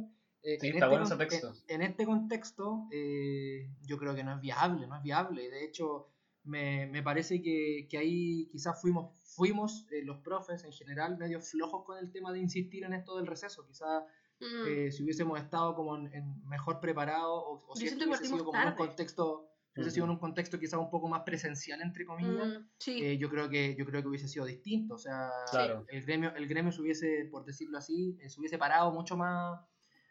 eh, 0.43 0.59
Sí, 0.61 0.67
en 0.69 0.75
está 0.75 0.87
este 0.87 0.89
bueno 0.89 1.05
ese 1.05 1.15
con- 1.17 1.19
texto. 1.29 1.53
En, 1.69 1.83
en 1.83 1.91
este 1.91 2.07
contexto, 2.07 2.89
eh, 2.91 3.71
yo 3.83 3.97
creo 3.97 4.17
que 4.17 4.25
no 4.25 4.33
es 4.35 4.41
viable, 4.41 4.89
no 4.89 4.97
es 4.97 5.03
viable. 5.05 5.49
De 5.51 5.65
hecho, 5.65 6.09
me, 6.45 6.87
me 6.87 7.03
parece 7.03 7.41
que, 7.43 7.87
que 7.91 7.99
ahí 7.99 8.47
quizás 8.53 8.81
fuimos, 8.81 9.19
fuimos 9.35 9.87
eh, 9.91 10.03
los 10.05 10.19
profes 10.19 10.63
en 10.65 10.73
general 10.73 11.17
medio 11.19 11.41
flojos 11.41 11.85
con 11.85 11.99
el 11.99 12.11
tema 12.11 12.33
de 12.33 12.39
insistir 12.41 12.85
en 12.85 12.93
esto 12.95 13.17
del 13.17 13.27
receso. 13.27 13.67
Quizás 13.67 14.05
Mm. 14.41 14.67
eh, 14.67 14.91
si 14.91 15.05
hubiésemos 15.05 15.39
estado 15.41 15.77
como 15.77 15.97
en, 15.97 16.13
en 16.13 16.45
mejor 16.49 16.81
preparado 16.81 17.33
o, 17.33 17.65
o 17.69 17.77
si 17.77 17.85
hubiese 17.85 18.25
sido 18.27 18.45
como 18.45 18.59
en 18.59 18.67
un 18.67 18.75
tarde. 18.75 18.89
contexto, 18.89 19.49
hubiese 19.77 19.93
sido 19.93 20.07
en 20.07 20.11
un 20.11 20.19
contexto 20.19 20.59
quizás 20.59 20.81
un 20.81 20.91
poco 20.91 21.09
más 21.09 21.23
presencial 21.23 21.81
entre 21.81 22.05
comillas, 22.05 22.49
Mm, 22.49 22.67
sí, 22.79 22.99
eh, 23.05 23.17
yo 23.17 23.31
creo 23.31 23.49
que 23.49 23.77
yo 23.79 23.87
creo 23.87 24.03
que 24.03 24.09
hubiese 24.09 24.27
sido 24.27 24.45
distinto. 24.45 24.95
O 24.95 24.99
sea, 24.99 25.31
Claro. 25.53 25.87
el 25.89 26.03
gremio, 26.05 26.35
el 26.35 26.49
gremio 26.49 26.73
se 26.73 26.81
hubiese, 26.83 27.29
por 27.31 27.45
decirlo 27.45 27.79
así, 27.79 28.19
eh, 28.21 28.29
se 28.29 28.41
hubiese 28.41 28.59
parado 28.59 28.91
mucho 28.91 29.17
más, 29.17 29.61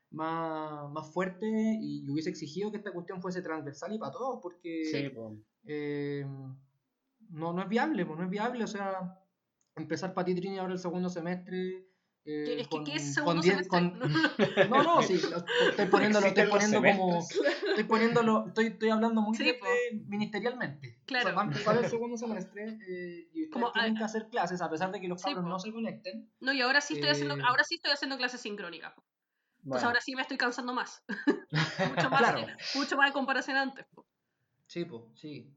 más, 0.09 0.89
más 0.91 1.11
fuerte 1.13 1.45
y 1.81 2.09
hubiese 2.09 2.29
exigido 2.29 2.71
que 2.71 2.77
esta 2.77 2.93
cuestión 2.93 3.21
fuese 3.21 3.41
transversal 3.41 3.93
y 3.93 3.99
para 3.99 4.13
todos, 4.13 4.39
porque 4.41 4.85
Sí, 4.85 5.09
po. 5.09 5.35
Eh, 5.65 6.25
no, 7.29 7.53
no 7.53 7.61
es 7.61 7.69
viable, 7.69 8.05
pues, 8.05 8.17
no 8.19 8.25
es 8.25 8.29
viable, 8.29 8.63
o 8.63 8.67
sea, 8.67 9.19
empezar 9.75 10.13
para 10.13 10.25
ti, 10.25 10.35
Trini, 10.35 10.57
ahora 10.59 10.73
el 10.73 10.79
segundo 10.79 11.09
semestre. 11.09 11.87
eh, 12.25 12.43
Que- 12.45 12.61
es 12.61 12.67
que 12.67 12.75
con- 12.77 12.85
¿qué 12.85 12.93
es 12.95 13.03
con 13.03 13.13
segundo 13.13 13.41
diez- 13.41 13.67
semestre? 13.67 13.69
con- 13.69 13.99
No, 14.69 14.83
no, 14.83 15.01
sí, 15.01 15.19
lo- 15.29 15.43
estoy 15.69 15.85
poniéndolo, 15.87 16.27
estoy 16.27 16.47
poniendo 16.47 16.81
como. 16.81 17.19
Estoy 17.19 17.83
poniéndolo, 17.85 18.45
estoy, 18.47 18.65
estoy 18.67 18.89
hablando 18.91 19.21
muy 19.21 19.35
Sí, 19.35 19.43
de- 19.45 19.53
po. 19.55 19.65
ministerialmente. 20.07 20.99
Claro. 21.05 21.25
O 21.25 21.27
sea, 21.29 21.35
va 21.35 21.41
a 21.41 21.45
empezar 21.45 21.77
el 21.77 21.89
segundo 21.89 22.15
semestre 22.17 22.77
eh, 22.87 23.29
y 23.33 23.43
ustedes 23.43 23.49
Como, 23.51 23.71
tienen 23.73 23.95
ah, 23.95 23.99
que 23.99 24.03
hacer 24.05 24.29
clases 24.29 24.61
a 24.61 24.69
pesar 24.69 24.91
de 24.91 25.01
que 25.01 25.07
los 25.09 25.19
sí, 25.21 25.25
cabros 25.33 25.45
no 25.45 25.59
se 25.59 25.71
conecten. 25.73 26.31
No, 26.39 26.53
y 26.53 26.61
ahora 26.61 26.79
sí 26.81 26.93
estoy 26.95 27.09
haciendo, 27.09 27.35
Eh, 27.35 27.41
ahora 27.45 27.63
sí 27.65 27.75
estoy 27.75 27.91
haciendo 27.91 28.15
clases 28.17 28.39
sincrónicas. 28.41 28.93
Pues 28.95 29.05
Bueno. 29.63 29.87
ahora 29.87 29.99
sí 30.01 30.15
me 30.15 30.21
estoy 30.21 30.37
cansando 30.37 30.73
más. 30.73 31.03
mucho 31.97 32.09
más, 32.09 32.19
Claro. 32.21 32.45
que- 32.45 32.77
mucho 32.79 32.95
más 32.97 33.07
en 33.07 33.13
comparación 33.13 33.57
a 33.57 33.61
antes. 33.63 33.85
po. 33.93 34.05
Sí, 34.73 34.85
pues, 34.85 35.03
sí. 35.13 35.55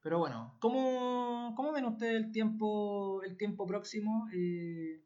Pero 0.00 0.18
bueno, 0.20 0.56
¿cómo, 0.60 1.54
cómo 1.56 1.72
ven 1.72 1.86
ustedes 1.86 2.14
el 2.22 2.30
tiempo, 2.30 3.20
el 3.24 3.36
tiempo 3.36 3.66
próximo? 3.66 4.28
Eh, 4.32 5.00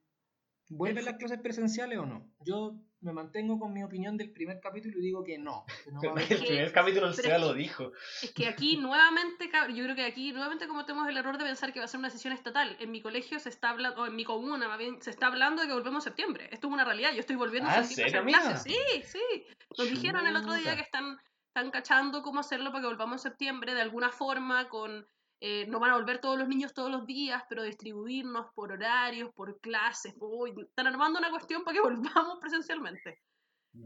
¿Vuelven 0.69 0.99
El 0.99 1.05
las 1.07 1.15
clases 1.17 1.41
presenciales 1.41 1.99
o 1.99 2.05
no? 2.05 2.31
Yo 2.45 2.75
me 3.01 3.13
mantengo 3.15 3.59
con 3.59 3.73
mi 3.73 3.83
opinión 3.83 4.19
del 4.19 4.33
primer 4.33 4.61
capítulo 4.61 4.99
y 4.99 5.01
digo 5.01 5.25
que 5.25 5.39
no. 5.39 5.65
que 5.85 5.93
no 5.93 6.01
va 6.03 6.09
a 6.09 6.13
haber- 6.27 6.33
El 6.33 6.45
primer 6.47 6.73
capítulo 6.73 7.07
el 7.07 7.15
pero 7.15 7.29
SEA 7.29 7.37
es 7.37 7.43
que- 7.43 7.49
lo 7.49 7.55
dijo. 7.55 7.93
Es 8.23 8.33
que 8.33 8.49
aquí 8.49 8.77
nuevamente, 8.83 9.49
yo 9.75 9.85
creo 9.85 9.97
que 9.97 10.05
aquí 10.05 10.33
nuevamente 10.33 10.69
cometemos 10.69 11.09
el 11.09 11.17
error 11.17 11.39
de 11.39 11.45
pensar 11.45 11.73
que 11.73 11.79
va 11.79 11.87
a 11.87 11.89
ser 11.89 12.01
una 12.01 12.11
sesión 12.11 12.35
estatal. 12.35 12.77
En 12.81 12.91
mi 12.91 13.01
colegio 13.01 13.39
se 13.39 13.49
está 13.49 13.71
hablando, 13.71 14.03
o 14.03 14.07
en 14.07 14.15
mi 14.15 14.25
comuna 14.25 14.69
más 14.69 14.79
bien, 14.79 15.01
se 15.01 15.09
está 15.09 15.29
hablando 15.29 15.63
de 15.63 15.69
que 15.69 15.75
volvemos 15.75 16.05
en 16.05 16.11
septiembre. 16.11 16.49
Esto 16.53 16.67
es 16.67 16.73
una 16.75 16.85
realidad, 16.85 17.13
yo 17.15 17.21
estoy 17.21 17.37
volviendo 17.37 17.71
Ah, 17.71 17.77
en 17.77 17.83
¿en 17.85 17.89
septiembre 17.89 18.35
a 18.35 18.41
clases. 18.43 18.63
Sí, 18.65 19.03
sí. 19.05 19.45
Nos 19.79 19.89
dijeron 19.89 20.27
el 20.27 20.37
otro 20.37 20.53
día 20.55 20.75
que 20.75 20.83
están, 20.83 21.17
están 21.59 21.71
cachando 21.73 22.23
cómo 22.23 22.40
hacerlo 22.40 22.71
para 22.71 22.83
que 22.83 22.87
volvamos 22.88 23.14
en 23.25 23.31
septiembre 23.31 23.75
de 23.75 23.81
alguna 23.83 24.11
forma 24.11 24.68
con... 24.68 25.07
eh, 25.40 25.66
no 25.68 25.79
van 25.81 25.90
a 25.90 25.94
volver 25.97 26.21
todos 26.21 26.38
los 26.38 26.49
niños 26.49 26.73
todos 26.75 26.90
los 26.90 27.05
días, 27.07 27.42
pero 27.49 27.62
distribuirnos 27.62 28.47
por 28.55 28.73
horarios, 28.73 29.31
por 29.35 29.59
clases. 29.61 30.14
Uy, 30.21 30.55
están 30.61 30.87
armando 30.87 31.18
una 31.18 31.31
cuestión 31.31 31.64
para 31.64 31.75
que 31.75 31.81
volvamos 31.88 32.38
presencialmente. 32.40 33.23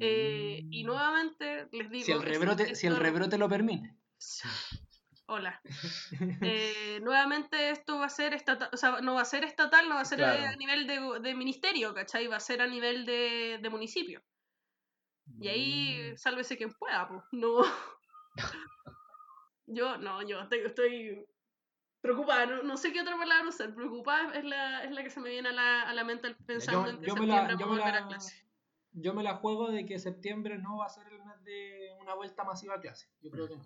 Eh, 0.00 0.60
y 0.70 0.84
Mm. 0.84 0.86
nuevamente 0.86 1.68
les 1.72 1.90
digo... 1.90 2.04
si, 2.06 2.12
el 2.12 2.22
rebrote, 2.22 2.74
si 2.74 2.86
el 2.86 2.92
esto- 2.94 3.02
rebrote 3.02 3.38
lo 3.38 3.48
permite. 3.48 3.94
Hola. 5.26 5.60
Eh, 6.42 7.00
nuevamente 7.02 7.70
esto 7.70 7.98
va 7.98 8.06
a 8.06 8.10
ser 8.10 8.34
estatal, 8.34 8.68
o 8.72 8.76
sea, 8.76 9.00
no 9.00 9.14
va 9.14 9.22
a 9.22 9.24
ser 9.24 9.44
estatal, 9.44 9.88
no 9.88 9.94
va 9.94 10.02
a 10.02 10.04
ser 10.04 10.18
Claro. 10.18 10.46
a 10.46 10.56
nivel 10.56 10.86
de, 10.86 11.20
de 11.20 11.34
ministerio, 11.34 11.94
¿cachai? 11.94 12.26
Va 12.26 12.36
a 12.36 12.40
ser 12.40 12.60
a 12.60 12.66
nivel 12.66 13.06
de, 13.06 13.58
de 13.62 13.70
municipio. 13.70 14.22
Y 15.40 15.48
ahí, 15.48 16.12
Mm. 16.12 16.16
sálvese 16.16 16.56
quien 16.56 16.72
pueda, 16.74 17.08
pues. 17.08 17.22
No. 17.32 17.62
Yo, 19.66 19.96
no, 19.96 20.22
yo 20.22 20.40
estoy, 20.40 20.58
estoy 20.60 21.26
preocupada, 22.00 22.46
no, 22.46 22.62
no 22.62 22.76
sé 22.76 22.92
qué 22.92 23.00
otra 23.00 23.16
palabra 23.16 23.48
usar. 23.48 23.74
Preocupada 23.74 24.34
es 24.34 24.44
la, 24.44 24.84
es 24.84 24.90
la 24.90 25.02
que 25.02 25.10
se 25.10 25.20
me 25.20 25.30
viene 25.30 25.48
a 25.48 25.52
la, 25.52 25.82
a 25.82 25.94
la 25.94 26.04
mente 26.04 26.34
pensando 26.46 26.90
en 26.90 27.00
que 27.00 27.06
yo 27.06 27.14
me 27.14 27.20
septiembre 27.20 27.52
la, 27.54 27.58
yo 27.58 27.66
vamos 27.66 27.76
me 27.76 27.82
a 27.82 27.84
volver 27.86 28.00
la- 28.00 28.06
a 28.06 28.08
clase. 28.08 28.46
yo 28.92 29.14
me 29.14 29.22
la 29.22 29.36
juego 29.36 29.70
de 29.70 29.86
que 29.86 29.98
septiembre 29.98 30.58
no 30.58 30.78
va 30.78 30.86
a 30.86 30.90
ser 30.90 31.06
el 31.12 31.24
mes 31.24 31.42
de 31.44 31.96
una 32.00 32.14
vuelta 32.14 32.44
masiva 32.44 32.74
a 32.74 32.80
clase. 32.80 33.08
Yo 33.22 33.30
creo 33.30 33.48
que 33.48 33.56
no. 33.56 33.64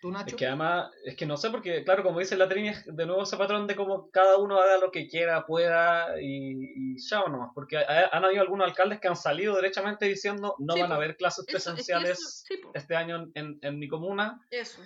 ¿Tú, 0.00 0.10
Nacho? 0.10 0.28
Es 0.28 0.34
que 0.34 0.46
además, 0.46 0.90
es 1.04 1.14
que 1.14 1.26
no 1.26 1.36
sé, 1.36 1.50
porque 1.50 1.84
claro, 1.84 2.02
como 2.02 2.18
dice 2.20 2.36
la 2.36 2.48
Trini, 2.48 2.68
es 2.70 2.84
de 2.86 3.04
nuevo 3.06 3.22
ese 3.22 3.36
patrón 3.36 3.66
de 3.66 3.76
como 3.76 4.10
cada 4.10 4.38
uno 4.38 4.58
haga 4.58 4.78
lo 4.78 4.90
que 4.90 5.06
quiera, 5.08 5.44
pueda 5.44 6.20
y, 6.20 6.94
y 6.94 6.98
ya 7.08 7.20
nomás. 7.28 7.50
Porque 7.54 7.76
ha- 7.76 8.08
han 8.10 8.24
habido 8.24 8.40
algunos 8.42 8.66
alcaldes 8.66 8.98
que 9.00 9.08
han 9.08 9.16
salido 9.16 9.54
derechamente 9.56 10.06
diciendo 10.06 10.54
no 10.58 10.74
Sí, 10.74 10.80
van 10.80 10.92
a 10.92 10.94
haber 10.94 11.16
clases 11.16 11.40
Eso, 11.40 11.42
es 11.42 11.46
que 11.46 11.52
presenciales 11.52 12.18
eso, 12.18 12.28
sí, 12.46 12.56
po, 12.62 12.70
este 12.74 12.96
año 12.96 13.26
en, 13.34 13.58
en 13.60 13.78
mi 13.78 13.88
comuna. 13.88 14.40
eso. 14.50 14.80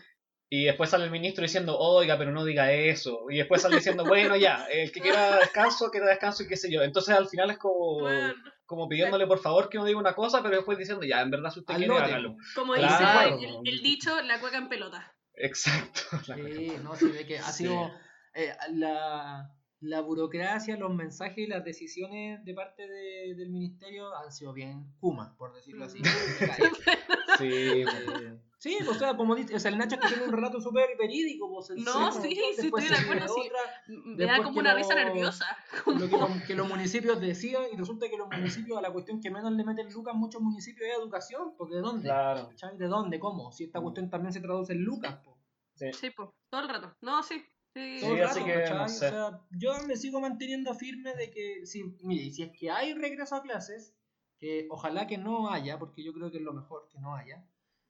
Y 0.51 0.65
después 0.67 0.91
sale 0.91 1.05
el 1.07 1.11
ministro 1.11 1.43
diciendo, 1.43 1.77
oiga, 1.79 2.17
pero 2.19 2.31
no 2.31 2.45
diga 2.45 2.71
eso. 2.73 3.29
Y 3.29 3.39
después 3.39 3.63
sale 3.63 3.77
diciendo, 3.77 4.05
bueno, 4.05 4.37
ya, 4.37 4.67
el 4.71 4.93
que 4.93 5.01
quiera 5.01 5.37
descanso, 5.39 5.91
quiera 5.91 6.07
descanso 6.07 6.43
y 6.45 6.49
qué 6.49 6.57
sé 6.57 6.71
yo. 6.71 6.83
Entonces 6.83 7.15
al 7.17 7.29
final 7.29 7.51
es 7.51 7.59
como, 7.59 8.01
Bueno, 8.01 8.35
como 8.67 8.89
pidiéndole 8.89 9.27
por 9.27 9.39
favor 9.41 9.69
que 9.69 9.79
no 9.79 9.85
diga 9.85 9.99
una 9.99 10.15
cosa, 10.15 10.43
pero 10.43 10.57
después 10.57 10.79
diciendo, 10.79 11.05
ya, 11.05 11.21
en 11.21 11.31
verdad 11.31 11.51
si 11.51 11.61
usted 11.61 11.75
Al 11.75 11.79
quiere, 11.81 11.93
lote, 11.95 12.05
hágalo. 12.07 12.37
como 12.55 12.75
Claro. 12.75 13.37
dice 13.39 13.47
el, 13.47 13.69
el 13.69 13.83
dicho, 13.83 14.21
la 14.23 14.41
cueca 14.41 14.57
en 14.59 14.69
pelota. 14.69 15.13
Exacto. 15.35 16.01
La- 16.29 16.37
Sí, 16.37 16.73
no, 16.83 16.95
sí, 16.97 17.09
de 17.09 17.27
que 17.27 17.39
ha 17.39 17.51
Sí. 17.51 17.65
sido 17.65 17.91
eh, 18.35 18.53
la, 18.73 19.51
la 19.81 20.01
burocracia, 20.01 20.77
los 20.77 20.95
mensajes 20.95 21.39
y 21.39 21.47
las 21.47 21.65
decisiones 21.65 22.45
de 22.45 22.55
parte 22.55 22.87
de- 22.89 23.35
del 23.37 23.51
ministerio 23.51 24.15
han 24.17 24.33
sido 24.33 24.53
bien 24.53 24.87
Kuma, 24.99 25.37
por 25.37 25.53
decirlo 25.55 25.85
así. 25.85 25.99
Sí, 27.39 27.51
Eh, 27.53 28.39
sí, 28.65 28.79
o 28.89 28.95
sea, 28.95 29.15
como 29.17 29.35
dice, 29.35 29.55
o 29.55 29.59
sea, 29.61 29.71
el 29.71 29.77
Nacho 29.79 29.97
está 29.97 30.07
haciendo 30.07 30.27
un 30.27 30.33
relato 30.33 30.59
súper 30.61 30.89
verídico. 30.99 31.51
Pues, 31.53 31.71
el 31.71 31.85
No, 31.85 32.11
sí, 32.13 32.31
sí, 32.35 32.63
después 32.63 32.85
estoy 32.85 32.97
de 32.99 33.05
acuerdo, 33.05 33.35
sí. 33.35 33.41
otra, 33.47 33.61
Me 33.89 34.25
da 34.25 34.37
como 34.39 34.53
que 34.55 34.59
una 34.61 34.73
lo- 34.73 34.79
risa 34.79 34.95
nerviosa. 34.95 35.47
lo 35.87 36.09
que, 36.09 36.17
los, 36.17 36.43
que 36.47 36.55
los 36.55 36.69
municipios 36.69 37.21
decían 37.21 37.63
y 37.73 37.77
resulta 37.77 38.09
que 38.09 38.17
los 38.17 38.29
municipios 38.29 38.79
a 38.79 38.81
la 38.81 38.91
cuestión 38.93 39.21
que 39.21 39.31
menos 39.31 39.53
le 39.53 39.65
meten 39.65 39.93
lucas 39.93 40.15
muchos 40.15 40.41
municipios 40.41 40.89
es 40.89 40.97
educación, 40.99 41.55
porque 41.59 41.75
¿de 41.77 41.81
dónde? 41.83 42.05
Claro. 42.09 42.51
¿De 42.79 42.87
dónde? 42.89 43.19
¿Cómo? 43.21 43.53
Si 43.53 43.65
esta 43.65 43.81
cuestión 43.81 44.09
también 44.09 44.33
se 44.33 44.41
traduce 44.41 44.73
en 44.73 44.83
lucas, 44.83 45.17
po. 45.25 45.39
Sí, 45.75 45.91
pues, 46.17 46.31
todo 46.51 46.63
el 46.63 46.69
rato. 46.69 46.95
No, 47.03 47.23
sí. 47.23 47.43
sí. 47.75 47.99
Todo 48.01 48.13
el 48.13 48.17
Sí, 48.17 48.21
así 48.23 48.41
rato, 48.41 48.85
que 48.85 48.89
sé. 48.89 49.07
O 49.07 49.11
sea, 49.11 49.41
yo 49.51 49.73
me 49.87 49.97
sigo 49.97 50.21
manteniendo 50.21 50.73
firme 50.75 51.15
de 51.15 51.31
que, 51.31 51.67
si, 51.67 51.83
mire, 52.03 52.31
si 52.31 52.43
es 52.45 52.51
que 52.59 52.71
hay 52.71 52.95
regreso 52.95 53.35
a 53.37 53.43
clases, 53.43 53.95
que 54.39 54.67
ojalá 54.71 55.07
que 55.07 55.19
no 55.19 55.51
haya, 55.51 55.79
porque 55.79 56.03
yo 56.03 56.13
creo 56.13 56.31
que 56.31 56.39
es 56.39 56.43
lo 56.43 56.53
mejor 56.53 56.89
que 56.91 56.99
no 57.01 57.15
haya, 57.15 57.45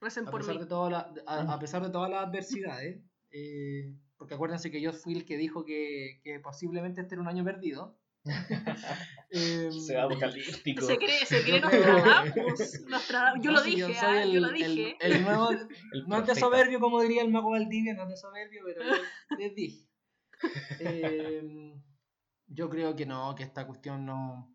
Recen 0.04 0.28
a 0.28 0.30
por 0.30 0.40
pesar 0.42 0.54
mí. 0.56 0.60
de, 0.60 0.66
toda 0.66 0.90
la- 0.90 1.12
a, 1.26 1.54
a 1.54 1.58
pesar 1.58 1.82
de 1.82 1.90
todas 1.90 2.10
las 2.10 2.24
adversidades, 2.26 3.02
eh, 3.32 3.92
porque 4.16 4.34
acuérdense 4.34 4.70
que 4.70 4.80
yo 4.80 4.92
fui 4.92 5.14
el 5.14 5.24
que 5.24 5.36
dijo 5.36 5.64
que, 5.64 6.20
que 6.22 6.38
posiblemente 6.40 7.00
este 7.00 7.14
era 7.14 7.22
un 7.22 7.28
año 7.28 7.42
perdido. 7.44 7.98
Eh, 9.36 9.68
Se 9.84 9.96
va 9.96 10.04
apocalíptico. 10.04 10.86
Se 10.86 10.96
cree, 10.96 11.26
se 11.26 11.42
cree 11.42 11.60
Yo 11.60 11.68
Nostradamus. 11.68 12.84
Nostradamus. 12.88 13.44
Yo 13.44 13.50
no, 13.50 13.58
lo 13.58 13.64
dije, 13.64 13.80
soy 13.82 13.94
ah, 14.00 14.22
el- 14.22 14.32
yo 14.32 14.40
lo 14.40 14.50
dije. 14.52 14.96
el 15.00 15.22
nuevo, 15.24 15.50
El 15.92 16.06
No 16.06 16.18
es 16.20 16.26
de 16.28 16.34
soberbio, 16.36 16.78
como 16.78 17.00
diría 17.02 17.22
el 17.22 17.32
mago 17.32 17.50
Valdivia, 17.50 17.94
no 17.94 18.04
es 18.04 18.10
de 18.10 18.16
soberbio, 18.16 18.62
pero 18.64 18.84
yo 18.84 19.36
les 19.36 19.54
dije. 19.56 19.88
Eh, 20.78 21.74
yo 22.46 22.68
creo 22.70 22.94
que 22.94 23.06
no, 23.06 23.34
que 23.34 23.42
esta 23.42 23.66
cuestión 23.66 24.06
no, 24.06 24.53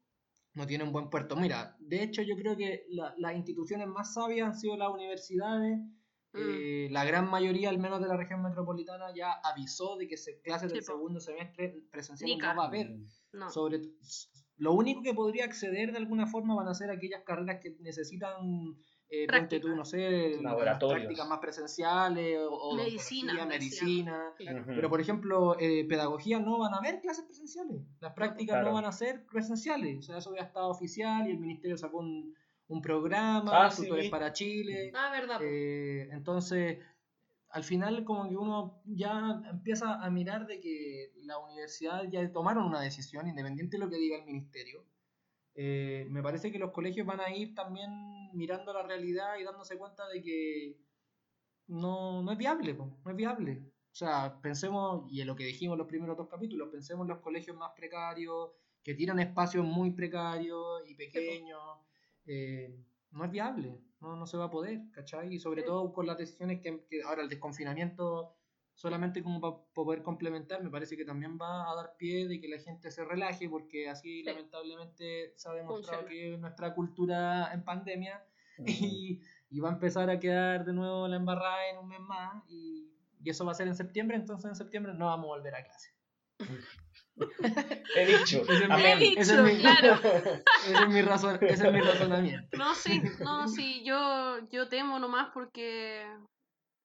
no 0.53 0.65
tiene 0.65 0.83
un 0.83 0.91
buen 0.91 1.09
puerto. 1.09 1.35
Mira, 1.35 1.75
de 1.79 2.03
hecho 2.03 2.21
yo 2.21 2.35
creo 2.35 2.57
que 2.57 2.85
la- 2.89 3.13
las 3.17 3.35
instituciones 3.35 3.87
más 3.87 4.13
sabias 4.13 4.47
han 4.47 4.55
sido 4.55 4.77
las 4.77 4.89
universidades. 4.89 5.77
Mm. 6.31 6.37
Eh, 6.37 6.87
la 6.91 7.05
gran 7.05 7.29
mayoría, 7.29 7.69
al 7.69 7.79
menos 7.79 7.99
de 8.01 8.07
la 8.07 8.15
región 8.17 8.41
metropolitana, 8.43 9.05
ya 9.15 9.31
avisó 9.43 9.97
de 9.97 10.07
que 10.07 10.15
se, 10.17 10.41
clases 10.41 10.71
del 10.71 10.81
po. 10.81 10.85
segundo 10.85 11.19
semestre 11.19 11.81
presenciales 11.91 12.35
Nica. 12.35 12.53
no 12.53 12.59
va 12.59 12.65
a 12.65 12.67
haber. 12.67 12.95
No. 13.33 13.49
Sobre, 13.49 13.81
lo 14.57 14.73
único 14.73 15.01
que 15.01 15.13
podría 15.13 15.45
acceder 15.45 15.91
de 15.91 15.97
alguna 15.97 16.27
forma 16.27 16.53
van 16.55 16.67
a 16.67 16.73
ser 16.75 16.91
aquellas 16.91 17.23
carreras 17.23 17.59
que 17.63 17.77
necesitan 17.79 18.35
eh, 19.09 19.25
ponte 19.27 19.59
tú, 19.59 19.75
no 19.75 19.85
sé, 19.85 20.37
prácticas 21.01 21.27
más 21.27 21.39
presenciales, 21.39 22.37
o, 22.39 22.49
o 22.53 22.75
Medicina. 23.47 24.33
Claro. 24.37 24.63
Pero, 24.67 24.89
por 24.89 25.01
ejemplo, 25.01 25.57
eh, 25.59 25.85
pedagogía 25.87 26.39
no 26.39 26.59
van 26.59 26.73
a 26.73 26.77
haber 26.77 27.01
clases 27.01 27.25
presenciales. 27.25 27.81
Las 27.99 28.13
prácticas 28.13 28.53
Claro. 28.55 28.67
no 28.69 28.73
van 28.75 28.85
a 28.85 28.91
ser 28.91 29.25
presenciales. 29.25 29.97
O 29.99 30.01
sea, 30.03 30.17
eso 30.19 30.35
ya 30.35 30.43
está 30.43 30.65
oficial 30.67 31.27
y 31.27 31.31
el 31.31 31.39
ministerio 31.39 31.75
sacó 31.77 31.97
un, 31.99 32.35
un 32.67 32.81
programa, 32.81 33.65
Ah, 33.65 33.69
tutores 33.75 34.05
vi. 34.05 34.09
para 34.11 34.31
Chile. 34.31 34.91
Ah, 34.95 35.09
verdad. 35.11 35.39
Eh, 35.41 36.09
entonces, 36.11 36.77
al 37.49 37.63
final 37.63 38.03
como 38.03 38.29
que 38.29 38.37
uno 38.37 38.79
ya 38.85 39.41
empieza 39.49 39.95
a 39.95 40.09
mirar 40.11 40.45
de 40.45 40.59
que 40.59 41.13
la 41.23 41.39
universidad 41.39 42.03
ya 42.11 42.31
tomaron 42.31 42.65
una 42.65 42.79
decisión, 42.81 43.27
independiente 43.27 43.77
de 43.77 43.83
lo 43.83 43.89
que 43.89 43.97
diga 43.97 44.17
el 44.17 44.25
ministerio. 44.25 44.83
Eh, 45.61 46.07
me 46.09 46.23
parece 46.23 46.53
que 46.53 46.57
los 46.59 46.71
colegios 46.71 47.05
van 47.05 47.19
a 47.19 47.35
ir 47.35 47.53
también 47.53 47.91
mirando 48.33 48.71
la 48.71 48.81
realidad 48.81 49.37
y 49.37 49.43
dándose 49.43 49.77
cuenta 49.77 50.07
de 50.07 50.21
que 50.21 50.77
no, 51.67 52.23
no 52.23 52.31
es 52.31 52.37
viable, 52.37 52.73
no 52.75 53.11
es 53.11 53.15
viable. 53.17 53.61
O 53.91 53.95
sea, 53.95 54.39
pensemos, 54.41 55.11
y 55.11 55.19
en 55.19 55.27
lo 55.27 55.35
que 55.35 55.43
dijimos 55.43 55.73
en 55.75 55.79
los 55.79 55.87
primeros 55.87 56.15
dos 56.15 56.29
capítulos, 56.29 56.69
pensemos 56.69 57.03
en 57.03 57.09
los 57.09 57.19
colegios 57.19 57.57
más 57.57 57.71
precarios, 57.75 58.51
que 58.81 58.95
tienen 58.95 59.19
espacios 59.19 59.65
muy 59.65 59.91
precarios 59.91 60.81
y 60.87 60.95
pequeños. 60.95 61.61
eh, 62.25 62.73
no 63.11 63.25
es 63.25 63.31
viable, 63.31 63.81
no, 63.99 64.15
no 64.15 64.25
se 64.25 64.37
va 64.37 64.45
a 64.45 64.51
poder, 64.51 64.79
¿cachai? 64.93 65.33
Y 65.33 65.39
sobre 65.39 65.63
todo 65.63 65.91
con 65.91 66.07
las 66.07 66.17
decisiones 66.17 66.61
que, 66.61 66.85
que 66.85 67.01
ahora 67.03 67.23
el 67.23 67.27
desconfinamiento, 67.29 68.37
solamente 68.79 69.21
como 69.21 69.41
para 69.41 69.55
poder 69.73 70.01
complementar, 70.03 70.63
me 70.63 70.69
parece 70.69 70.95
que 70.95 71.03
también 71.03 71.37
va 71.37 71.69
a 71.69 71.75
dar 71.75 71.97
pie 71.97 72.29
de 72.29 72.39
que 72.39 72.47
la 72.47 72.59
gente 72.59 72.89
se 72.91 73.03
relaje, 73.03 73.49
porque 73.49 73.89
así 73.89 74.21
Sí. 74.21 74.23
lamentablemente 74.23 75.33
se 75.35 75.49
ha 75.49 75.53
demostrado 75.53 76.03
Funciona. 76.03 76.07
que 76.07 76.33
es 76.35 76.39
nuestra 76.39 76.73
cultura 76.73 77.51
en 77.53 77.63
pandemia 77.65 78.23
y, 78.65 79.21
y 79.49 79.59
va 79.59 79.67
a 79.69 79.73
empezar 79.73 80.09
a 80.09 80.17
quedar 80.17 80.63
de 80.63 80.71
nuevo 80.71 81.09
la 81.09 81.17
embarrada 81.17 81.69
en 81.71 81.77
un 81.79 81.89
mes 81.89 81.99
más 81.99 82.41
y, 82.47 82.89
y 83.21 83.29
eso 83.29 83.43
va 83.45 83.51
a 83.51 83.55
ser 83.55 83.67
en 83.67 83.75
septiembre, 83.75 84.15
entonces 84.15 84.49
en 84.49 84.55
septiembre 84.55 84.93
no 84.93 85.07
vamos 85.07 85.25
a 85.25 85.35
volver 85.37 85.55
a 85.55 85.63
clase. 85.65 85.89
He 87.97 88.05
dicho. 88.05 88.43
Ese 88.49 88.53
es 88.53 88.59
mi- 88.69 88.73
Amén. 88.75 88.97
He 88.97 89.01
dicho, 89.01 89.19
ese 89.21 89.35
es 89.35 89.41
mi- 89.43 89.59
claro. 89.59 89.93
Ese 90.65 90.73
es 90.83 90.87
mi, 90.89 91.01
razón, 91.01 91.37
ese 91.41 91.67
es 91.67 91.73
mi 91.73 91.81
razonamiento. 91.81 92.57
No, 92.57 92.73
sí, 92.75 93.01
no, 93.19 93.47
sí, 93.49 93.83
yo, 93.83 94.39
yo 94.49 94.69
temo 94.69 94.99
nomás 94.99 95.29
porque 95.33 96.05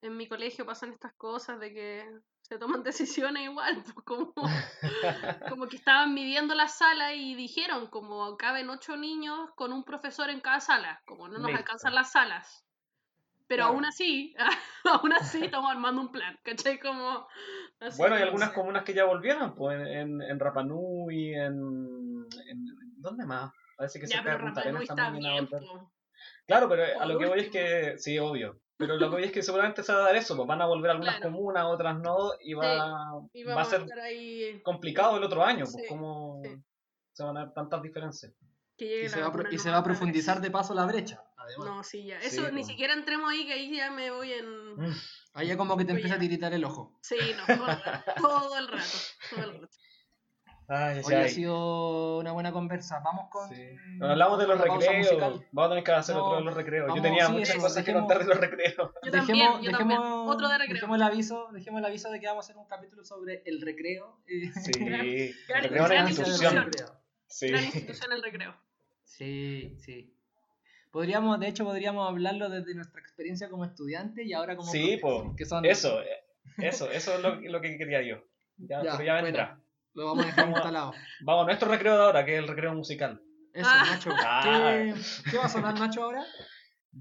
en 0.05 0.17
mi 0.17 0.29
colegio 0.29 0.67
pasan 0.67 0.93
estas 0.93 1.15
cosas 1.15 1.59
de 1.61 1.73
que 1.73 2.11
se 2.43 2.59
toman 2.59 2.83
decisiones 2.85 3.45
igual, 3.45 3.83
pues 3.83 4.05
como, 4.05 4.35
como 5.49 5.69
que 5.69 5.77
estaban 5.77 6.13
midiendo 6.15 6.55
la 6.55 6.69
sala 6.69 7.15
y 7.15 7.35
dijeron 7.35 7.89
como 7.89 8.37
caben 8.37 8.69
ocho 8.71 8.97
niños 8.97 9.51
con 9.57 9.73
un 9.73 9.85
profesor 9.85 10.31
en 10.31 10.41
cada 10.41 10.61
sala, 10.61 11.01
como 11.07 11.29
no 11.29 11.39
nos 11.39 11.47
Listo. 11.49 11.59
alcanzan 11.59 11.95
las 11.95 12.13
salas. 12.13 12.61
Pero 13.47 13.65
Claro. 13.65 13.75
aún 13.75 13.85
así, 13.85 14.35
aún 14.85 15.13
así 15.13 15.45
estamos 15.45 15.71
armando 15.71 16.01
un 16.01 16.11
plan, 16.13 16.39
¿cachai? 16.43 16.79
Como, 16.81 17.27
así 17.81 17.99
Bueno, 17.99 18.17
hay 18.17 18.23
algunas 18.23 18.53
comunas 18.53 18.85
que 18.85 18.95
ya 18.95 19.05
volvieron, 19.05 19.55
pues 19.55 19.79
en, 19.81 19.87
en, 19.87 20.23
en 20.23 20.41
Rapa 20.41 20.63
Nui, 20.63 21.35
en, 21.35 22.27
en. 22.49 22.65
¿Dónde 22.97 23.27
más? 23.27 23.53
Parece 23.77 24.01
que 24.01 24.07
Ya, 24.07 24.23
pero 24.23 24.49
Arenas 24.49 24.83
está 24.83 25.11
bien. 25.11 25.49
Claro, 26.47 26.69
pero 26.69 27.01
a 27.01 27.05
lo 27.07 27.19
que 27.19 27.27
voy 27.27 27.41
es 27.41 27.51
que. 27.51 27.99
Sí, 27.99 28.19
obvio. 28.19 28.61
Pero 28.77 28.97
lo 28.97 29.09
que 29.09 29.15
voy 29.17 29.25
es 29.25 29.33
que 29.33 29.43
seguramente 29.43 29.83
se 29.85 29.93
va 29.93 29.99
a 30.01 30.03
dar 30.07 30.17
eso, 30.17 30.35
pues 30.37 30.49
van 30.49 30.61
a 30.61 30.67
volver 30.67 30.91
algunas 30.91 31.17
Claro. 31.17 31.33
comunas, 31.33 31.65
otras 31.67 31.97
no, 31.99 32.33
y 32.41 32.55
va, 32.55 33.21
Y 33.33 33.45
va 33.45 33.61
a 33.61 33.65
ser 33.65 33.85
ahí 34.01 34.61
complicado 34.65 35.17
el 35.17 35.23
otro 35.25 35.45
año, 35.45 35.65
pues 35.65 35.87
sí. 35.87 36.63
se 37.13 37.23
van 37.23 37.37
a 37.37 37.45
dar 37.45 37.55
tantas 37.55 37.83
diferencias. 37.83 38.33
que 38.77 39.05
Y 39.05 39.09
se, 39.09 39.21
va 39.23 39.33
y 39.53 39.59
se 39.59 39.71
va 39.71 39.77
a 39.79 39.85
profundizar 39.85 40.41
de 40.41 40.51
paso 40.51 40.75
la 40.75 40.85
brecha. 40.87 41.23
Además. 41.37 41.67
No, 41.69 41.85
sí, 41.85 42.05
ya. 42.07 42.19
Sí, 42.21 42.27
Eso 42.27 42.51
ni 42.51 42.63
po. 42.63 42.67
siquiera 42.69 42.95
entremos 42.95 43.31
ahí, 43.31 43.47
que 43.47 43.53
ahí 43.53 43.77
ya 43.77 43.91
me 43.93 44.11
voy 44.11 44.33
en. 44.33 44.75
Mm. 44.77 44.95
Ahí 45.35 45.47
ya 45.49 45.57
como 45.57 45.77
que 45.77 45.85
te 45.85 45.93
Oye. 45.93 46.01
empieza 46.01 46.17
a 46.17 46.19
tiritar 46.19 46.53
el 46.55 46.65
ojo. 46.65 46.99
Sí, 47.03 47.17
no, 47.37 47.47
todo 47.47 47.69
el 47.69 47.79
rato. 47.83 48.13
Todo 48.21 48.59
el 48.59 48.69
rato. 48.69 48.89
Todo 49.31 49.45
el 49.45 49.61
rato. 49.61 49.77
Ay, 50.67 51.03
Hoy 51.05 51.15
ha 51.15 51.29
sido 51.29 52.19
una 52.21 52.33
buena 52.33 52.51
conversa. 52.51 53.01
Vamos 53.05 53.29
con. 53.31 53.49
Sí. 53.55 53.63
Nos 53.99 54.11
hablamos 54.13 54.39
de 54.39 54.47
los 54.47 54.59
recreos. 54.59 55.11
Vamos 55.53 55.67
a 55.67 55.69
tener 55.69 55.85
que 55.85 55.93
hacer 55.93 56.15
No, 56.17 56.25
otro 56.25 56.39
de 56.39 56.45
los 56.45 56.55
recreos. 56.55 56.87
vamos, 56.89 56.97
yo 56.97 57.03
tenía 57.03 57.27
sí, 57.27 57.33
muchas 57.33 57.51
eso, 57.51 57.61
cosas 57.61 57.85
que 57.85 57.93
dejemos- 57.93 58.01
contar 58.09 58.19
de 58.21 58.25
los 58.35 58.41
recreos. 58.41 58.91
Yo 59.03 59.11
también, 59.11 59.61
yo 59.63 59.71
también. 59.73 60.01
Otro 60.03 60.49
de 60.49 60.57
recreo. 60.59 60.75
Dejemos 60.77 60.97
el 60.97 61.03
aviso, 61.03 61.49
dejemos 61.53 61.79
el 61.81 61.85
aviso 61.85 62.11
de 62.11 62.19
que 62.21 62.27
vamos 62.27 62.45
a 62.45 62.47
hacer 62.47 62.57
un 62.57 62.67
capítulo 62.67 63.05
sobre 63.05 63.43
el 63.45 63.61
recreo. 63.61 64.21
eh, 64.27 64.51
Sí, 64.55 64.71
el 64.79 65.35
gran- 65.49 65.63
recreo 65.65 65.85
es 65.85 65.91
una 65.91 66.09
institución. 66.11 66.57
institución. 66.57 66.91
Sí. 67.27 67.49
Gran 67.49 67.65
institución 67.65 68.13
el 68.13 68.23
recreo. 68.23 68.55
Sí, 69.05 69.77
sí. 69.81 70.11
Podríamos, 70.91 71.41
de 71.41 71.49
hecho, 71.49 71.65
podríamos 71.65 72.09
hablarlo 72.09 72.49
desde 72.49 72.75
nuestra 72.75 73.01
experiencia 73.01 73.49
como 73.51 73.65
estudiante 73.65 74.23
y 74.25 74.33
ahora 74.33 74.57
como 74.57 74.71
Sí, 74.71 74.97
po. 74.97 75.35
que 75.37 75.45
son- 75.45 75.65
Eso, 75.67 76.01
eh, 76.01 76.09
eso, 76.59 76.91
eso 76.91 77.15
es 77.15 77.21
lo, 77.21 77.35
lo 77.35 77.61
que 77.61 77.77
quería 77.77 78.01
yo. 78.03 78.19
Ya, 78.57 78.83
Ya, 78.83 78.93
pero 78.93 79.05
ya 79.05 79.21
bueno. 79.21 79.64
Lo 79.95 80.07
vamos 80.07 80.25
a 80.25 80.27
dejar 80.29 80.49
instalado. 80.49 80.93
Vamos 81.23 81.43
a 81.43 81.47
nuestro 81.47 81.69
recreo 81.69 81.95
de 81.97 82.03
ahora, 82.03 82.25
que 82.25 82.35
es 82.35 82.39
el 82.41 82.49
recreo 82.49 82.75
musical. 82.75 83.21
Eso, 83.53 83.69
Ah. 83.73 83.85
Nacho. 83.91 84.11
¿Qué, 84.43 85.31
qué 85.31 85.37
va 85.39 85.45
a 85.45 85.49
sonar, 85.49 85.79
Nacho, 85.79 86.03
ahora? 86.05 86.25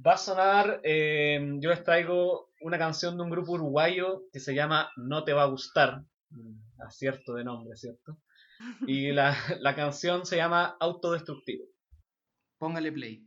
Va 0.06 0.14
a 0.14 0.18
sonar, 0.18 0.80
eh, 0.84 1.40
yo 1.60 1.70
les 1.70 1.84
traigo 1.84 2.52
una 2.62 2.78
canción 2.78 3.18
de 3.18 3.24
un 3.24 3.30
grupo 3.30 3.54
uruguayo 3.54 4.24
que 4.32 4.40
se 4.40 4.54
llama 4.56 4.90
No 4.98 5.24
te 5.24 5.34
va 5.34 5.44
a 5.44 5.48
gustar. 5.48 6.02
Mm, 6.30 6.82
Acierto 6.86 7.34
de 7.36 7.44
nombre, 7.44 7.76
¿cierto? 7.76 8.18
Y 8.88 9.12
la, 9.12 9.36
la 9.60 9.76
canción 9.76 10.26
se 10.26 10.36
llama 10.38 10.76
Autodestructivo. 10.80 11.66
Póngale 12.60 12.92
play. 12.92 13.26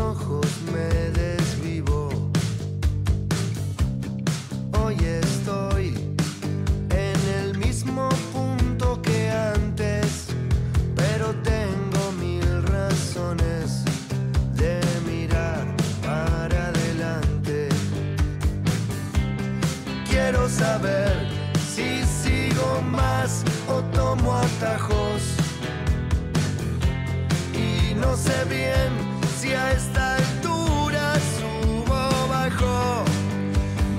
Ojos 0.00 0.46
me 0.72 0.88
desvivo. 1.10 2.08
Hoy 4.82 4.96
estoy 4.96 5.94
en 6.90 7.20
el 7.38 7.58
mismo 7.58 8.08
punto 8.32 9.00
que 9.02 9.30
antes, 9.30 10.28
pero 10.96 11.34
tengo 11.42 12.12
mil 12.18 12.62
razones 12.62 13.84
de 14.54 14.80
mirar 15.06 15.66
para 16.02 16.68
adelante. 16.68 17.68
Quiero 20.08 20.48
saber 20.48 21.28
si 21.74 22.02
sigo 22.04 22.82
más 22.90 23.44
o 23.68 23.82
tomo 23.96 24.34
atajos. 24.34 25.22
Y 27.54 27.94
no 27.94 28.16
sé 28.16 28.44
bien 28.48 29.09
a 29.54 29.72
esta 29.72 30.16
altura 30.16 31.14
subo 31.38 32.28
bajo. 32.28 33.04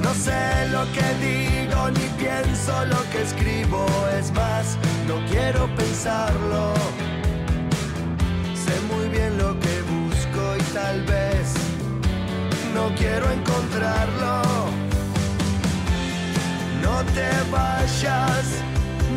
No 0.01 0.13
sé 0.13 0.67
lo 0.71 0.83
que 0.93 1.07
digo 1.25 1.89
ni 1.91 2.07
pienso 2.21 2.85
lo 2.85 3.01
que 3.11 3.21
escribo. 3.21 3.85
Es 4.19 4.31
más, 4.31 4.77
no 5.07 5.15
quiero 5.29 5.67
pensarlo. 5.75 6.73
Sé 8.63 8.75
muy 8.93 9.09
bien 9.09 9.37
lo 9.37 9.59
que 9.59 9.81
busco 9.93 10.57
y 10.57 10.63
tal 10.73 11.01
vez 11.03 11.53
no 12.73 12.93
quiero 12.95 13.29
encontrarlo. 13.31 14.41
No 16.81 17.03
te 17.15 17.29
vayas, 17.51 18.45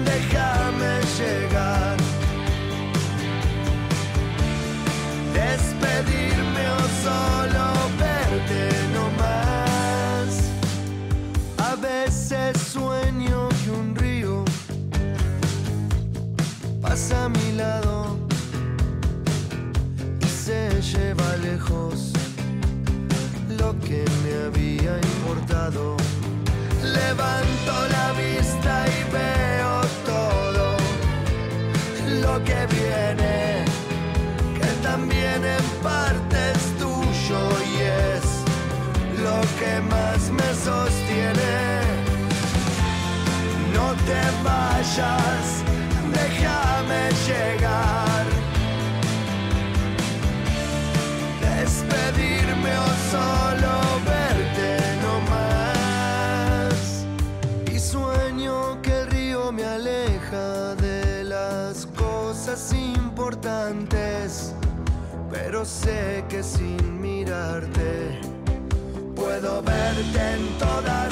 déjame 0.04 1.00
llegar. 1.18 2.13
Despedirme 5.44 6.64
o 6.80 6.84
solo 7.04 7.64
verte 8.02 8.62
no 8.94 9.04
más. 9.22 10.30
A 11.70 11.74
veces 11.76 12.50
sueño 12.60 13.48
que 13.62 13.70
un 13.70 13.94
río 13.94 14.44
pasa 16.80 17.24
a 17.24 17.28
mi 17.28 17.52
lado 17.56 18.16
y 20.20 20.26
se 20.26 20.60
lleva 20.80 21.36
lejos 21.48 22.12
lo 23.58 23.78
que 23.80 24.04
me 24.22 24.32
había 24.46 24.94
importado. 25.12 25.96
Levanto 26.82 27.72
la 27.96 28.06
vista 28.12 28.72
y 28.96 29.00
veo 29.12 29.72
todo 30.12 30.66
lo 32.22 32.34
que 32.44 32.58
viene, 32.76 33.64
también 34.96 35.44
en 35.44 35.66
parte 35.82 36.36
es 36.54 36.64
tuyo 36.78 37.42
y 37.72 37.74
es 38.14 38.26
lo 39.24 39.38
que 39.58 39.72
más 39.92 40.20
me 40.30 40.50
sostiene. 40.68 41.54
No 43.76 43.86
te 44.08 44.22
vayas, 44.48 45.46
déjame 46.20 47.02
llegar. 47.28 48.24
Despedirme 51.48 52.72
o 52.86 52.90
solo 53.14 53.74
verte 54.12 54.68
no 55.02 55.14
más. 55.34 56.76
Y 57.74 57.80
sueño 57.80 58.80
que 58.80 58.92
el 59.00 59.06
río 59.10 59.50
me 59.50 59.64
aleja 59.64 60.76
de 60.76 61.24
las 61.24 61.86
cosas 61.86 62.72
importantes. 62.72 64.54
Pero 65.54 65.64
sé 65.64 66.24
que 66.28 66.42
sin 66.42 67.00
mirarte 67.00 68.18
puedo 69.14 69.62
verte 69.62 70.32
en 70.34 70.58
todas 70.58 71.03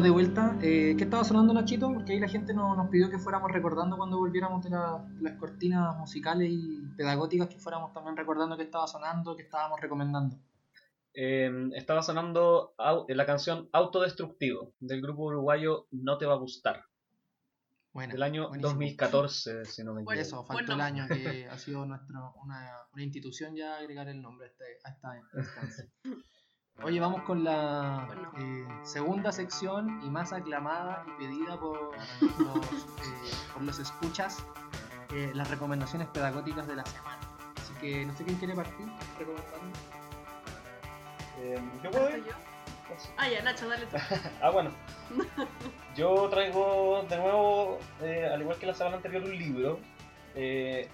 estamos 0.00 0.04
de 0.04 0.10
vuelta. 0.10 0.56
Eh, 0.62 0.94
¿Qué 0.96 1.04
estaba 1.04 1.24
sonando, 1.24 1.52
Nachito? 1.52 1.92
Porque 1.92 2.12
ahí 2.14 2.20
la 2.20 2.28
gente 2.28 2.54
no- 2.54 2.74
nos 2.74 2.88
pidió 2.88 3.10
que 3.10 3.18
fuéramos 3.18 3.50
recordando 3.52 3.96
cuando 3.98 4.16
volviéramos 4.18 4.64
de 4.64 4.70
la- 4.70 5.04
las 5.20 5.34
cortinas 5.38 5.96
musicales 5.98 6.48
y 6.50 6.80
pedagógicas, 6.96 7.48
que 7.48 7.58
fuéramos 7.58 7.92
también 7.92 8.16
recordando 8.16 8.56
qué 8.56 8.62
estaba 8.62 8.86
sonando, 8.86 9.36
qué 9.36 9.42
estábamos 9.42 9.78
recomendando. 9.80 10.36
Eh, 11.12 11.50
estaba 11.74 12.02
sonando 12.02 12.72
au- 12.78 13.04
la 13.08 13.26
canción 13.26 13.68
Autodestructivo 13.72 14.72
del 14.80 15.02
grupo 15.02 15.24
uruguayo 15.24 15.86
No 15.90 16.16
Te 16.18 16.24
Va 16.24 16.34
a 16.34 16.38
Gustar, 16.38 16.84
Bueno, 17.92 18.12
del 18.12 18.22
año 18.22 18.48
buenísimo. 18.48 18.68
2014, 18.72 19.64
si 19.66 19.82
no 19.84 19.92
me 19.92 20.02
Bueno, 20.04 20.20
equivoco. 20.22 20.40
Eso, 20.42 20.46
faltó 20.46 20.64
Bueno. 20.66 20.74
el 20.74 20.80
año 20.80 21.08
que 21.08 21.46
ha 21.50 21.58
sido 21.58 21.84
nuestro, 21.84 22.32
una, 22.42 22.70
una 22.94 23.02
institución 23.02 23.54
ya 23.56 23.76
agregar 23.76 24.08
el 24.08 24.22
nombre 24.22 24.46
a, 24.46 24.50
este- 24.50 24.78
a 24.84 24.90
esta 24.90 25.16
instancia. 25.36 25.84
Oye, 26.82 26.98
vamos 26.98 27.22
con 27.22 27.44
la 27.44 28.04
Bueno. 28.06 28.30
eh, 28.38 28.66
segunda 28.84 29.32
sección 29.32 30.00
y 30.02 30.08
más 30.10 30.32
aclamada 30.32 31.04
y 31.06 31.22
pedida 31.22 31.58
por 31.58 31.90
los, 32.20 32.56
eh, 32.66 33.30
por 33.52 33.62
los 33.62 33.78
escuchas, 33.78 34.44
eh, 35.14 35.30
las 35.34 35.50
recomendaciones 35.50 36.08
pedagógicas 36.08 36.66
de 36.66 36.76
la 36.76 36.84
semana. 36.86 37.18
Así 37.60 37.74
que 37.80 38.06
no 38.06 38.14
sé 38.16 38.24
quién 38.24 38.36
quiere 38.38 38.54
partir 38.54 38.86
recomendando. 39.18 39.78
Eh, 41.40 41.60
¿Yo 41.84 41.90
puedo 41.90 42.10
ir? 42.16 42.24
¿Yo? 42.24 42.32
Ah, 43.18 43.28
ya, 43.28 43.42
Nacho, 43.42 43.68
dale 43.68 43.86
tú. 43.86 43.96
Ah, 44.42 44.50
bueno. 44.50 44.70
Yo 45.96 46.28
traigo 46.30 47.04
de 47.08 47.16
nuevo, 47.18 47.78
eh, 48.00 48.28
al 48.32 48.40
igual 48.40 48.56
que 48.58 48.66
la 48.66 48.74
semana 48.74 48.96
anterior, 48.96 49.22
un 49.22 49.36
libro. 49.36 49.80
Eh, 50.34 50.88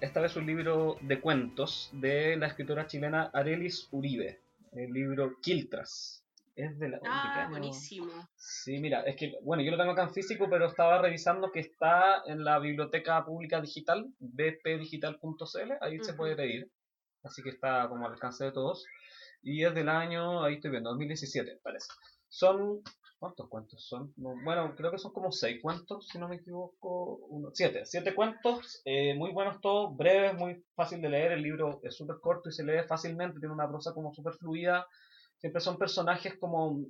esta 0.00 0.20
vez 0.20 0.34
un 0.36 0.46
libro 0.46 0.96
de 1.02 1.20
cuentos 1.20 1.90
de 1.92 2.36
la 2.36 2.46
escritora 2.46 2.86
chilena 2.86 3.30
Arelis 3.34 3.88
Uribe. 3.90 4.40
El 4.72 4.92
libro 4.92 5.36
Quiltras. 5.40 6.24
Es 6.56 6.78
de 6.78 6.88
la. 6.88 6.96
¿de 6.98 7.02
qué 7.02 7.08
Ah, 7.10 7.46
buenísimo. 7.48 8.28
Sí, 8.36 8.78
mira, 8.78 9.02
es 9.02 9.16
que, 9.16 9.32
bueno, 9.42 9.62
yo 9.62 9.70
lo 9.70 9.78
tengo 9.78 9.92
acá 9.92 10.02
en 10.02 10.12
físico, 10.12 10.48
pero 10.50 10.66
estaba 10.66 11.00
revisando 11.00 11.50
que 11.50 11.60
está 11.60 12.22
en 12.26 12.44
la 12.44 12.58
Biblioteca 12.58 13.24
Pública 13.24 13.60
Digital, 13.60 14.12
bpdigital.cl, 14.18 15.72
ahí 15.80 15.98
se 16.02 16.14
puede 16.14 16.36
pedir. 16.36 16.70
Así 17.22 17.42
que 17.42 17.50
está 17.50 17.88
como 17.88 18.06
al 18.06 18.12
alcance 18.12 18.44
de 18.44 18.52
todos. 18.52 18.84
Y 19.42 19.64
es 19.64 19.74
del 19.74 19.88
año, 19.88 20.42
ahí 20.44 20.54
estoy 20.54 20.70
viendo, 20.70 20.90
2017, 20.90 21.60
parece. 21.62 21.88
Son, 22.28 22.82
¿cuántos 23.20 23.48
cuentos 23.48 23.86
son? 23.86 24.12
No, 24.16 24.34
bueno, 24.42 24.74
creo 24.74 24.90
que 24.90 24.98
son 24.98 25.12
como 25.12 25.30
seis 25.30 25.60
cuentos, 25.62 26.08
si 26.08 26.18
no 26.18 26.26
me 26.26 26.36
equivoco. 26.36 27.16
Uno, 27.28 27.50
siete, 27.52 27.84
siete 27.84 28.14
cuentos, 28.14 28.80
eh, 28.84 29.14
muy 29.14 29.30
buenos 29.30 29.60
todos, 29.60 29.96
breves, 29.96 30.34
muy 30.34 30.64
fácil 30.74 31.00
de 31.02 31.10
leer. 31.10 31.32
El 31.32 31.42
libro 31.42 31.80
es 31.84 31.94
súper 31.94 32.16
corto 32.20 32.48
y 32.48 32.52
se 32.52 32.64
lee 32.64 32.82
fácilmente, 32.88 33.38
tiene 33.38 33.54
una 33.54 33.68
prosa 33.68 33.92
como 33.92 34.12
súper 34.12 34.32
fluida. 34.32 34.86
Siempre 35.36 35.60
son 35.60 35.78
personajes 35.78 36.36
como 36.40 36.80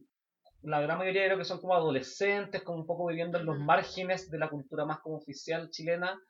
la 0.62 0.80
gran 0.80 0.98
mayoría 0.98 1.24
creo 1.24 1.38
que 1.38 1.44
son 1.44 1.60
como 1.60 1.74
adolescentes, 1.74 2.62
como 2.62 2.78
un 2.78 2.86
poco 2.86 3.06
viviendo 3.06 3.38
en 3.38 3.46
los 3.46 3.58
márgenes 3.58 4.30
de 4.30 4.38
la 4.38 4.48
cultura 4.48 4.84
más 4.84 5.00
como 5.00 5.16
oficial 5.16 5.70
chilena, 5.70 6.20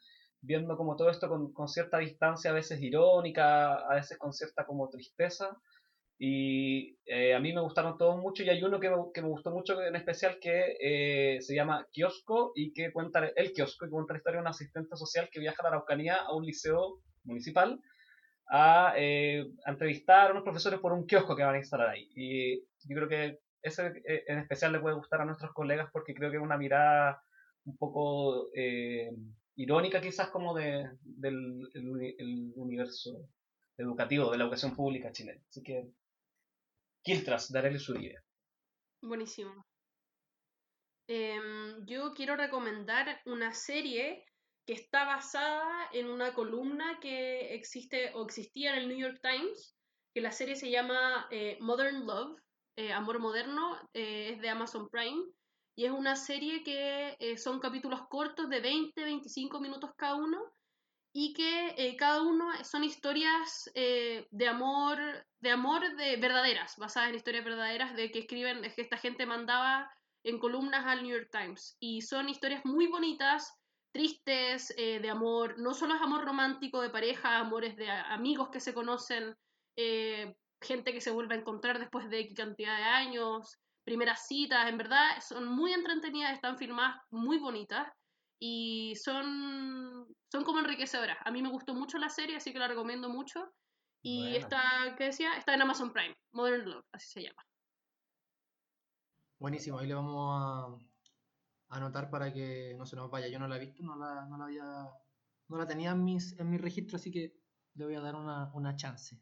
viendo 0.41 0.77
como 0.77 0.97
todo 0.97 1.11
esto 1.11 1.29
con, 1.29 1.53
con 1.53 1.69
cierta 1.69 1.99
distancia, 1.99 2.51
a 2.51 2.55
veces 2.55 2.81
irónica, 2.81 3.75
a 3.75 3.95
veces 3.97 4.17
con 4.19 4.33
cierta 4.33 4.65
como 4.65 4.89
tristeza. 4.89 5.61
Y 6.23 6.99
eh, 7.07 7.33
a 7.35 7.41
mí 7.41 7.55
me 7.55 7.63
gustaron 7.63 7.97
todos 7.97 8.19
mucho 8.19 8.43
y 8.43 8.51
hay 8.51 8.63
uno 8.63 8.79
que 8.79 8.91
me, 8.91 8.97
que 9.15 9.23
me 9.23 9.29
gustó 9.29 9.51
mucho 9.53 9.81
en 9.83 9.97
especial 9.97 10.39
que 10.39 10.77
eh, 10.79 11.41
se 11.41 11.55
llama 11.55 11.87
Kiosco 11.91 12.53
y 12.55 12.75
que 12.75 12.93
cuenta 12.93 13.27
el 13.35 13.53
kiosco 13.55 13.87
y 13.87 13.89
cuenta 13.89 14.13
la 14.13 14.19
historia 14.19 14.37
de 14.37 14.43
una 14.43 14.51
asistente 14.51 14.97
social 14.97 15.31
que 15.33 15.41
viaja 15.41 15.57
a 15.61 15.63
la 15.63 15.69
Araucanía 15.71 16.17
a 16.17 16.37
un 16.37 16.45
liceo 16.45 17.01
municipal 17.25 17.81
a, 18.51 18.93
eh, 18.99 19.47
a 19.65 19.71
entrevistar 19.71 20.29
a 20.29 20.33
unos 20.33 20.43
profesores 20.43 20.79
por 20.79 20.93
un 20.93 21.07
kiosco 21.07 21.35
que 21.35 21.43
van 21.43 21.55
a 21.55 21.59
instalar 21.59 21.89
ahí. 21.89 22.11
Y 22.15 22.61
yo 22.61 22.97
creo 22.97 23.09
que 23.09 23.39
ese 23.63 23.87
eh, 24.07 24.25
en 24.27 24.41
especial 24.41 24.73
le 24.73 24.81
puede 24.81 24.97
gustar 24.97 25.23
a 25.23 25.25
nuestros 25.25 25.53
colegas 25.53 25.89
porque 25.91 26.13
creo 26.13 26.31
que 26.31 26.37
es 26.37 26.43
una 26.43 26.59
mirada 26.59 27.23
un 27.65 27.79
poco 27.79 28.51
eh, 28.55 29.11
irónica 29.57 30.03
quizás 30.03 30.29
como 30.29 30.55
de, 30.55 30.87
del 31.03 31.69
el 31.75 32.15
el 32.19 32.53
universo 32.57 33.29
educativo 33.79 34.31
de 34.31 34.37
la 34.39 34.45
educación 34.45 34.77
pública 34.77 35.13
chilena. 35.13 35.41
Así 35.49 35.63
que 35.63 35.89
Quiltras, 37.03 37.51
de 37.51 37.59
Arelis 37.59 37.89
Uribe. 37.89 38.19
Buenísimo. 39.03 39.65
Em, 41.09 41.85
yo 41.87 42.13
quiero 42.15 42.37
recomendar 42.37 43.21
una 43.25 43.53
serie 43.53 44.25
que 44.67 44.75
está 44.75 45.05
basada 45.05 45.89
en 45.93 46.09
una 46.09 46.35
columna 46.35 47.01
que 47.01 47.55
existe 47.55 48.13
o 48.15 48.25
existía 48.25 48.73
en 48.73 48.83
el 48.83 48.89
New 48.89 48.99
York 48.99 49.19
Times, 49.23 49.75
que 50.15 50.21
la 50.21 50.31
serie 50.31 50.55
se 50.55 50.71
llama 50.71 51.27
eh, 51.31 51.59
Modern 51.61 52.07
Love, 52.07 52.39
eh, 52.77 52.93
Amor 52.93 53.19
Moderno, 53.19 53.77
eh, 53.95 54.35
es 54.35 54.41
de 54.41 54.49
Amazon 54.51 54.89
Prime, 54.89 55.25
y 55.77 55.87
es 55.87 55.91
una 55.91 56.15
serie 56.15 56.63
que 56.63 57.17
son 57.39 57.59
capítulos 57.59 58.03
cortos 58.09 58.51
de 58.51 58.61
20-25 58.61 59.61
minutos 59.61 59.91
cada 59.97 60.17
uno, 60.17 60.53
y 61.13 61.33
que 61.33 61.75
eh, 61.77 61.97
cada 61.97 62.23
uno 62.23 62.53
son 62.63 62.85
historias 62.85 63.71
eh, 63.75 64.29
de 64.31 64.49
amor, 64.49 64.99
de 65.41 65.51
amor 65.51 65.97
de 65.97 66.17
verdaderas, 66.17 66.77
basadas 66.77 67.11
en 67.11 67.17
historias 67.17 67.45
verdaderas 67.45 67.97
de 67.97 68.11
que 68.13 68.21
escriben, 68.21 68.65
es 68.65 68.75
que 68.75 68.83
esta 68.83 68.97
gente 68.97 69.27
mandaba 69.27 69.91
en 70.23 70.39
columnas 70.39 70.87
al 70.87 71.03
New 71.03 71.17
York 71.17 71.31
Times. 71.33 71.77
Y 71.81 72.03
son 72.03 72.29
historias 72.29 72.65
muy 72.65 72.87
bonitas, 72.87 73.53
tristes, 73.93 74.73
eh, 74.77 75.01
de 75.01 75.11
amor, 75.11 75.59
no 75.59 75.75
solo 75.75 75.97
es 75.97 76.03
amor 76.03 76.25
romántico 76.25 76.81
de 76.81 76.91
pareja, 76.91 77.39
amores 77.39 77.75
de 77.77 77.91
amigos 77.91 78.51
que 78.51 78.61
se 78.61 78.75
conocen, 78.75 79.35
gente 80.63 80.93
que 80.93 81.01
se 81.01 81.11
vuelve 81.11 81.35
a 81.35 81.39
encontrar 81.39 81.79
después 81.79 82.11
de 82.11 82.21
X 82.21 82.35
cantidad 82.37 82.77
de 82.77 82.85
años, 82.85 83.59
primeras 83.83 84.27
citas, 84.27 84.69
en 84.69 84.77
verdad 84.77 85.19
son 85.27 85.49
muy 85.49 85.73
entretenidas, 85.73 86.35
están 86.35 86.59
filmadas 86.59 87.01
muy 87.11 87.39
bonitas 87.39 87.91
y 88.41 88.97
son, 88.97 90.09
son 90.33 90.45
como 90.45 90.61
enriquecedoras. 90.61 91.19
A 91.25 91.31
mí 91.31 91.43
me 91.43 91.51
gustó 91.51 91.75
mucho 91.75 91.99
la 91.99 92.09
serie, 92.09 92.37
así 92.37 92.53
que 92.53 92.59
la 92.59 92.69
recomiendo 92.69 93.09
mucho. 93.11 93.53
Y 94.03 94.23
Buena. 94.23 94.39
está, 94.39 94.95
¿qué 94.97 95.05
decía? 95.05 95.37
Está 95.37 95.55
en 95.55 95.63
Amazon 95.63 95.93
Prime, 95.93 96.17
Modern 96.33 96.69
Love, 96.69 96.87
así 96.91 97.11
se 97.11 97.23
llama. 97.23 97.45
Buenísimo, 99.39 99.79
ahí 99.79 99.87
le 99.87 99.95
vamos 99.95 100.81
a 101.71 101.77
anotar 101.77 102.11
para 102.11 102.33
que 102.33 102.75
no 102.79 102.87
se 102.87 102.97
nos 102.97 103.11
vaya. 103.11 103.29
Yo 103.29 103.39
no 103.39 103.47
la 103.47 103.57
he 103.57 103.61
visto, 103.61 103.83
no 103.83 103.97
la, 103.97 104.27
no 104.27 104.39
la 104.39 104.45
había, 104.47 104.91
no 105.49 105.57
la 105.59 105.67
tenía 105.67 105.91
en 105.91 106.03
mis, 106.03 106.39
en 106.39 106.51
mi 106.51 106.57
registro, 106.57 106.97
así 106.97 107.11
que 107.11 107.37
le 107.75 107.85
voy 107.85 107.95
a 107.95 108.01
dar 108.01 108.17
una, 108.17 108.51
una 108.55 108.75
chance. 108.75 109.21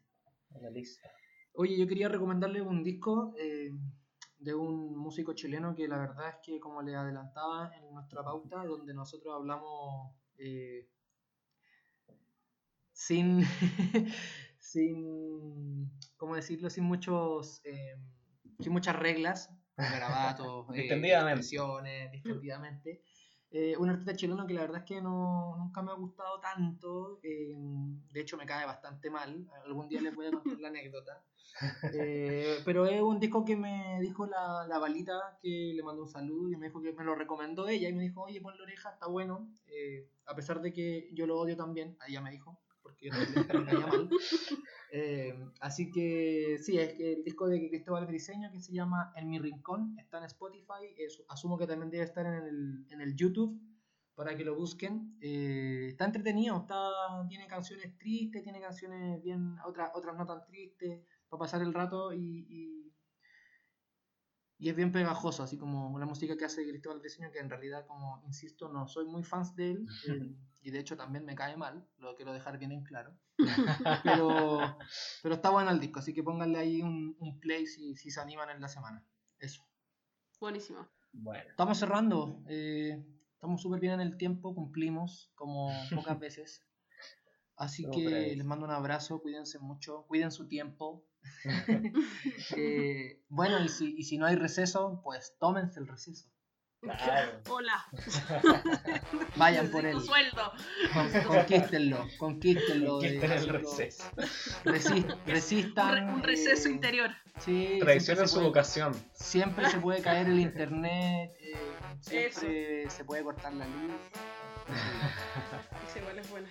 La 0.61 0.69
lista. 0.69 1.09
Oye, 1.53 1.77
yo 1.77 1.87
quería 1.87 2.07
recomendarle 2.07 2.61
un 2.61 2.83
disco 2.83 3.33
eh, 3.37 3.71
de 4.39 4.55
un 4.55 4.97
músico 4.97 5.33
chileno 5.33 5.75
que 5.75 5.87
la 5.87 5.97
verdad 5.97 6.29
es 6.29 6.35
que, 6.41 6.59
como 6.59 6.81
le 6.81 6.95
adelantaba 6.95 7.71
en 7.75 7.93
nuestra 7.93 8.23
pauta, 8.23 8.63
donde 8.63 8.93
nosotros 8.93 9.35
hablamos, 9.35 10.15
eh, 10.37 10.87
sin, 12.93 13.41
sin, 14.57 15.91
¿cómo 16.17 16.35
decirlo? 16.35 16.69
Sin 16.69 16.85
muchos, 16.85 17.61
eh, 17.65 17.97
sin 18.59 18.71
muchas 18.71 18.95
reglas, 18.95 19.53
garabatos, 19.77 20.67
eh, 20.69 20.81
Distendidamente. 20.81 21.41
distendidamente. 22.11 23.03
Eh, 23.51 23.75
un 23.77 23.89
artista 23.89 24.15
chileno 24.15 24.45
que 24.45 24.53
la 24.53 24.61
verdad 24.61 24.79
es 24.81 24.85
que 24.85 25.01
no, 25.01 25.55
nunca 25.57 25.81
me 25.81 25.91
ha 25.91 25.95
gustado 25.95 26.39
tanto, 26.39 27.19
eh, 27.23 27.55
de 28.13 28.21
hecho 28.21 28.37
me 28.37 28.45
cae 28.45 28.65
bastante 28.65 29.09
mal, 29.09 29.47
algún 29.65 29.89
día 29.89 30.01
les 30.01 30.13
voy 30.13 30.27
a 30.27 30.31
contar 30.31 30.59
la 30.59 30.67
anécdota, 30.67 31.23
Eh, 31.93 32.59
pero 32.63 32.85
es 32.85 33.01
un 33.01 33.19
disco 33.19 33.43
que 33.43 33.55
me 33.55 33.99
dijo 34.01 34.25
la, 34.27 34.65
la 34.67 34.77
balita, 34.77 35.37
que 35.41 35.73
le 35.75 35.83
mandó 35.83 36.03
un 36.03 36.07
saludo 36.07 36.51
y 36.51 36.57
me 36.57 36.67
dijo 36.67 36.81
que 36.81 36.93
me 36.93 37.03
lo 37.03 37.15
recomendó 37.15 37.67
ella 37.67 37.89
y 37.89 37.93
me 37.93 38.03
dijo, 38.03 38.21
oye, 38.21 38.39
ponle 38.39 38.61
oreja, 38.61 38.91
está 38.91 39.07
bueno, 39.07 39.49
eh, 39.67 40.07
a 40.25 40.35
pesar 40.35 40.61
de 40.61 40.71
que 40.71 41.09
yo 41.13 41.25
lo 41.25 41.39
odio 41.39 41.57
también, 41.57 41.97
ella 42.07 42.21
me 42.21 42.31
dijo, 42.31 42.61
porque 43.09 43.33
yo 43.35 43.45
también 43.47 43.79
me 43.79 43.85
mal. 43.85 44.09
Eh, 44.91 45.33
así 45.61 45.91
que 45.91 46.57
sí, 46.61 46.77
es 46.79 46.93
que 46.93 47.13
el 47.13 47.23
disco 47.23 47.47
de 47.47 47.69
Cristóbal 47.69 48.07
Briseño 48.07 48.51
que 48.51 48.59
se 48.59 48.73
llama 48.73 49.13
En 49.15 49.29
mi 49.29 49.37
rincón 49.39 49.95
está 49.99 50.17
en 50.17 50.23
Spotify, 50.25 50.83
es- 50.97 51.23
asumo 51.29 51.57
que 51.57 51.67
también 51.67 51.91
debe 51.91 52.03
estar 52.05 52.25
en 52.25 52.33
el, 52.43 52.85
en 52.89 52.99
el 53.01 53.15
YouTube 53.15 53.61
para 54.15 54.35
que 54.35 54.43
lo 54.43 54.55
busquen. 54.55 55.15
Eh, 55.21 55.87
está 55.89 56.05
entretenido, 56.05 56.57
está, 56.57 56.89
tiene 57.29 57.47
canciones 57.47 57.97
tristes, 57.97 58.43
tiene 58.43 58.59
canciones 58.59 59.21
bien, 59.21 59.55
otras, 59.65 59.91
otras 59.93 60.17
no 60.17 60.25
tan 60.25 60.43
tristes, 60.45 61.05
para 61.29 61.39
pasar 61.39 61.61
el 61.61 61.73
rato 61.73 62.11
y, 62.11 62.45
y, 62.49 62.93
y 64.57 64.69
es 64.69 64.75
bien 64.75 64.91
pegajoso, 64.91 65.43
así 65.43 65.57
como 65.57 65.97
la 65.99 66.05
música 66.05 66.35
que 66.35 66.45
hace 66.45 66.67
Cristóbal 66.67 66.99
Briseño, 66.99 67.31
que 67.31 67.39
en 67.39 67.49
realidad, 67.49 67.85
como 67.87 68.21
insisto, 68.25 68.67
no 68.67 68.87
soy 68.87 69.05
muy 69.05 69.23
fans 69.23 69.55
de 69.55 69.71
él, 69.71 69.85
eh, 70.09 70.35
y 70.61 70.71
de 70.71 70.79
hecho 70.79 70.97
también 70.97 71.25
me 71.25 71.35
cae 71.35 71.55
mal, 71.57 71.87
lo 71.97 72.15
quiero 72.15 72.33
dejar 72.33 72.57
bien 72.57 72.71
en 72.71 72.83
claro. 72.83 73.17
Pero, 74.03 74.77
pero 75.23 75.35
está 75.35 75.49
bueno 75.49 75.71
el 75.71 75.79
disco, 75.79 75.99
así 75.99 76.13
que 76.13 76.23
pónganle 76.23 76.59
ahí 76.59 76.81
un, 76.81 77.15
un 77.19 77.39
play 77.39 77.65
si, 77.65 77.95
si 77.95 78.11
se 78.11 78.19
animan 78.19 78.49
en 78.49 78.59
la 78.61 78.67
semana. 78.67 79.05
Eso. 79.39 79.63
Buenísimo. 80.39 80.87
Bueno, 81.13 81.49
Estamos 81.49 81.77
cerrando. 81.79 82.43
eh, 82.47 83.01
estamos 83.33 83.61
súper 83.61 83.79
bien 83.79 83.93
en 83.93 84.01
el 84.01 84.17
tiempo, 84.17 84.53
cumplimos 84.53 85.31
como 85.35 85.69
pocas 85.95 86.19
veces. 86.19 86.65
Así 87.55 87.89
que 87.89 88.05
breves. 88.05 88.37
les 88.37 88.45
mando 88.45 88.65
un 88.65 88.71
abrazo, 88.71 89.21
cuídense 89.21 89.59
mucho, 89.59 90.05
cuiden 90.07 90.31
su 90.31 90.47
tiempo. 90.47 91.05
Eh, 92.55 93.23
bueno, 93.29 93.59
y 93.63 93.67
si, 93.69 93.95
y 93.97 94.03
si 94.03 94.17
no 94.17 94.25
hay 94.25 94.35
receso, 94.35 95.01
pues 95.03 95.35
tómense 95.39 95.79
el 95.79 95.87
receso. 95.87 96.28
Claro. 96.81 97.31
Hola. 97.49 97.85
Vayan 99.35 99.69
por 99.69 99.85
él. 99.85 99.99
Sueldo. 100.01 100.51
Con- 100.93 101.23
Conquístenlo, 101.23 102.07
conquístenlo. 102.17 102.99
de- 102.99 103.17
el 103.17 103.47
receso. 103.49 104.03
Un, 104.65 105.15
resistan. 105.25 105.93
re- 105.95 106.13
un 106.13 106.23
receso 106.23 106.67
eh, 106.67 106.71
interior. 106.71 107.11
Sí, 107.39 107.77
Traicionen 107.79 108.27
su 108.27 108.35
puede- 108.35 108.47
vocación. 108.47 108.93
Siempre 109.13 109.69
se 109.69 109.77
puede 109.79 110.01
caer 110.01 110.27
el 110.27 110.39
internet, 110.39 111.31
eh, 111.39 111.57
siempre 112.01 112.89
se 112.89 113.03
puede 113.05 113.23
cortar 113.23 113.53
la 113.53 113.65
luz. 113.65 113.91
Esa 115.89 115.99
igual 115.99 116.19
es 116.19 116.29
buena. 116.29 116.49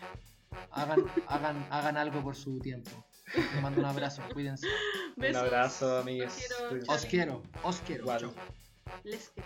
Hagan, 0.73 1.05
hagan, 1.27 1.67
hagan 1.71 1.97
algo 1.97 2.23
por 2.23 2.35
su 2.35 2.59
tiempo. 2.59 2.91
Les 3.35 3.63
mando 3.63 3.81
un 3.81 3.87
abrazo, 3.87 4.23
cuídense. 4.33 4.67
Un 5.17 5.37
abrazo, 5.37 5.99
amigos. 5.99 6.33
Los 6.71 6.71
quiero. 6.75 6.87
Os 6.95 7.05
quiero, 7.05 7.43
os 7.63 7.81
quiero. 7.81 8.03
Igual. 8.05 8.31
Let's 9.05 9.29
go. 9.37 9.43